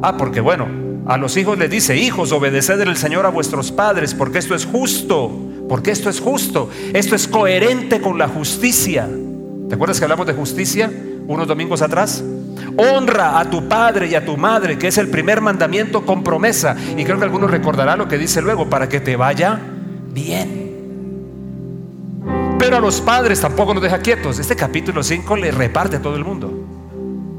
ah, 0.03 0.17
porque 0.17 0.41
bueno, 0.41 0.67
a 1.07 1.17
los 1.17 1.37
hijos 1.37 1.59
les 1.59 1.71
dice, 1.71 1.97
hijos, 1.97 2.31
obedeced 2.33 2.81
el 2.81 2.97
Señor 2.97 3.27
a 3.27 3.31
vuestros 3.31 3.73
padres, 3.73 4.15
porque 4.15 4.39
esto 4.39 4.55
es 4.55 4.65
justo, 4.65 5.31
porque 5.69 5.91
esto 5.91 6.09
es 6.09 6.21
justo, 6.21 6.71
esto 6.93 7.17
es 7.17 7.27
coherente 7.27 8.01
con 8.01 8.19
la 8.19 8.29
justicia. 8.29 9.09
¿Te 9.69 9.75
acuerdas 9.75 9.99
que 9.99 10.05
hablamos 10.05 10.27
de 10.27 10.35
justicia 10.35 10.93
unos 11.27 11.49
domingos 11.49 11.83
atrás? 11.83 12.23
Honra 12.77 13.41
a 13.41 13.51
tu 13.51 13.69
padre 13.69 14.07
y 14.09 14.15
a 14.15 14.25
tu 14.25 14.37
madre, 14.37 14.79
que 14.79 14.89
es 14.89 14.99
el 14.99 15.09
primer 15.09 15.41
mandamiento 15.41 16.07
con 16.07 16.23
promesa. 16.23 16.77
Y 16.97 17.05
creo 17.05 17.19
que 17.19 17.25
algunos 17.25 17.51
recordarán 17.51 17.99
lo 17.99 18.07
que 18.07 18.17
dice 18.17 18.41
luego, 18.41 18.71
para 18.71 18.89
que 18.89 19.01
te 19.01 19.17
vaya 19.17 19.59
bien. 20.13 20.72
Pero 22.63 22.77
a 22.77 22.81
los 22.81 23.01
padres 23.01 23.41
tampoco 23.41 23.75
nos 23.75 23.83
deja 23.83 23.99
quietos. 23.99 24.39
Este 24.39 24.55
capítulo 24.55 25.03
5 25.03 25.35
le 25.35 25.51
reparte 25.51 25.97
a 25.97 26.01
todo 26.01 26.15
el 26.15 26.25
mundo. 26.25 26.49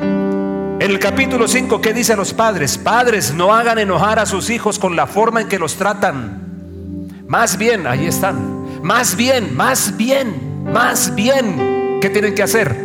En 0.01 0.91
el 0.91 0.99
capítulo 0.99 1.47
5, 1.47 1.79
¿qué 1.79 1.93
dice 1.93 2.11
a 2.11 2.17
los 2.17 2.33
padres? 2.33 2.77
Padres, 2.77 3.33
no 3.33 3.55
hagan 3.55 3.79
enojar 3.79 4.19
a 4.19 4.25
sus 4.25 4.49
hijos 4.49 4.77
con 4.77 4.97
la 4.97 5.07
forma 5.07 5.39
en 5.39 5.47
que 5.47 5.57
los 5.57 5.77
tratan. 5.77 7.07
Más 7.25 7.57
bien, 7.57 7.87
ahí 7.87 8.05
están. 8.05 8.81
Más 8.83 9.15
bien, 9.15 9.55
más 9.55 9.95
bien, 9.95 10.65
más 10.65 11.15
bien. 11.15 11.99
¿Qué 12.01 12.09
tienen 12.09 12.35
que 12.35 12.43
hacer? 12.43 12.75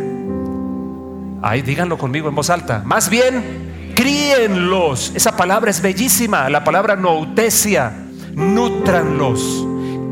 Ahí 1.41 1.61
díganlo 1.61 1.97
conmigo 1.97 2.29
en 2.29 2.35
voz 2.35 2.49
alta. 2.49 2.83
Más 2.85 3.09
bien, 3.09 3.91
críenlos. 3.97 5.11
Esa 5.13 5.35
palabra 5.35 5.71
es 5.71 5.81
bellísima. 5.81 6.49
La 6.49 6.63
palabra 6.63 6.95
noutesia. 6.95 7.91
Nútranlos 8.33 9.65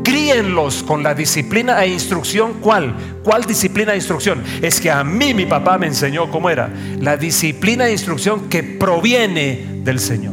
críenlos 0.08 0.82
con 0.82 1.02
la 1.02 1.14
disciplina 1.14 1.84
e 1.84 1.88
instrucción. 1.88 2.54
¿Cuál? 2.62 2.94
¿Cuál 3.22 3.44
disciplina 3.44 3.92
e 3.92 3.96
instrucción? 3.96 4.42
Es 4.62 4.80
que 4.80 4.90
a 4.90 5.04
mí 5.04 5.34
mi 5.34 5.44
papá 5.44 5.76
me 5.76 5.86
enseñó 5.86 6.30
cómo 6.30 6.48
era. 6.48 6.70
La 6.98 7.18
disciplina 7.18 7.86
e 7.86 7.92
instrucción 7.92 8.48
que 8.48 8.62
proviene 8.62 9.82
del 9.84 10.00
Señor. 10.00 10.32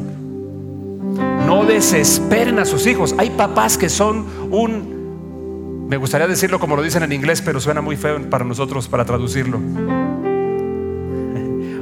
No 1.45 1.65
desesperen 1.65 2.57
a 2.59 2.65
sus 2.65 2.87
hijos. 2.87 3.13
Hay 3.17 3.31
papás 3.31 3.77
que 3.77 3.89
son 3.89 4.25
un, 4.49 5.87
me 5.89 5.97
gustaría 5.97 6.27
decirlo 6.27 6.57
como 6.57 6.77
lo 6.77 6.81
dicen 6.81 7.03
en 7.03 7.11
inglés, 7.11 7.41
pero 7.41 7.59
suena 7.59 7.81
muy 7.81 7.97
feo 7.97 8.29
para 8.29 8.45
nosotros 8.45 8.87
para 8.87 9.03
traducirlo. 9.03 9.57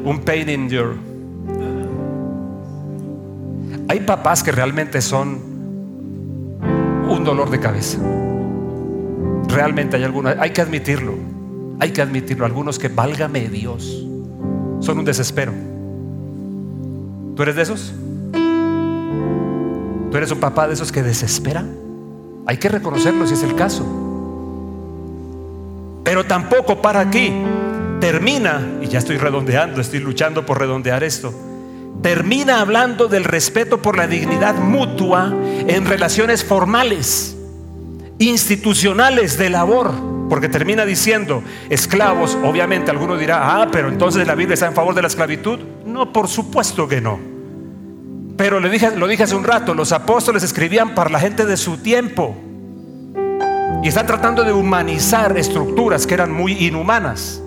Un 0.06 0.22
pain 0.26 0.50
in 0.50 0.68
your. 0.68 0.96
Hay 3.88 4.00
papás 4.00 4.42
que 4.44 4.52
realmente 4.52 5.00
son 5.02 5.53
dolor 7.24 7.50
de 7.50 7.60
cabeza. 7.60 8.00
Realmente 9.48 9.98
hay 9.98 10.04
algunos, 10.04 10.36
hay 10.40 10.52
que 10.52 10.62
admitirlo, 10.62 11.14
hay 11.80 11.92
que 11.92 12.02
admitirlo, 12.02 12.46
algunos 12.46 12.80
que 12.80 12.88
válgame 12.88 13.50
Dios, 13.50 14.06
son 14.80 15.00
un 15.00 15.06
desespero. 15.06 15.54
¿Tú 17.36 17.44
eres 17.44 17.56
de 17.56 17.62
esos? 17.62 17.94
¿Tú 20.12 20.18
eres 20.18 20.32
un 20.32 20.40
papá 20.40 20.68
de 20.68 20.74
esos 20.74 20.92
que 20.92 21.02
desespera? 21.02 21.66
Hay 22.46 22.58
que 22.58 22.70
reconocerlo 22.70 23.26
si 23.26 23.34
es 23.34 23.44
el 23.44 23.56
caso. 23.56 23.86
Pero 26.04 26.26
tampoco 26.26 26.82
para 26.82 27.00
aquí. 27.00 27.32
Termina, 28.00 28.80
y 28.82 28.88
ya 28.88 29.00
estoy 29.00 29.18
redondeando, 29.18 29.80
estoy 29.80 30.00
luchando 30.00 30.46
por 30.46 30.60
redondear 30.60 31.04
esto 31.04 31.34
termina 32.02 32.62
hablando 32.62 33.08
del 33.08 33.24
respeto 33.24 33.82
por 33.82 33.98
la 33.98 34.08
dignidad 34.08 34.56
mutua 34.56 35.34
en 35.68 35.86
relaciones 35.86 36.44
formales, 36.44 37.38
institucionales 38.20 39.38
de 39.38 39.50
labor, 39.50 39.92
porque 40.30 40.50
termina 40.50 40.86
diciendo 40.86 41.44
esclavos, 41.70 42.38
obviamente 42.44 42.92
alguno 42.92 43.18
dirá, 43.18 43.62
ah, 43.62 43.68
pero 43.72 43.88
entonces 43.90 44.26
la 44.26 44.36
Biblia 44.36 44.56
está 44.56 44.68
en 44.68 44.74
favor 44.74 44.96
de 44.96 45.02
la 45.02 45.08
esclavitud. 45.08 45.60
No, 45.86 46.12
por 46.12 46.28
supuesto 46.28 46.88
que 46.88 47.02
no. 47.02 47.20
Pero 48.38 48.60
dije, 48.62 48.96
lo 48.96 49.08
dije 49.08 49.24
hace 49.24 49.36
un 49.36 49.44
rato, 49.44 49.74
los 49.74 49.92
apóstoles 49.92 50.44
escribían 50.44 50.96
para 50.96 51.10
la 51.10 51.20
gente 51.20 51.46
de 51.46 51.56
su 51.56 51.78
tiempo 51.78 52.36
y 53.84 53.88
están 53.88 54.08
tratando 54.08 54.44
de 54.44 54.54
humanizar 54.54 55.38
estructuras 55.38 56.08
que 56.08 56.14
eran 56.14 56.32
muy 56.32 56.54
inhumanas. 56.66 57.42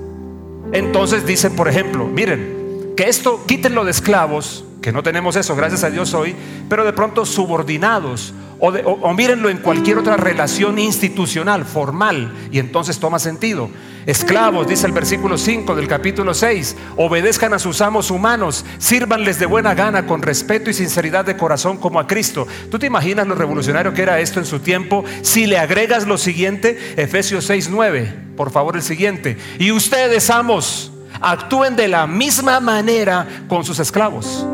Entonces 0.72 1.26
dicen, 1.26 1.56
por 1.56 1.68
ejemplo, 1.68 2.06
miren, 2.06 2.55
que 2.96 3.08
esto 3.08 3.44
quítenlo 3.46 3.84
de 3.84 3.90
esclavos, 3.90 4.64
que 4.80 4.92
no 4.92 5.02
tenemos 5.02 5.36
eso, 5.36 5.54
gracias 5.54 5.84
a 5.84 5.90
Dios 5.90 6.14
hoy, 6.14 6.34
pero 6.68 6.84
de 6.84 6.92
pronto 6.92 7.26
subordinados, 7.26 8.32
o, 8.58 9.12
mírenlo 9.12 9.50
en 9.50 9.58
cualquier 9.58 9.98
otra 9.98 10.16
relación 10.16 10.78
institucional, 10.78 11.64
formal, 11.64 12.32
y 12.50 12.58
entonces 12.58 12.98
toma 12.98 13.18
sentido. 13.18 13.68
Esclavos, 14.06 14.68
dice 14.68 14.86
el 14.86 14.92
versículo 14.92 15.36
5 15.36 15.74
del 15.74 15.88
capítulo 15.88 16.32
6, 16.32 16.76
obedezcan 16.96 17.52
a 17.52 17.58
sus 17.58 17.80
amos 17.80 18.10
humanos, 18.10 18.64
sírvanles 18.78 19.38
de 19.38 19.46
buena 19.46 19.74
gana, 19.74 20.06
con 20.06 20.22
respeto 20.22 20.70
y 20.70 20.74
sinceridad 20.74 21.24
de 21.24 21.36
corazón 21.36 21.76
como 21.76 21.98
a 21.98 22.06
Cristo. 22.06 22.46
¿Tú 22.70 22.78
te 22.78 22.86
imaginas 22.86 23.26
lo 23.26 23.34
revolucionario 23.34 23.92
que 23.92 24.02
era 24.02 24.20
esto 24.20 24.38
en 24.38 24.46
su 24.46 24.60
tiempo? 24.60 25.04
Si 25.22 25.46
le 25.46 25.58
agregas 25.58 26.06
lo 26.06 26.16
siguiente, 26.16 26.78
Efesios 26.96 27.44
6, 27.46 27.68
9, 27.68 28.14
por 28.36 28.52
favor 28.52 28.76
el 28.76 28.82
siguiente, 28.82 29.36
y 29.58 29.72
ustedes 29.72 30.30
amos, 30.30 30.92
actúen 31.20 31.76
de 31.76 31.88
la 31.88 32.06
misma 32.06 32.60
manera 32.60 33.26
con 33.48 33.64
sus 33.64 33.78
esclavos 33.78 34.46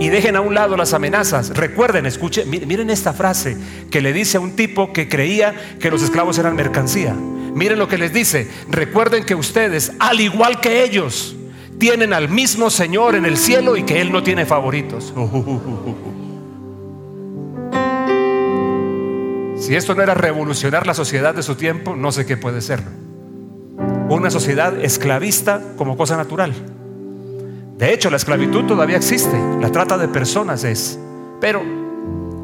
y 0.00 0.08
dejen 0.08 0.36
a 0.36 0.40
un 0.40 0.54
lado 0.54 0.76
las 0.76 0.94
amenazas. 0.94 1.50
Recuerden, 1.50 2.06
escuchen, 2.06 2.48
miren 2.48 2.90
esta 2.90 3.12
frase 3.12 3.56
que 3.90 4.00
le 4.00 4.12
dice 4.12 4.36
a 4.36 4.40
un 4.40 4.54
tipo 4.54 4.92
que 4.92 5.08
creía 5.08 5.54
que 5.80 5.90
los 5.90 6.02
esclavos 6.02 6.38
eran 6.38 6.56
mercancía. 6.56 7.14
Miren 7.14 7.78
lo 7.78 7.88
que 7.88 7.98
les 7.98 8.12
dice. 8.12 8.48
Recuerden 8.68 9.24
que 9.24 9.34
ustedes, 9.34 9.92
al 9.98 10.20
igual 10.20 10.60
que 10.60 10.84
ellos, 10.84 11.34
tienen 11.78 12.12
al 12.12 12.28
mismo 12.28 12.70
Señor 12.70 13.14
en 13.14 13.24
el 13.24 13.36
cielo 13.36 13.76
y 13.76 13.82
que 13.82 14.00
Él 14.00 14.12
no 14.12 14.22
tiene 14.22 14.46
favoritos. 14.46 15.12
Si 19.58 19.74
esto 19.74 19.94
no 19.94 20.02
era 20.02 20.14
revolucionar 20.14 20.86
la 20.86 20.94
sociedad 20.94 21.34
de 21.34 21.42
su 21.42 21.56
tiempo, 21.56 21.96
no 21.96 22.12
sé 22.12 22.24
qué 22.24 22.36
puede 22.36 22.62
ser 22.62 22.80
una 24.16 24.30
sociedad 24.30 24.78
esclavista 24.80 25.60
como 25.76 25.96
cosa 25.96 26.16
natural. 26.16 26.52
De 27.76 27.92
hecho, 27.92 28.10
la 28.10 28.16
esclavitud 28.16 28.64
todavía 28.64 28.96
existe, 28.96 29.38
la 29.60 29.70
trata 29.70 29.96
de 29.98 30.08
personas 30.08 30.64
es. 30.64 30.98
Pero 31.40 31.62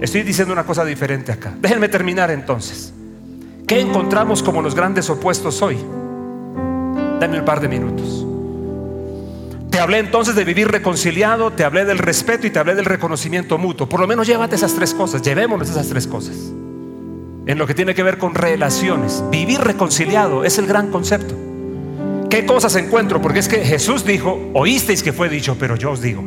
estoy 0.00 0.22
diciendo 0.22 0.52
una 0.52 0.64
cosa 0.64 0.84
diferente 0.84 1.32
acá. 1.32 1.54
Déjenme 1.60 1.88
terminar 1.88 2.30
entonces. 2.30 2.92
¿Qué 3.66 3.80
encontramos 3.80 4.42
como 4.42 4.62
los 4.62 4.74
grandes 4.74 5.08
opuestos 5.10 5.62
hoy? 5.62 5.78
Dame 7.18 7.38
un 7.38 7.44
par 7.44 7.60
de 7.60 7.68
minutos. 7.68 8.26
Te 9.70 9.80
hablé 9.80 9.98
entonces 9.98 10.36
de 10.36 10.44
vivir 10.44 10.68
reconciliado, 10.68 11.50
te 11.50 11.64
hablé 11.64 11.84
del 11.84 11.98
respeto 11.98 12.46
y 12.46 12.50
te 12.50 12.60
hablé 12.60 12.76
del 12.76 12.84
reconocimiento 12.84 13.58
mutuo. 13.58 13.88
Por 13.88 13.98
lo 13.98 14.06
menos 14.06 14.26
llévate 14.26 14.54
esas 14.54 14.74
tres 14.74 14.94
cosas, 14.94 15.22
llevémonos 15.22 15.68
esas 15.68 15.88
tres 15.88 16.06
cosas. 16.06 16.36
En 17.46 17.58
lo 17.58 17.66
que 17.66 17.74
tiene 17.74 17.94
que 17.94 18.04
ver 18.04 18.18
con 18.18 18.34
relaciones. 18.34 19.24
Vivir 19.32 19.60
reconciliado 19.60 20.44
es 20.44 20.58
el 20.58 20.66
gran 20.66 20.92
concepto. 20.92 21.34
¿Qué 22.34 22.44
cosas 22.46 22.74
encuentro? 22.74 23.22
Porque 23.22 23.38
es 23.38 23.46
que 23.46 23.64
Jesús 23.64 24.04
dijo, 24.04 24.50
oísteis 24.54 25.04
que 25.04 25.12
fue 25.12 25.28
dicho, 25.28 25.56
pero 25.56 25.76
yo 25.76 25.92
os 25.92 26.00
digo. 26.00 26.24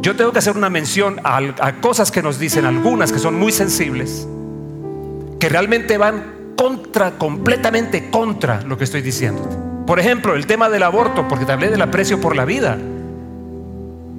Yo 0.00 0.16
tengo 0.16 0.32
que 0.32 0.38
hacer 0.38 0.56
una 0.56 0.70
mención 0.70 1.20
a, 1.24 1.74
cosas 1.82 2.10
que 2.10 2.22
nos 2.22 2.38
dicen, 2.38 2.64
algunas 2.64 3.12
que 3.12 3.18
son 3.18 3.38
muy 3.38 3.52
sensibles, 3.52 4.26
que 5.38 5.50
realmente 5.50 5.98
van 5.98 6.54
contra, 6.56 7.18
completamente 7.18 8.08
contra 8.08 8.62
lo 8.62 8.78
que 8.78 8.84
estoy 8.84 9.02
diciendo. 9.02 9.84
Por 9.86 10.00
ejemplo, 10.00 10.34
el 10.34 10.46
tema 10.46 10.70
del 10.70 10.84
aborto, 10.84 11.28
porque 11.28 11.44
te 11.44 11.52
hablé 11.52 11.68
del 11.68 11.82
aprecio 11.82 12.18
por 12.18 12.34
la 12.34 12.46
vida. 12.46 12.78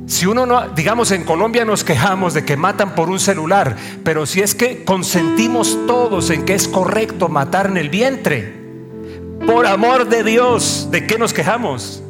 Si 0.06 0.28
uno 0.28 0.46
no, 0.46 0.70
digamos 0.70 1.10
en 1.10 1.24
Colombia 1.24 1.66
nos 1.66 1.84
quejamos 1.84 2.36
de 2.36 2.46
que 2.46 2.58
matan 2.58 2.94
por 2.94 3.10
un 3.10 3.20
celular, 3.20 3.76
pero 4.04 4.28
si 4.28 4.42
es 4.42 4.54
que 4.54 4.84
consentimos 4.84 5.80
todos 5.88 6.30
en 6.30 6.46
que 6.46 6.54
es 6.54 6.68
correcto 6.68 7.28
matar 7.28 7.66
en 7.66 7.78
el 7.78 7.90
vientre, 7.90 8.61
por 9.46 9.66
amor 9.66 10.08
de 10.08 10.24
Dios, 10.24 10.88
¿de 10.92 11.06
qué 11.08 11.18
nos 11.18 11.34
quejamos? 11.34 12.02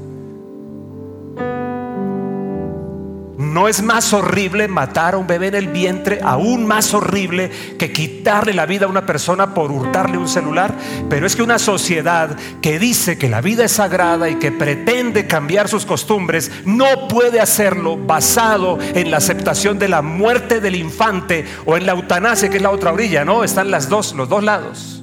no 3.51 3.67
es 3.67 3.81
más 3.81 4.13
horrible 4.13 4.67
matar 4.67 5.13
a 5.13 5.17
un 5.17 5.27
bebé 5.27 5.47
en 5.47 5.55
el 5.55 5.67
vientre, 5.67 6.19
aún 6.23 6.65
más 6.65 6.93
horrible 6.93 7.51
que 7.77 7.91
quitarle 7.91 8.53
la 8.53 8.65
vida 8.65 8.85
a 8.85 8.89
una 8.89 9.05
persona 9.05 9.53
por 9.53 9.71
hurtarle 9.71 10.17
un 10.17 10.27
celular. 10.27 10.73
Pero 11.09 11.27
es 11.27 11.35
que 11.35 11.43
una 11.43 11.59
sociedad 11.59 12.37
que 12.61 12.79
dice 12.79 13.17
que 13.17 13.29
la 13.29 13.41
vida 13.41 13.65
es 13.65 13.73
sagrada 13.73 14.29
y 14.29 14.35
que 14.35 14.51
pretende 14.51 15.27
cambiar 15.27 15.67
sus 15.67 15.85
costumbres, 15.85 16.51
no 16.65 17.07
puede 17.07 17.39
hacerlo 17.39 17.97
basado 17.97 18.79
en 18.81 19.11
la 19.11 19.17
aceptación 19.17 19.79
de 19.79 19.89
la 19.89 20.01
muerte 20.01 20.61
del 20.61 20.75
infante 20.75 21.45
o 21.65 21.75
en 21.75 21.85
la 21.85 21.91
eutanasia, 21.91 22.49
que 22.49 22.57
es 22.57 22.63
la 22.63 22.71
otra 22.71 22.93
orilla. 22.93 23.25
No, 23.25 23.43
están 23.43 23.69
las 23.69 23.89
dos, 23.89 24.13
los 24.13 24.29
dos 24.29 24.43
lados. 24.43 25.00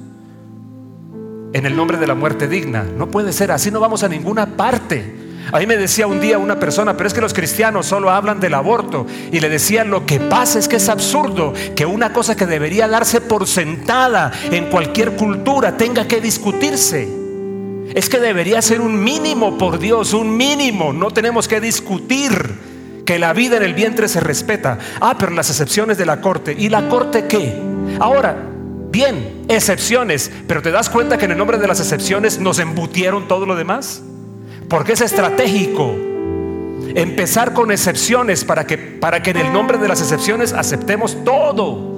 En 1.51 1.65
el 1.65 1.75
nombre 1.75 1.97
de 1.97 2.07
la 2.07 2.15
muerte 2.15 2.47
digna. 2.47 2.83
No 2.83 3.09
puede 3.09 3.33
ser 3.33 3.51
así, 3.51 3.71
no 3.71 3.79
vamos 3.79 4.03
a 4.03 4.09
ninguna 4.09 4.45
parte. 4.57 5.29
A 5.51 5.57
mí 5.57 5.65
me 5.65 5.77
decía 5.77 6.05
un 6.05 6.19
día 6.19 6.37
una 6.37 6.59
persona, 6.59 6.95
pero 6.95 7.07
es 7.07 7.13
que 7.13 7.21
los 7.21 7.33
cristianos 7.33 7.87
solo 7.87 8.11
hablan 8.11 8.39
del 8.39 8.53
aborto. 8.53 9.07
Y 9.31 9.39
le 9.39 9.49
decía, 9.49 9.83
lo 9.83 10.05
que 10.05 10.19
pasa 10.19 10.59
es 10.59 10.67
que 10.67 10.75
es 10.75 10.89
absurdo 10.89 11.53
que 11.75 11.85
una 11.85 12.13
cosa 12.13 12.35
que 12.35 12.45
debería 12.45 12.87
darse 12.87 13.19
por 13.19 13.47
sentada 13.47 14.31
en 14.51 14.65
cualquier 14.65 15.15
cultura 15.15 15.75
tenga 15.75 16.07
que 16.07 16.21
discutirse. 16.21 17.07
Es 17.95 18.09
que 18.09 18.19
debería 18.19 18.61
ser 18.61 18.81
un 18.81 19.03
mínimo, 19.03 19.57
por 19.57 19.79
Dios, 19.79 20.13
un 20.13 20.37
mínimo. 20.37 20.93
No 20.93 21.09
tenemos 21.09 21.47
que 21.47 21.59
discutir 21.59 23.03
que 23.03 23.17
la 23.17 23.33
vida 23.33 23.57
en 23.57 23.63
el 23.63 23.73
vientre 23.73 24.07
se 24.07 24.19
respeta. 24.19 24.77
Ah, 25.01 25.15
pero 25.17 25.31
las 25.31 25.49
excepciones 25.49 25.97
de 25.97 26.05
la 26.05 26.21
corte. 26.21 26.55
¿Y 26.55 26.69
la 26.69 26.87
corte 26.87 27.25
qué? 27.25 27.59
Ahora, 27.99 28.37
bien, 28.91 29.45
excepciones, 29.47 30.31
pero 30.47 30.61
¿te 30.61 30.71
das 30.71 30.89
cuenta 30.89 31.17
que 31.17 31.25
en 31.25 31.31
el 31.31 31.37
nombre 31.37 31.57
de 31.57 31.67
las 31.67 31.79
excepciones 31.79 32.39
nos 32.39 32.59
embutieron 32.59 33.27
todo 33.27 33.45
lo 33.45 33.55
demás? 33.55 34.01
Porque 34.67 34.93
es 34.93 35.01
estratégico 35.01 35.95
empezar 36.95 37.53
con 37.53 37.71
excepciones 37.71 38.43
para 38.43 38.65
que, 38.65 38.77
para 38.77 39.21
que 39.21 39.31
en 39.31 39.37
el 39.37 39.53
nombre 39.53 39.77
de 39.77 39.87
las 39.87 40.01
excepciones 40.01 40.53
aceptemos 40.53 41.23
todo. 41.23 41.89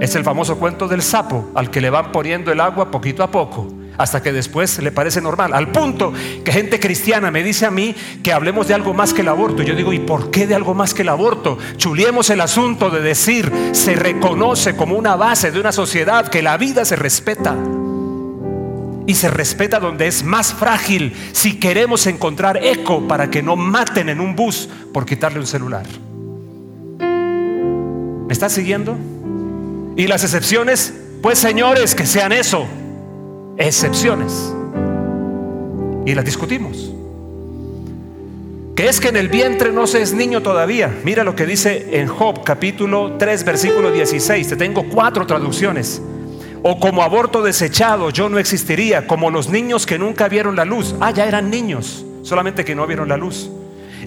Es 0.00 0.14
el 0.16 0.24
famoso 0.24 0.58
cuento 0.58 0.88
del 0.88 1.02
sapo 1.02 1.50
al 1.54 1.70
que 1.70 1.80
le 1.80 1.90
van 1.90 2.10
poniendo 2.12 2.50
el 2.50 2.60
agua 2.60 2.90
poquito 2.90 3.22
a 3.22 3.30
poco 3.30 3.81
hasta 3.98 4.22
que 4.22 4.32
después 4.32 4.82
le 4.82 4.92
parece 4.92 5.20
normal. 5.20 5.52
Al 5.54 5.70
punto 5.70 6.12
que 6.44 6.52
gente 6.52 6.80
cristiana 6.80 7.30
me 7.30 7.42
dice 7.42 7.66
a 7.66 7.70
mí 7.70 7.94
que 8.22 8.32
hablemos 8.32 8.68
de 8.68 8.74
algo 8.74 8.94
más 8.94 9.12
que 9.12 9.22
el 9.22 9.28
aborto. 9.28 9.62
Yo 9.62 9.74
digo, 9.74 9.92
¿y 9.92 9.98
por 9.98 10.30
qué 10.30 10.46
de 10.46 10.54
algo 10.54 10.74
más 10.74 10.94
que 10.94 11.02
el 11.02 11.08
aborto? 11.08 11.58
Chuliemos 11.76 12.30
el 12.30 12.40
asunto 12.40 12.90
de 12.90 13.00
decir, 13.00 13.50
se 13.72 13.94
reconoce 13.94 14.76
como 14.76 14.96
una 14.96 15.16
base 15.16 15.50
de 15.50 15.60
una 15.60 15.72
sociedad 15.72 16.28
que 16.28 16.42
la 16.42 16.56
vida 16.56 16.84
se 16.84 16.96
respeta 16.96 17.56
y 19.06 19.14
se 19.14 19.28
respeta 19.28 19.80
donde 19.80 20.06
es 20.06 20.22
más 20.22 20.54
frágil 20.54 21.14
si 21.32 21.58
queremos 21.58 22.06
encontrar 22.06 22.64
eco 22.64 23.06
para 23.08 23.30
que 23.30 23.42
no 23.42 23.56
maten 23.56 24.08
en 24.08 24.20
un 24.20 24.36
bus 24.36 24.68
por 24.92 25.04
quitarle 25.04 25.40
un 25.40 25.46
celular. 25.46 25.86
¿Me 26.98 28.32
estás 28.32 28.52
siguiendo? 28.52 28.96
Y 29.96 30.06
las 30.06 30.24
excepciones, 30.24 30.94
pues 31.20 31.38
señores, 31.38 31.94
que 31.94 32.06
sean 32.06 32.32
eso, 32.32 32.66
excepciones. 33.56 34.54
Y 36.04 36.14
las 36.14 36.24
discutimos. 36.24 36.92
Que 38.74 38.88
es 38.88 39.00
que 39.00 39.08
en 39.08 39.16
el 39.16 39.28
vientre 39.28 39.70
no 39.70 39.86
se 39.86 40.00
es 40.00 40.14
niño 40.14 40.42
todavía. 40.42 40.92
Mira 41.04 41.24
lo 41.24 41.36
que 41.36 41.46
dice 41.46 42.00
en 42.00 42.08
Job 42.08 42.42
capítulo 42.42 43.16
3 43.18 43.44
versículo 43.44 43.90
16. 43.92 44.48
Te 44.48 44.56
tengo 44.56 44.84
cuatro 44.88 45.26
traducciones. 45.26 46.00
O 46.62 46.80
como 46.80 47.02
aborto 47.02 47.42
desechado 47.42 48.10
yo 48.10 48.28
no 48.28 48.38
existiría, 48.38 49.06
como 49.06 49.30
los 49.30 49.48
niños 49.48 49.84
que 49.84 49.98
nunca 49.98 50.28
vieron 50.28 50.56
la 50.56 50.64
luz. 50.64 50.94
Ah, 51.00 51.10
ya 51.10 51.26
eran 51.26 51.50
niños, 51.50 52.04
solamente 52.22 52.64
que 52.64 52.74
no 52.74 52.86
vieron 52.86 53.08
la 53.08 53.16
luz. 53.16 53.50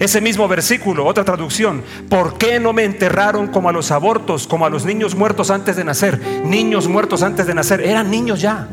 Ese 0.00 0.20
mismo 0.20 0.46
versículo, 0.48 1.06
otra 1.06 1.24
traducción, 1.24 1.82
¿por 2.10 2.36
qué 2.36 2.60
no 2.60 2.72
me 2.72 2.84
enterraron 2.84 3.48
como 3.48 3.70
a 3.70 3.72
los 3.72 3.90
abortos, 3.90 4.46
como 4.46 4.66
a 4.66 4.70
los 4.70 4.84
niños 4.84 5.14
muertos 5.14 5.50
antes 5.50 5.76
de 5.76 5.84
nacer? 5.84 6.20
Niños 6.44 6.86
muertos 6.88 7.22
antes 7.22 7.46
de 7.46 7.54
nacer, 7.54 7.80
eran 7.80 8.10
niños 8.10 8.40
ya. 8.40 8.68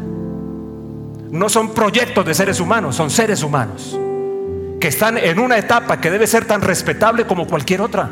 No 1.34 1.50
son 1.50 1.74
proyectos 1.74 2.24
de 2.28 2.36
seres 2.36 2.60
humanos, 2.60 2.96
son 2.96 3.10
seres 3.10 3.42
humanos 3.42 3.98
que 4.80 4.88
están 4.88 5.18
en 5.18 5.40
una 5.40 5.58
etapa 5.58 6.00
que 6.00 6.12
debe 6.12 6.28
ser 6.28 6.46
tan 6.46 6.62
respetable 6.62 7.26
como 7.26 7.48
cualquier 7.48 7.82
otra. 7.82 8.12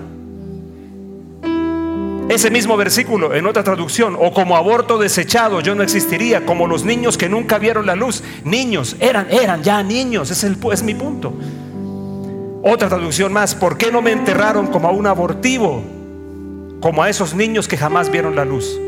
Ese 2.29 2.49
mismo 2.49 2.75
versículo 2.77 3.35
en 3.35 3.45
otra 3.45 3.63
traducción, 3.63 4.17
o 4.19 4.33
como 4.33 4.55
aborto 4.55 4.97
desechado, 4.97 5.61
yo 5.61 5.75
no 5.75 5.83
existiría, 5.83 6.47
como 6.47 6.65
los 6.65 6.83
niños 6.83 7.15
que 7.15 7.29
nunca 7.29 7.59
vieron 7.59 7.85
la 7.85 7.95
luz. 7.95 8.23
Niños, 8.43 8.95
eran, 8.99 9.29
eran 9.29 9.61
ya 9.61 9.83
niños, 9.83 10.31
es, 10.31 10.43
el, 10.43 10.57
es 10.73 10.81
mi 10.81 10.95
punto. 10.95 11.31
Otra 12.63 12.89
traducción 12.89 13.31
más, 13.31 13.53
¿por 13.53 13.77
qué 13.77 13.91
no 13.91 14.01
me 14.01 14.13
enterraron 14.13 14.65
como 14.65 14.87
a 14.87 14.91
un 14.91 15.05
abortivo? 15.05 15.83
Como 16.79 17.03
a 17.03 17.09
esos 17.09 17.35
niños 17.35 17.67
que 17.67 17.77
jamás 17.77 18.09
vieron 18.09 18.35
la 18.35 18.45
luz. 18.45 18.79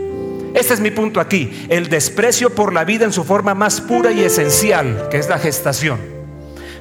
Este 0.53 0.73
es 0.73 0.79
mi 0.79 0.91
punto 0.91 1.19
aquí, 1.19 1.65
el 1.69 1.89
desprecio 1.89 2.53
por 2.53 2.73
la 2.73 2.85
vida 2.85 3.05
en 3.05 3.13
su 3.13 3.23
forma 3.23 3.55
más 3.55 3.81
pura 3.81 4.11
y 4.11 4.21
esencial, 4.23 5.07
que 5.09 5.17
es 5.17 5.27
la 5.27 5.39
gestación. 5.39 5.99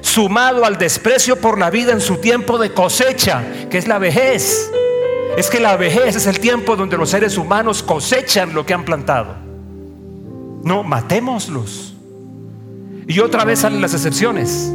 Sumado 0.01 0.65
al 0.65 0.77
desprecio 0.77 1.37
por 1.37 1.57
la 1.57 1.69
vida 1.69 1.91
en 1.91 2.01
su 2.01 2.17
tiempo 2.17 2.57
de 2.57 2.73
cosecha, 2.73 3.43
que 3.69 3.77
es 3.77 3.87
la 3.87 3.99
vejez 3.99 4.69
es 5.37 5.49
que 5.49 5.59
la 5.59 5.75
vejez 5.77 6.15
es 6.15 6.27
el 6.27 6.39
tiempo 6.39 6.75
donde 6.75 6.97
los 6.97 7.09
seres 7.09 7.37
humanos 7.37 7.81
cosechan 7.81 8.53
lo 8.53 8.65
que 8.65 8.73
han 8.73 8.85
plantado. 8.85 9.35
No, 10.63 10.83
matémoslos. 10.83 11.95
Y 13.07 13.19
otra 13.19 13.43
vez 13.43 13.59
salen 13.59 13.81
las 13.81 13.93
excepciones. 13.93 14.71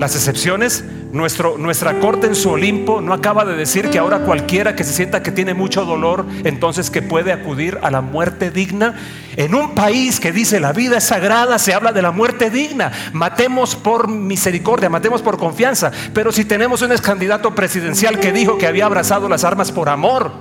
Las 0.00 0.14
excepciones, 0.14 0.82
nuestro, 1.12 1.58
nuestra 1.58 2.00
corte 2.00 2.26
en 2.26 2.34
su 2.34 2.48
Olimpo 2.48 3.02
no 3.02 3.12
acaba 3.12 3.44
de 3.44 3.54
decir 3.54 3.90
que 3.90 3.98
ahora 3.98 4.20
cualquiera 4.20 4.74
que 4.74 4.82
se 4.82 4.94
sienta 4.94 5.22
que 5.22 5.30
tiene 5.30 5.52
mucho 5.52 5.84
dolor, 5.84 6.24
entonces 6.42 6.88
que 6.88 7.02
puede 7.02 7.34
acudir 7.34 7.78
a 7.82 7.90
la 7.90 8.00
muerte 8.00 8.50
digna. 8.50 8.94
En 9.36 9.54
un 9.54 9.74
país 9.74 10.18
que 10.18 10.32
dice 10.32 10.58
la 10.58 10.72
vida 10.72 10.96
es 10.96 11.04
sagrada, 11.04 11.58
se 11.58 11.74
habla 11.74 11.92
de 11.92 12.00
la 12.00 12.12
muerte 12.12 12.48
digna. 12.48 12.90
Matemos 13.12 13.76
por 13.76 14.08
misericordia, 14.08 14.88
matemos 14.88 15.20
por 15.20 15.36
confianza. 15.36 15.92
Pero 16.14 16.32
si 16.32 16.46
tenemos 16.46 16.80
un 16.80 16.92
ex 16.92 17.02
candidato 17.02 17.54
presidencial 17.54 18.18
que 18.18 18.32
dijo 18.32 18.56
que 18.56 18.66
había 18.66 18.86
abrazado 18.86 19.28
las 19.28 19.44
armas 19.44 19.70
por 19.70 19.90
amor, 19.90 20.32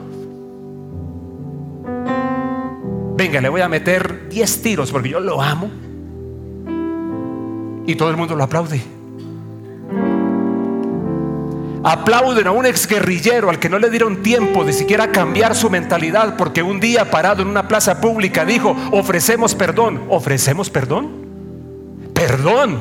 venga, 3.17 3.41
le 3.41 3.49
voy 3.49 3.59
a 3.59 3.67
meter 3.67 4.29
10 4.29 4.61
tiros 4.61 4.89
porque 4.89 5.09
yo 5.09 5.19
lo 5.19 5.41
amo. 5.41 5.69
Y 7.85 7.95
todo 7.95 8.09
el 8.09 8.15
mundo 8.15 8.37
lo 8.37 8.45
aplaude. 8.45 8.98
Aplauden 11.83 12.47
a 12.47 12.51
un 12.51 12.65
exguerrillero 12.65 13.49
al 13.49 13.59
que 13.59 13.69
no 13.69 13.79
le 13.79 13.89
dieron 13.89 14.21
tiempo 14.21 14.65
de 14.65 14.73
siquiera 14.73 15.11
cambiar 15.11 15.55
su 15.55 15.69
mentalidad 15.69 16.35
porque 16.35 16.61
un 16.61 16.79
día 16.79 17.09
parado 17.09 17.41
en 17.41 17.47
una 17.47 17.67
plaza 17.67 18.01
pública 18.01 18.43
dijo, 18.45 18.75
ofrecemos 18.91 19.55
perdón. 19.55 20.01
¿Ofrecemos 20.09 20.69
perdón? 20.69 21.09
Perdón. 22.13 22.79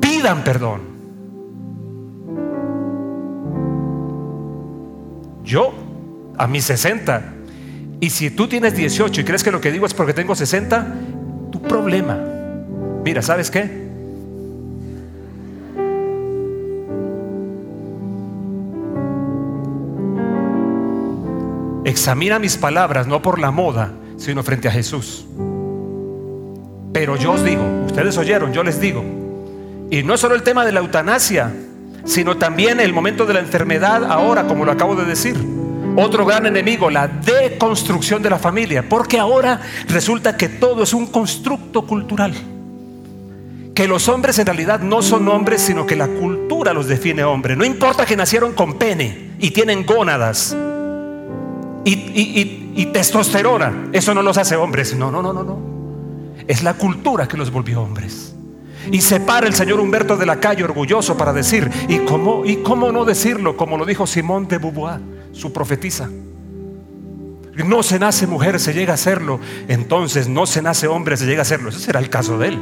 Pidan 0.00 0.42
perdón. 0.42 0.80
Yo, 5.44 5.72
a 6.36 6.46
mis 6.46 6.64
60, 6.64 7.34
y 8.00 8.10
si 8.10 8.30
tú 8.30 8.48
tienes 8.48 8.76
18 8.76 9.20
y 9.20 9.24
crees 9.24 9.42
que 9.42 9.50
lo 9.50 9.60
que 9.60 9.72
digo 9.72 9.86
es 9.86 9.94
porque 9.94 10.12
tengo 10.12 10.34
60, 10.34 10.94
tu 11.50 11.62
problema. 11.62 12.18
Mira, 13.02 13.22
¿sabes 13.22 13.50
qué? 13.50 13.87
Examina 21.88 22.38
mis 22.38 22.58
palabras 22.58 23.06
no 23.06 23.22
por 23.22 23.38
la 23.38 23.50
moda, 23.50 23.94
sino 24.18 24.42
frente 24.42 24.68
a 24.68 24.70
Jesús. 24.70 25.24
Pero 26.92 27.16
yo 27.16 27.32
os 27.32 27.42
digo, 27.42 27.62
ustedes 27.86 28.18
oyeron, 28.18 28.52
yo 28.52 28.62
les 28.62 28.78
digo, 28.78 29.02
y 29.90 30.02
no 30.02 30.18
solo 30.18 30.34
el 30.34 30.42
tema 30.42 30.66
de 30.66 30.72
la 30.72 30.80
eutanasia, 30.80 31.50
sino 32.04 32.36
también 32.36 32.78
el 32.80 32.92
momento 32.92 33.24
de 33.24 33.32
la 33.32 33.40
enfermedad 33.40 34.04
ahora, 34.04 34.46
como 34.46 34.66
lo 34.66 34.72
acabo 34.72 34.96
de 34.96 35.06
decir. 35.06 35.34
Otro 35.96 36.26
gran 36.26 36.44
enemigo, 36.44 36.90
la 36.90 37.08
deconstrucción 37.08 38.22
de 38.22 38.28
la 38.28 38.38
familia, 38.38 38.86
porque 38.86 39.18
ahora 39.18 39.58
resulta 39.88 40.36
que 40.36 40.50
todo 40.50 40.82
es 40.82 40.92
un 40.92 41.06
constructo 41.06 41.86
cultural. 41.86 42.34
Que 43.74 43.88
los 43.88 44.10
hombres 44.10 44.38
en 44.38 44.44
realidad 44.44 44.80
no 44.80 45.00
son 45.00 45.26
hombres, 45.28 45.62
sino 45.62 45.86
que 45.86 45.96
la 45.96 46.08
cultura 46.08 46.74
los 46.74 46.86
define 46.86 47.24
hombre. 47.24 47.56
No 47.56 47.64
importa 47.64 48.04
que 48.04 48.14
nacieron 48.14 48.52
con 48.52 48.74
pene 48.74 49.30
y 49.38 49.52
tienen 49.52 49.86
gónadas 49.86 50.54
y, 51.90 52.86
testosterona. 52.86 53.88
Eso 53.92 54.14
no 54.14 54.22
los 54.22 54.38
hace 54.38 54.56
hombres. 54.56 54.94
No, 54.94 55.10
no, 55.10 55.22
no, 55.22 55.32
no, 55.32 55.42
no. 55.42 55.58
Es 56.46 56.62
la 56.62 56.74
cultura 56.74 57.28
que 57.28 57.36
los 57.36 57.50
volvió 57.50 57.82
hombres. 57.82 58.34
Y 58.90 59.00
se 59.00 59.20
para 59.20 59.46
el 59.46 59.54
señor 59.54 59.80
Humberto 59.80 60.16
de 60.16 60.26
la 60.26 60.40
Calle 60.40 60.64
orgulloso 60.64 61.16
para 61.16 61.32
decir, 61.32 61.70
¿y 61.88 61.98
cómo, 61.98 62.44
¿y 62.44 62.56
cómo 62.56 62.90
no 62.90 63.04
decirlo? 63.04 63.56
Como 63.56 63.76
lo 63.76 63.84
dijo 63.84 64.06
Simón 64.06 64.48
de 64.48 64.58
Beauvoir, 64.58 65.00
su 65.32 65.52
profetisa. 65.52 66.08
No 67.66 67.82
se 67.82 67.98
nace 67.98 68.26
mujer, 68.26 68.60
se 68.60 68.72
llega 68.72 68.94
a 68.94 68.96
serlo. 68.96 69.40
Entonces 69.66 70.28
no 70.28 70.46
se 70.46 70.62
nace 70.62 70.86
hombre, 70.86 71.16
se 71.16 71.26
llega 71.26 71.42
a 71.42 71.44
serlo. 71.44 71.70
Ese 71.70 71.80
será 71.80 72.00
el 72.00 72.08
caso 72.08 72.38
de 72.38 72.48
él. 72.48 72.58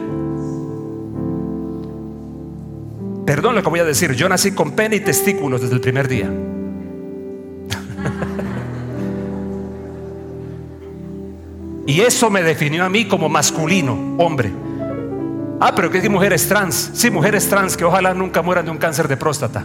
Perdón 3.27 3.57
lo 3.57 3.63
que 3.63 3.69
voy 3.69 3.81
a 3.81 3.85
decir, 3.85 4.15
yo 4.15 4.29
nací 4.29 4.53
con 4.53 4.73
pene 4.73 4.97
y 4.97 5.01
testículos 5.01 5.61
desde 5.61 5.75
el 5.75 5.81
primer 5.81 6.09
día. 6.09 6.31
y 11.87 12.01
eso 12.01 12.31
me 12.31 12.43
definió 12.43 12.85
a 12.85 12.89
mí 12.89 13.07
como 13.07 13.29
masculino, 13.29 14.17
hombre. 14.19 14.51
Ah, 15.61 15.73
pero 15.75 15.91
que 15.91 16.07
mujeres 16.09 16.49
trans. 16.49 16.91
Sí, 16.95 17.11
mujeres 17.11 17.49
trans 17.49 17.77
que 17.77 17.85
ojalá 17.85 18.13
nunca 18.13 18.43
mueran 18.43 18.65
de 18.65 18.71
un 18.73 18.79
cáncer 18.79 19.09
de 19.09 19.17
próstata. 19.17 19.65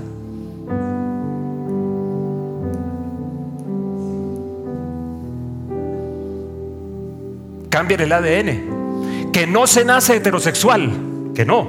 Cambien 7.69 8.01
el 8.01 8.11
ADN. 8.11 9.31
Que 9.33 9.47
no 9.47 9.65
se 9.65 9.83
nace 9.83 10.17
heterosexual, 10.17 10.91
que 11.33 11.45
no, 11.45 11.67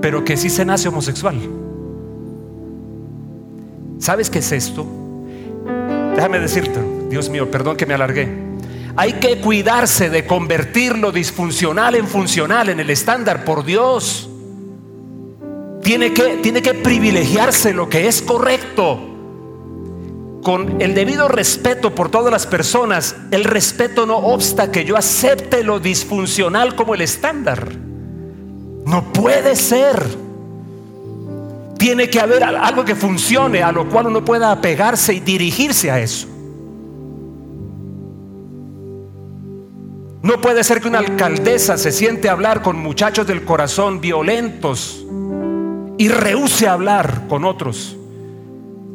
pero 0.00 0.24
que 0.24 0.36
sí 0.36 0.50
se 0.50 0.64
nace 0.64 0.88
homosexual. 0.88 1.36
¿Sabes 3.98 4.30
qué 4.30 4.40
es 4.40 4.50
esto? 4.50 4.84
Déjame 6.16 6.40
decirte, 6.40 6.80
Dios 7.08 7.28
mío, 7.30 7.50
perdón 7.50 7.76
que 7.76 7.86
me 7.86 7.94
alargué. 7.94 8.41
Hay 8.96 9.14
que 9.14 9.40
cuidarse 9.40 10.10
de 10.10 10.26
convertir 10.26 10.98
lo 10.98 11.12
disfuncional 11.12 11.94
en 11.94 12.06
funcional 12.06 12.68
en 12.68 12.80
el 12.80 12.90
estándar 12.90 13.44
por 13.44 13.64
Dios. 13.64 14.28
Tiene 15.82 16.12
que, 16.12 16.38
tiene 16.42 16.62
que 16.62 16.74
privilegiarse 16.74 17.72
lo 17.72 17.88
que 17.88 18.06
es 18.06 18.22
correcto 18.22 19.12
con 20.42 20.82
el 20.82 20.94
debido 20.94 21.28
respeto 21.28 21.94
por 21.94 22.10
todas 22.10 22.32
las 22.32 22.46
personas, 22.46 23.16
el 23.30 23.44
respeto 23.44 24.06
no 24.06 24.16
obsta 24.16 24.72
que 24.72 24.84
yo 24.84 24.96
acepte 24.96 25.62
lo 25.62 25.78
disfuncional 25.78 26.74
como 26.74 26.94
el 26.94 27.00
estándar. 27.00 27.72
No 28.84 29.12
puede 29.12 29.54
ser. 29.54 30.04
Tiene 31.78 32.10
que 32.10 32.20
haber 32.20 32.42
algo 32.42 32.84
que 32.84 32.96
funcione, 32.96 33.62
a 33.62 33.72
lo 33.72 33.88
cual 33.88 34.08
uno 34.08 34.24
pueda 34.24 34.50
apegarse 34.50 35.14
y 35.14 35.20
dirigirse 35.20 35.90
a 35.90 36.00
eso. 36.00 36.28
No 40.22 40.40
puede 40.40 40.62
ser 40.62 40.80
que 40.80 40.88
una 40.88 41.00
alcaldesa 41.00 41.76
se 41.76 41.90
siente 41.90 42.28
a 42.28 42.32
hablar 42.32 42.62
con 42.62 42.76
muchachos 42.76 43.26
del 43.26 43.44
corazón 43.44 44.00
violentos 44.00 45.04
y 45.98 46.08
rehúse 46.08 46.68
hablar 46.68 47.26
con 47.28 47.44
otros 47.44 47.96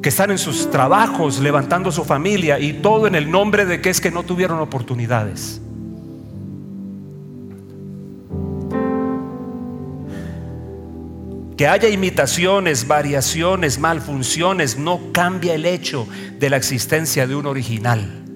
que 0.01 0.09
están 0.09 0.32
en 0.32 0.38
sus 0.38 0.71
trabajos 0.71 1.39
levantando 1.39 1.91
su 1.91 2.05
familia 2.05 2.59
y 2.59 2.73
todo 2.73 3.07
en 3.07 3.15
el 3.15 3.30
nombre 3.30 3.65
de 3.65 3.82
que 3.82 3.89
es 3.89 3.99
que 3.99 4.11
no 4.11 4.23
tuvieron 4.23 4.59
oportunidades. 4.59 5.59
Que 11.57 11.67
haya 11.67 11.89
imitaciones, 11.89 12.88
variaciones, 12.88 13.80
malfunciones, 13.80 14.78
no 14.78 15.11
cambia 15.11 15.55
el 15.55 15.65
hecho 15.65 16.07
de 16.39 16.51
la 16.51 16.57
existencia 16.57 17.25
de 17.25 17.36
un 17.36 17.47
original, 17.47 18.26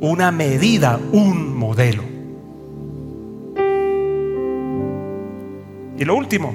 una 0.00 0.30
medida, 0.30 0.98
un 1.12 1.56
modelo. 1.56 2.02
Y 5.98 6.04
lo 6.04 6.14
último, 6.14 6.54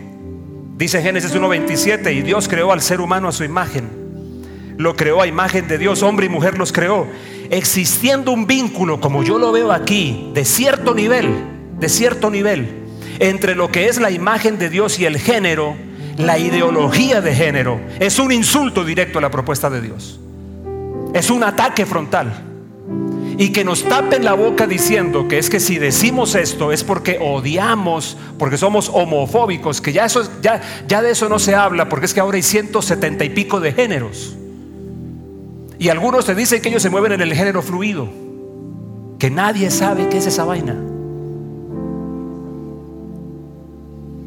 dice 0.78 1.02
Génesis 1.02 1.34
1.27, 1.36 2.16
y 2.16 2.22
Dios 2.22 2.48
creó 2.48 2.72
al 2.72 2.82
ser 2.82 3.00
humano 3.00 3.28
a 3.28 3.32
su 3.32 3.44
imagen 3.44 4.06
lo 4.78 4.96
creó 4.96 5.22
a 5.22 5.28
imagen 5.28 5.68
de 5.68 5.78
Dios, 5.78 6.04
hombre 6.04 6.26
y 6.26 6.30
mujer 6.30 6.58
los 6.58 6.72
creó. 6.72 7.08
Existiendo 7.50 8.32
un 8.32 8.48
vínculo, 8.48 9.00
como 9.00 9.24
yo 9.24 9.38
lo 9.38 9.52
veo 9.52 9.72
aquí, 9.72 10.32
de 10.34 10.46
cierto 10.46 10.94
nivel, 10.94 11.34
de 11.80 11.90
cierto 11.90 12.30
nivel, 12.30 12.68
entre 13.20 13.56
lo 13.56 13.72
que 13.72 13.88
es 13.88 14.00
la 14.00 14.12
imagen 14.12 14.58
de 14.58 14.70
Dios 14.70 15.00
y 15.00 15.06
el 15.06 15.18
género, 15.18 15.76
la 16.18 16.38
ideología 16.38 17.22
de 17.22 17.36
género, 17.36 17.80
es 18.00 18.20
un 18.20 18.32
insulto 18.32 18.84
directo 18.84 19.20
a 19.20 19.22
la 19.22 19.32
propuesta 19.32 19.70
de 19.70 19.82
Dios. 19.82 20.20
Es 21.14 21.30
un 21.30 21.44
ataque 21.44 21.86
frontal. 21.86 22.55
Y 23.38 23.50
que 23.50 23.66
nos 23.66 23.84
tapen 23.84 24.24
la 24.24 24.34
boca 24.34 24.66
diciendo 24.66 25.28
que 25.28 25.38
es 25.38 25.50
que 25.50 25.60
si 25.60 25.78
decimos 25.78 26.36
esto 26.36 26.72
es 26.72 26.84
porque 26.84 27.18
odiamos, 27.20 28.18
porque 28.40 28.58
somos 28.58 28.90
homofóbicos, 28.94 29.82
que 29.82 29.92
ya, 29.92 30.06
eso, 30.06 30.24
ya, 30.42 30.62
ya 30.88 31.02
de 31.02 31.12
eso 31.12 31.28
no 31.28 31.38
se 31.38 31.54
habla, 31.54 31.90
porque 31.90 32.06
es 32.06 32.14
que 32.14 32.22
ahora 32.22 32.38
hay 32.38 32.44
170 32.44 33.26
y 33.26 33.30
pico 33.30 33.60
de 33.60 33.74
géneros. 33.74 34.38
Y 35.78 35.90
algunos 35.90 36.26
te 36.26 36.34
dicen 36.34 36.62
que 36.62 36.70
ellos 36.70 36.82
se 36.82 36.90
mueven 36.90 37.12
en 37.12 37.22
el 37.22 37.34
género 37.34 37.62
fluido, 37.62 38.08
que 39.20 39.30
nadie 39.30 39.70
sabe 39.70 40.08
qué 40.08 40.18
es 40.18 40.28
esa 40.28 40.46
vaina. 40.46 40.76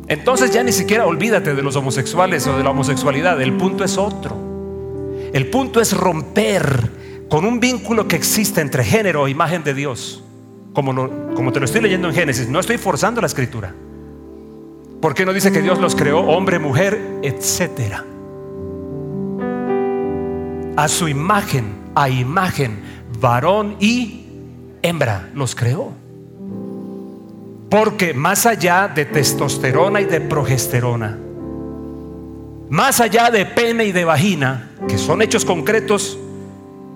Entonces 0.08 0.50
ya 0.50 0.62
ni 0.62 0.72
siquiera 0.72 1.06
olvídate 1.06 1.54
de 1.54 1.62
los 1.62 1.76
homosexuales 1.76 2.46
o 2.46 2.56
de 2.56 2.64
la 2.64 2.70
homosexualidad, 2.70 3.40
el 3.40 3.54
punto 3.54 3.84
es 3.84 3.96
otro. 3.96 4.36
El 5.32 5.48
punto 5.48 5.80
es 5.80 5.94
romper 5.94 6.97
con 7.28 7.44
un 7.44 7.60
vínculo 7.60 8.08
que 8.08 8.16
existe 8.16 8.60
entre 8.60 8.84
género 8.84 9.26
e 9.26 9.30
imagen 9.30 9.62
de 9.62 9.74
Dios, 9.74 10.22
como, 10.72 11.52
te 11.52 11.60
lo 11.60 11.64
estoy 11.64 11.80
leyendo 11.80 12.08
en 12.08 12.14
Génesis, 12.14 12.48
no 12.48 12.60
estoy 12.60 12.78
forzando 12.78 13.20
la 13.20 13.26
escritura. 13.26 13.74
¿Por 15.00 15.14
qué 15.14 15.24
no 15.24 15.32
dice 15.32 15.52
que 15.52 15.62
Dios 15.62 15.78
los 15.78 15.94
creó 15.94 16.20
hombre, 16.20 16.58
mujer, 16.58 17.20
etcétera? 17.22 18.04
a 20.78 20.86
su 20.86 21.08
imagen, 21.08 21.74
a 21.96 22.08
imagen, 22.08 22.78
varón 23.20 23.74
y 23.80 24.26
hembra 24.80 25.28
los 25.34 25.56
creó. 25.56 25.90
Porque 27.68 28.14
más 28.14 28.46
allá 28.46 28.86
de 28.86 29.04
testosterona 29.04 30.00
y 30.00 30.04
de 30.04 30.20
progesterona, 30.20 31.18
más 32.70 33.00
allá 33.00 33.28
de 33.32 33.44
pene 33.44 33.86
y 33.86 33.92
de 33.92 34.04
vagina, 34.04 34.70
que 34.86 34.98
son 34.98 35.20
hechos 35.20 35.44
concretos 35.44 36.16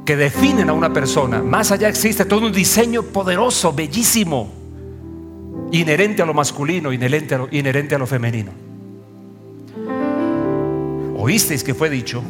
que 0.05 0.17
definen 0.17 0.69
a 0.69 0.73
una 0.73 0.93
persona, 0.93 1.43
más 1.43 1.71
allá 1.71 1.89
existe 1.89 2.25
todo 2.25 2.47
un 2.47 2.53
diseño 2.53 3.03
poderoso, 3.03 3.73
bellísimo, 3.73 4.51
inherente 5.71 6.23
a 6.23 6.27
lo 6.27 6.35
masculino, 6.35 6.93
inherente 6.93 7.35
a 7.35 7.39
lo, 7.39 7.49
inherente 7.51 7.95
a 7.95 7.99
lo 7.99 8.07
femenino. 8.07 8.51
Oísteis 11.17 11.63
que 11.63 11.73
fue 11.73 11.89
dicho, 11.89 12.23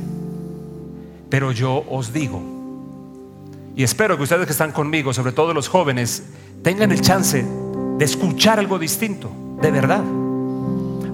pero 1.31 1.51
yo 1.51 1.85
os 1.89 2.12
digo, 2.12 2.43
y 3.75 3.83
espero 3.83 4.18
que 4.18 4.25
ustedes 4.25 4.45
que 4.47 4.53
están 4.53 4.73
conmigo, 4.73 5.14
sobre 5.14 5.33
todo 5.33 5.55
los 5.55 5.68
jóvenes, 5.68 6.25
tengan 6.62 6.93
el 6.93 7.01
chance 7.01 7.43
de 7.97 8.05
escuchar 8.05 8.59
algo 8.59 8.79
distinto, 8.79 9.31
de 9.62 9.70
verdad. 9.70 10.05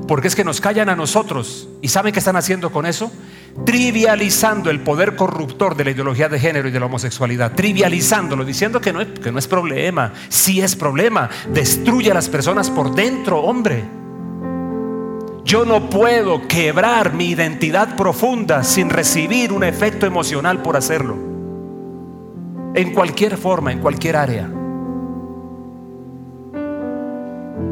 Porque 0.09 0.27
es 0.27 0.35
que 0.35 0.43
nos 0.43 0.61
callan 0.63 0.89
a 0.89 0.97
nosotros. 0.97 1.69
¿Y 1.83 1.89
saben 1.89 2.15
qué 2.15 2.19
están 2.19 2.37
haciendo 2.37 2.73
con 2.73 2.87
eso? 2.87 3.13
Trivializando 3.67 4.71
el 4.71 4.81
poder 4.81 5.15
corruptor 5.15 5.77
de 5.77 5.85
la 5.85 5.91
ideología 5.91 6.31
de 6.31 6.41
género 6.41 6.69
y 6.69 6.71
de 6.71 6.81
la 6.81 6.87
homosexualidad. 6.87 7.53
Trivializándolo, 7.53 8.43
diciendo 8.45 8.81
que 8.81 8.91
no, 8.91 9.03
es, 9.03 9.47
problema. 9.47 10.15
Sí 10.31 10.63
es 10.63 10.75
problema. 10.75 11.29
Destruye 11.53 12.11
a 12.11 12.15
las 12.15 12.31
personas 12.31 12.71
por 12.71 12.95
dentro, 12.95 13.43
hombre. 13.43 13.85
Yo 15.45 15.67
no 15.67 15.91
puedo 15.91 16.49
quebrar 16.49 17.13
mi 17.13 17.29
identidad 17.29 17.95
profunda 17.95 18.65
sin 18.65 18.89
recibir 18.89 19.53
un 19.53 19.63
efecto 19.63 20.07
emocional 20.07 20.63
por 20.63 20.77
hacerlo. 20.77 21.17
En 22.75 22.95
cualquier 22.95 23.37
forma, 23.37 23.73
en 23.73 23.81
cualquier 23.81 24.17
área. 24.17 24.58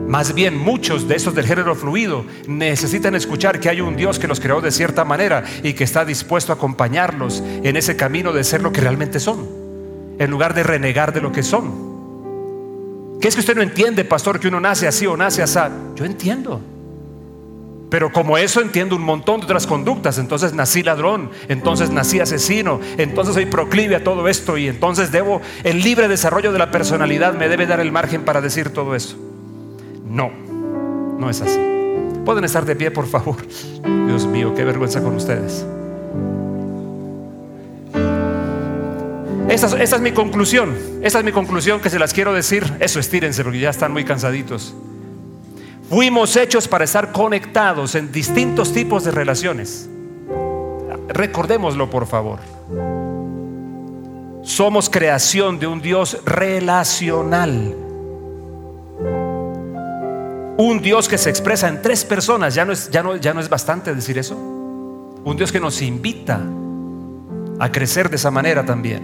Más 0.09 0.35
bien 0.35 0.57
muchos 0.57 1.09
de 1.09 1.17
esos 1.17 1.35
del 1.35 1.47
género 1.47 1.75
fluido 1.75 2.25
necesitan 2.47 3.17
escuchar 3.17 3.59
que 3.59 3.69
hay 3.69 3.81
un 3.81 3.97
Dios 3.97 4.21
que 4.21 4.29
los 4.29 4.39
creó 4.39 4.61
de 4.61 4.71
cierta 4.71 5.05
manera 5.05 5.43
y 5.65 5.73
que 5.73 5.83
está 5.83 6.05
dispuesto 6.05 6.53
a 6.53 6.55
acompañarlos 6.55 7.43
en 7.43 7.77
ese 7.77 7.97
camino 7.97 8.33
de 8.33 8.45
ser 8.45 8.63
lo 8.63 8.71
que 8.71 8.81
realmente 8.81 9.19
son, 9.19 9.49
en 10.19 10.31
lugar 10.31 10.55
de 10.55 10.63
renegar 10.63 11.13
de 11.13 11.21
lo 11.21 11.33
que 11.33 11.43
son. 11.43 11.97
¿Qué 13.21 13.27
es 13.27 13.35
que 13.35 13.41
usted 13.41 13.57
no 13.57 13.63
entiende, 13.63 14.05
pastor, 14.05 14.39
que 14.39 14.47
uno 14.47 14.61
nace 14.61 14.87
así 14.87 15.07
o 15.07 15.17
nace 15.17 15.43
así? 15.43 15.59
Yo 15.97 16.05
entiendo. 16.05 16.61
Pero 17.91 18.13
como 18.13 18.39
eso 18.39 18.61
entiendo 18.61 18.95
un 18.95 19.03
montón 19.03 19.41
de 19.41 19.47
otras 19.47 19.67
conductas, 19.67 20.19
entonces 20.19 20.53
nací 20.53 20.85
ladrón, 20.85 21.31
entonces 21.49 21.91
nací 21.91 22.21
asesino, 22.21 22.81
entonces 22.97 23.35
soy 23.35 23.47
proclive 23.47 23.97
a 23.97 24.05
todo 24.05 24.29
esto 24.29 24.57
y 24.57 24.69
entonces 24.69 25.11
debo, 25.11 25.41
el 25.65 25.83
libre 25.83 26.07
desarrollo 26.07 26.53
de 26.53 26.59
la 26.59 26.71
personalidad 26.71 27.35
me 27.35 27.49
debe 27.49 27.67
dar 27.67 27.81
el 27.81 27.91
margen 27.91 28.25
para 28.25 28.41
decir 28.41 28.71
todo 28.71 28.95
eso. 28.95 29.17
No, 30.09 30.31
no 31.19 31.31
es 31.31 31.41
así. 31.41 31.59
Pueden 32.25 32.45
estar 32.45 32.65
de 32.65 32.75
pie, 32.75 32.91
por 32.91 33.07
favor. 33.07 33.37
Dios 34.07 34.27
mío, 34.27 34.55
qué 34.55 34.65
vergüenza 34.65 35.01
con 35.01 35.15
ustedes. 35.15 35.65
Esa, 39.49 39.81
es 39.81 40.01
mi 40.01 40.11
conclusión, 40.13 40.77
esa 41.03 41.21
es 41.21 41.25
mi 41.25 41.31
conclusión 41.31 41.81
que 41.81 41.89
se 41.89 41.99
las 41.99 42.13
quiero 42.13 42.33
decir. 42.33 42.65
Eso 42.81 42.99
estírense 42.99 43.45
porque 43.45 43.61
ya 43.61 43.71
están 43.71 43.93
muy 43.93 44.05
cansaditos. 44.05 44.75
Fuimos 45.89 46.37
hechos 46.37 46.67
para 46.67 46.85
estar 46.85 47.13
conectados 47.13 47.95
en 47.95 48.11
distintos 48.11 48.73
tipos 48.73 49.05
de 49.05 49.13
relaciones. 49.13 49.89
Recordémoslo, 51.09 51.89
por 51.89 52.07
favor. 52.07 52.41
Somos 54.43 54.91
creación 54.91 55.61
de 55.61 55.69
un 55.69 55.81
Dios 55.81 56.19
relacional. 56.25 57.86
Un 60.59 60.81
Dios 60.81 61.09
que 61.09 61.19
se 61.19 61.29
expresa 61.29 61.69
en 61.69 61.83
tres 61.83 62.05
personas, 62.05 62.55
ya 62.55 62.65
no 62.65 62.73
es, 62.73 62.91
ya 62.91 63.03
no, 63.03 63.17
ya 63.17 63.35
no 63.35 63.41
es 63.41 63.49
bastante 63.49 63.95
decir 63.95 64.17
eso. 64.19 64.37
Un 64.37 65.37
Dios 65.37 65.53
que 65.53 65.61
nos 65.61 65.83
invita 65.83 66.41
a 67.59 67.73
crecer 67.73 68.09
de 68.09 68.17
esa 68.17 68.31
manera 68.31 68.65
también. 68.65 69.03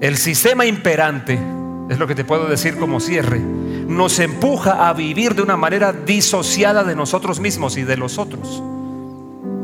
El 0.00 0.16
sistema 0.16 0.64
imperante, 0.64 1.38
es 1.90 1.98
lo 1.98 2.06
que 2.06 2.14
te 2.14 2.24
puedo 2.24 2.46
decir 2.48 2.78
como 2.78 3.00
cierre, 3.00 3.38
nos 3.38 4.18
empuja 4.18 4.88
a 4.88 4.94
vivir 4.94 5.34
de 5.34 5.42
una 5.42 5.58
manera 5.58 5.92
disociada 5.92 6.84
de 6.84 6.96
nosotros 6.96 7.38
mismos 7.38 7.76
y 7.76 7.82
de 7.82 7.98
los 7.98 8.16
otros. 8.16 8.62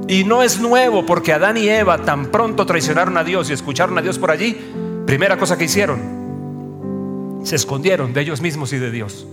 Y 0.08 0.24
no 0.24 0.42
es 0.42 0.60
nuevo 0.60 1.06
porque 1.06 1.32
Adán 1.32 1.56
y 1.56 1.68
Eva 1.68 2.04
tan 2.04 2.26
pronto 2.26 2.66
traicionaron 2.66 3.16
a 3.16 3.24
Dios 3.24 3.48
y 3.48 3.54
escucharon 3.54 3.96
a 3.96 4.02
Dios 4.02 4.18
por 4.18 4.30
allí, 4.30 4.56
primera 5.06 5.38
cosa 5.38 5.56
que 5.56 5.64
hicieron, 5.64 7.40
se 7.44 7.56
escondieron 7.56 8.12
de 8.12 8.20
ellos 8.20 8.42
mismos 8.42 8.72
y 8.72 8.78
de 8.78 8.90
Dios. 8.90 9.26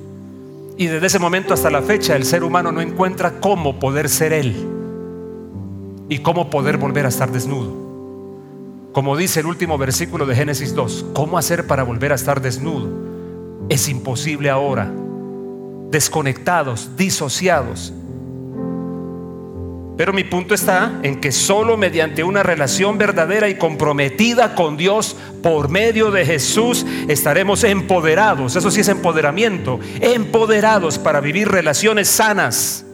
Y 0.78 0.88
desde 0.88 1.08
ese 1.08 1.20
momento 1.20 1.54
hasta 1.54 1.70
la 1.70 1.82
fecha 1.82 2.16
el 2.16 2.26
ser 2.26 2.44
humano 2.44 2.72
no 2.72 2.82
encuentra 2.82 3.40
cómo 3.40 3.80
poder 3.80 4.10
ser 4.10 4.34
Él 4.34 4.56
y 6.10 6.20
cómo 6.20 6.50
poder 6.50 6.78
volver 6.78 7.06
a 7.06 7.10
estar 7.10 7.32
desnudo. 7.32 7.84
Como 8.92 9.18
dice 9.18 9.40
el 9.40 9.48
último 9.48 9.78
versículo 9.78 10.26
de 10.26 10.36
Génesis 10.36 10.76
2, 10.76 11.08
¿cómo 11.14 11.38
hacer 11.38 11.68
para 11.68 11.84
volver 11.84 12.12
a 12.12 12.16
estar 12.16 12.42
desnudo? 12.42 12.90
Es 13.70 13.90
imposible 13.90 14.50
ahora, 14.50 14.92
desconectados, 15.90 16.96
disociados 16.98 17.94
pero 19.96 20.12
mi 20.12 20.24
punto 20.24 20.56
está 20.56 21.00
en 21.04 21.22
que 21.22 21.32
solo 21.32 21.78
mediante 21.78 22.24
una 22.24 22.42
relación 22.42 22.98
verdadera 22.98 23.48
y 23.50 23.56
comprometida 23.56 24.56
con 24.56 24.76
Dios 24.76 25.16
por 25.44 25.70
medio 25.70 26.10
de 26.10 26.26
Jesús 26.26 26.86
estaremos 27.08 27.64
empoderados, 27.64 28.56
eso 28.56 28.72
sí 28.72 28.82
es 28.82 28.88
empoderamiento, 28.88 29.80
empoderados 30.00 30.98
para 30.98 31.20
vivir 31.20 31.48
relaciones 31.48 32.10
sanas 32.10 32.86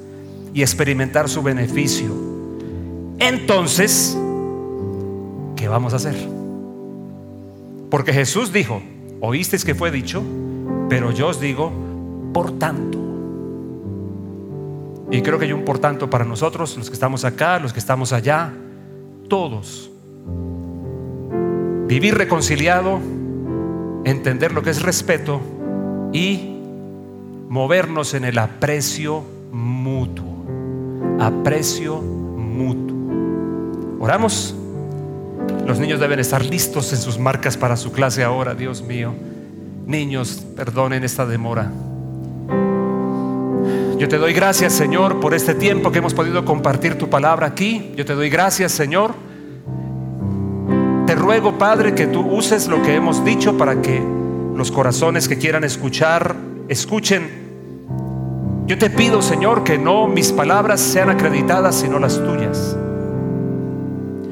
y 0.53 0.61
experimentar 0.61 1.29
su 1.29 1.41
beneficio. 1.41 2.09
Entonces, 3.19 4.17
¿qué 5.55 5.67
vamos 5.67 5.93
a 5.93 5.97
hacer? 5.97 6.15
Porque 7.89 8.13
Jesús 8.13 8.51
dijo, 8.51 8.81
oísteis 9.21 9.63
que 9.63 9.73
fue 9.73 9.89
dicho, 9.89 10.21
pero 10.89 11.11
yo 11.11 11.27
os 11.27 11.39
digo, 11.39 11.71
por 12.33 12.57
tanto. 12.59 12.98
Y 15.11 15.21
creo 15.21 15.39
que 15.39 15.45
hay 15.45 15.53
un 15.53 15.65
por 15.65 15.79
tanto 15.79 16.09
para 16.09 16.23
nosotros, 16.23 16.77
los 16.77 16.89
que 16.89 16.93
estamos 16.93 17.25
acá, 17.25 17.59
los 17.59 17.73
que 17.73 17.79
estamos 17.79 18.13
allá, 18.13 18.53
todos. 19.27 19.89
Vivir 21.87 22.15
reconciliado, 22.15 22.99
entender 24.05 24.53
lo 24.53 24.61
que 24.61 24.69
es 24.69 24.83
respeto 24.83 25.41
y 26.13 26.57
movernos 27.49 28.13
en 28.13 28.25
el 28.25 28.37
aprecio 28.37 29.23
mutuo. 29.51 30.45
Aprecio 31.19 31.99
mutuo. 31.99 32.97
Oramos. 33.99 34.55
Los 35.65 35.79
niños 35.79 35.99
deben 35.99 36.19
estar 36.19 36.45
listos 36.45 36.93
en 36.93 36.99
sus 36.99 37.17
marcas 37.17 37.57
para 37.57 37.75
su 37.75 37.91
clase 37.91 38.23
ahora, 38.23 38.53
Dios 38.53 38.83
mío. 38.83 39.13
Niños, 39.87 40.45
perdonen 40.55 41.03
esta 41.03 41.25
demora. 41.25 41.71
Yo 43.99 44.07
te 44.07 44.17
doy 44.17 44.31
gracias, 44.31 44.71
Señor, 44.71 45.19
por 45.19 45.33
este 45.33 45.53
tiempo 45.53 45.91
que 45.91 45.97
hemos 45.97 46.13
podido 46.13 46.45
compartir 46.45 46.97
tu 46.97 47.09
palabra 47.09 47.47
aquí. 47.47 47.91
Yo 47.97 48.05
te 48.05 48.15
doy 48.15 48.29
gracias, 48.29 48.71
Señor. 48.71 49.13
Te 51.05 51.15
ruego, 51.15 51.57
Padre, 51.57 51.93
que 51.93 52.07
tú 52.07 52.21
uses 52.21 52.69
lo 52.69 52.81
que 52.81 52.95
hemos 52.95 53.25
dicho 53.25 53.57
para 53.57 53.81
que 53.81 54.01
los 54.55 54.71
corazones 54.71 55.27
que 55.27 55.37
quieran 55.37 55.65
escuchar, 55.65 56.33
escuchen. 56.69 57.27
Yo 58.67 58.77
te 58.77 58.89
pido, 58.89 59.21
Señor, 59.21 59.65
que 59.65 59.77
no 59.77 60.07
mis 60.07 60.31
palabras 60.31 60.79
sean 60.79 61.09
acreditadas, 61.09 61.75
sino 61.75 61.99
las 61.99 62.23
tuyas. 62.23 62.77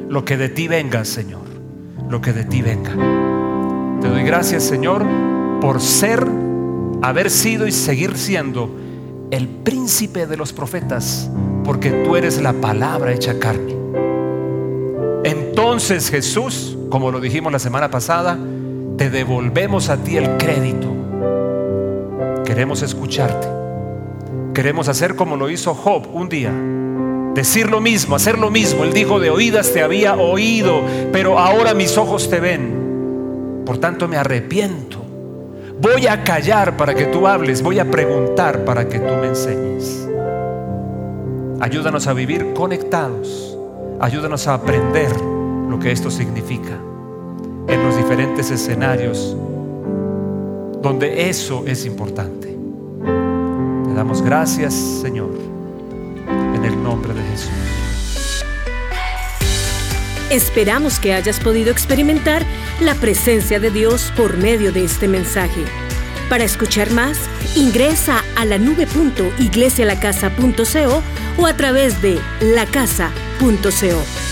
Lo 0.08 0.24
que 0.24 0.38
de 0.38 0.48
ti 0.48 0.70
venga, 0.70 1.04
Señor. 1.04 1.42
Lo 2.10 2.22
que 2.22 2.32
de 2.32 2.46
ti 2.46 2.62
venga. 2.62 2.92
Te 4.00 4.08
doy 4.08 4.24
gracias, 4.24 4.64
Señor, 4.64 5.06
por 5.60 5.82
ser, 5.82 6.26
haber 7.02 7.30
sido 7.30 7.68
y 7.68 7.74
seguir 7.74 8.18
siendo 8.18 8.87
el 9.32 9.48
príncipe 9.48 10.26
de 10.26 10.38
los 10.38 10.54
profetas, 10.54 11.30
porque 11.64 11.92
tú 11.92 12.16
eres 12.16 12.42
la 12.42 12.54
palabra 12.54 13.14
hecha 13.14 13.40
carne. 13.40 13.76
Entonces 15.24 16.10
Jesús, 16.10 16.78
como 16.90 17.12
lo 17.12 17.20
dijimos 17.20 17.52
la 17.52 17.60
semana 17.60 17.92
pasada, 17.92 18.38
te 18.98 19.10
devolvemos 19.10 19.90
a 19.90 19.98
ti 19.98 20.18
el 20.18 20.38
crédito. 20.38 20.88
Queremos 22.46 22.82
escucharte. 22.82 23.48
Queremos 24.54 24.88
hacer 24.88 25.16
como 25.16 25.36
lo 25.36 25.50
hizo 25.50 25.76
Job 25.76 26.08
un 26.14 26.30
día. 26.30 26.54
Decir 27.36 27.70
lo 27.70 27.82
mismo, 27.82 28.16
hacer 28.16 28.40
lo 28.40 28.50
mismo. 28.50 28.84
Él 28.84 28.94
dijo, 28.94 29.20
de 29.20 29.30
oídas 29.30 29.74
te 29.74 29.84
había 29.84 30.16
oído, 30.16 30.82
pero 31.12 31.38
ahora 31.38 31.74
mis 31.74 31.98
ojos 31.98 32.30
te 32.30 32.40
ven. 32.40 33.64
Por 33.66 33.78
tanto 33.78 34.08
me 34.08 34.18
arrepiento 34.18 35.07
Voy 35.80 36.08
a 36.08 36.24
callar 36.24 36.76
para 36.76 36.96
que 36.96 37.06
tú 37.06 37.28
hables, 37.28 37.62
voy 37.62 37.78
a 37.78 37.86
preguntar 37.86 38.66
para 38.66 38.88
que 38.88 39.00
tú 39.00 39.14
me 39.22 39.28
enseñes. 39.28 40.08
Ayúdanos 41.60 42.08
a 42.08 42.14
vivir 42.14 42.54
conectados, 42.54 43.58
ayúdanos 44.00 44.48
a 44.48 44.56
aprender 44.56 45.12
lo 45.70 45.78
que 45.80 45.92
esto 45.92 46.10
significa 46.10 46.80
en 47.68 47.84
los 47.84 47.96
diferentes 47.98 48.50
escenarios 48.50 49.36
donde 50.82 51.30
eso 51.30 51.64
es 51.68 51.86
importante. 51.86 52.58
Te 53.88 53.94
damos 53.94 54.22
gracias, 54.22 54.74
Señor, 54.74 55.32
en 56.56 56.66
el 56.66 56.82
nombre 56.82 57.14
de 57.14 57.22
Jesús. 57.22 57.77
Esperamos 60.30 61.00
que 61.00 61.14
hayas 61.14 61.40
podido 61.40 61.72
experimentar 61.72 62.46
la 62.82 62.96
presencia 62.96 63.62
de 63.62 63.72
Dios 63.72 64.12
por 64.18 64.36
medio 64.38 64.74
de 64.74 64.84
este 64.84 65.08
mensaje. 65.08 65.64
Para 66.30 66.44
escuchar 66.44 66.92
más, 66.92 67.18
ingresa 67.56 68.26
a 68.36 68.44
la 68.44 68.58
nube.iglesialacasa.co 68.58 71.02
o 71.38 71.46
a 71.46 71.54
través 71.56 72.02
de 72.02 72.20
lacasa.co. 72.42 74.27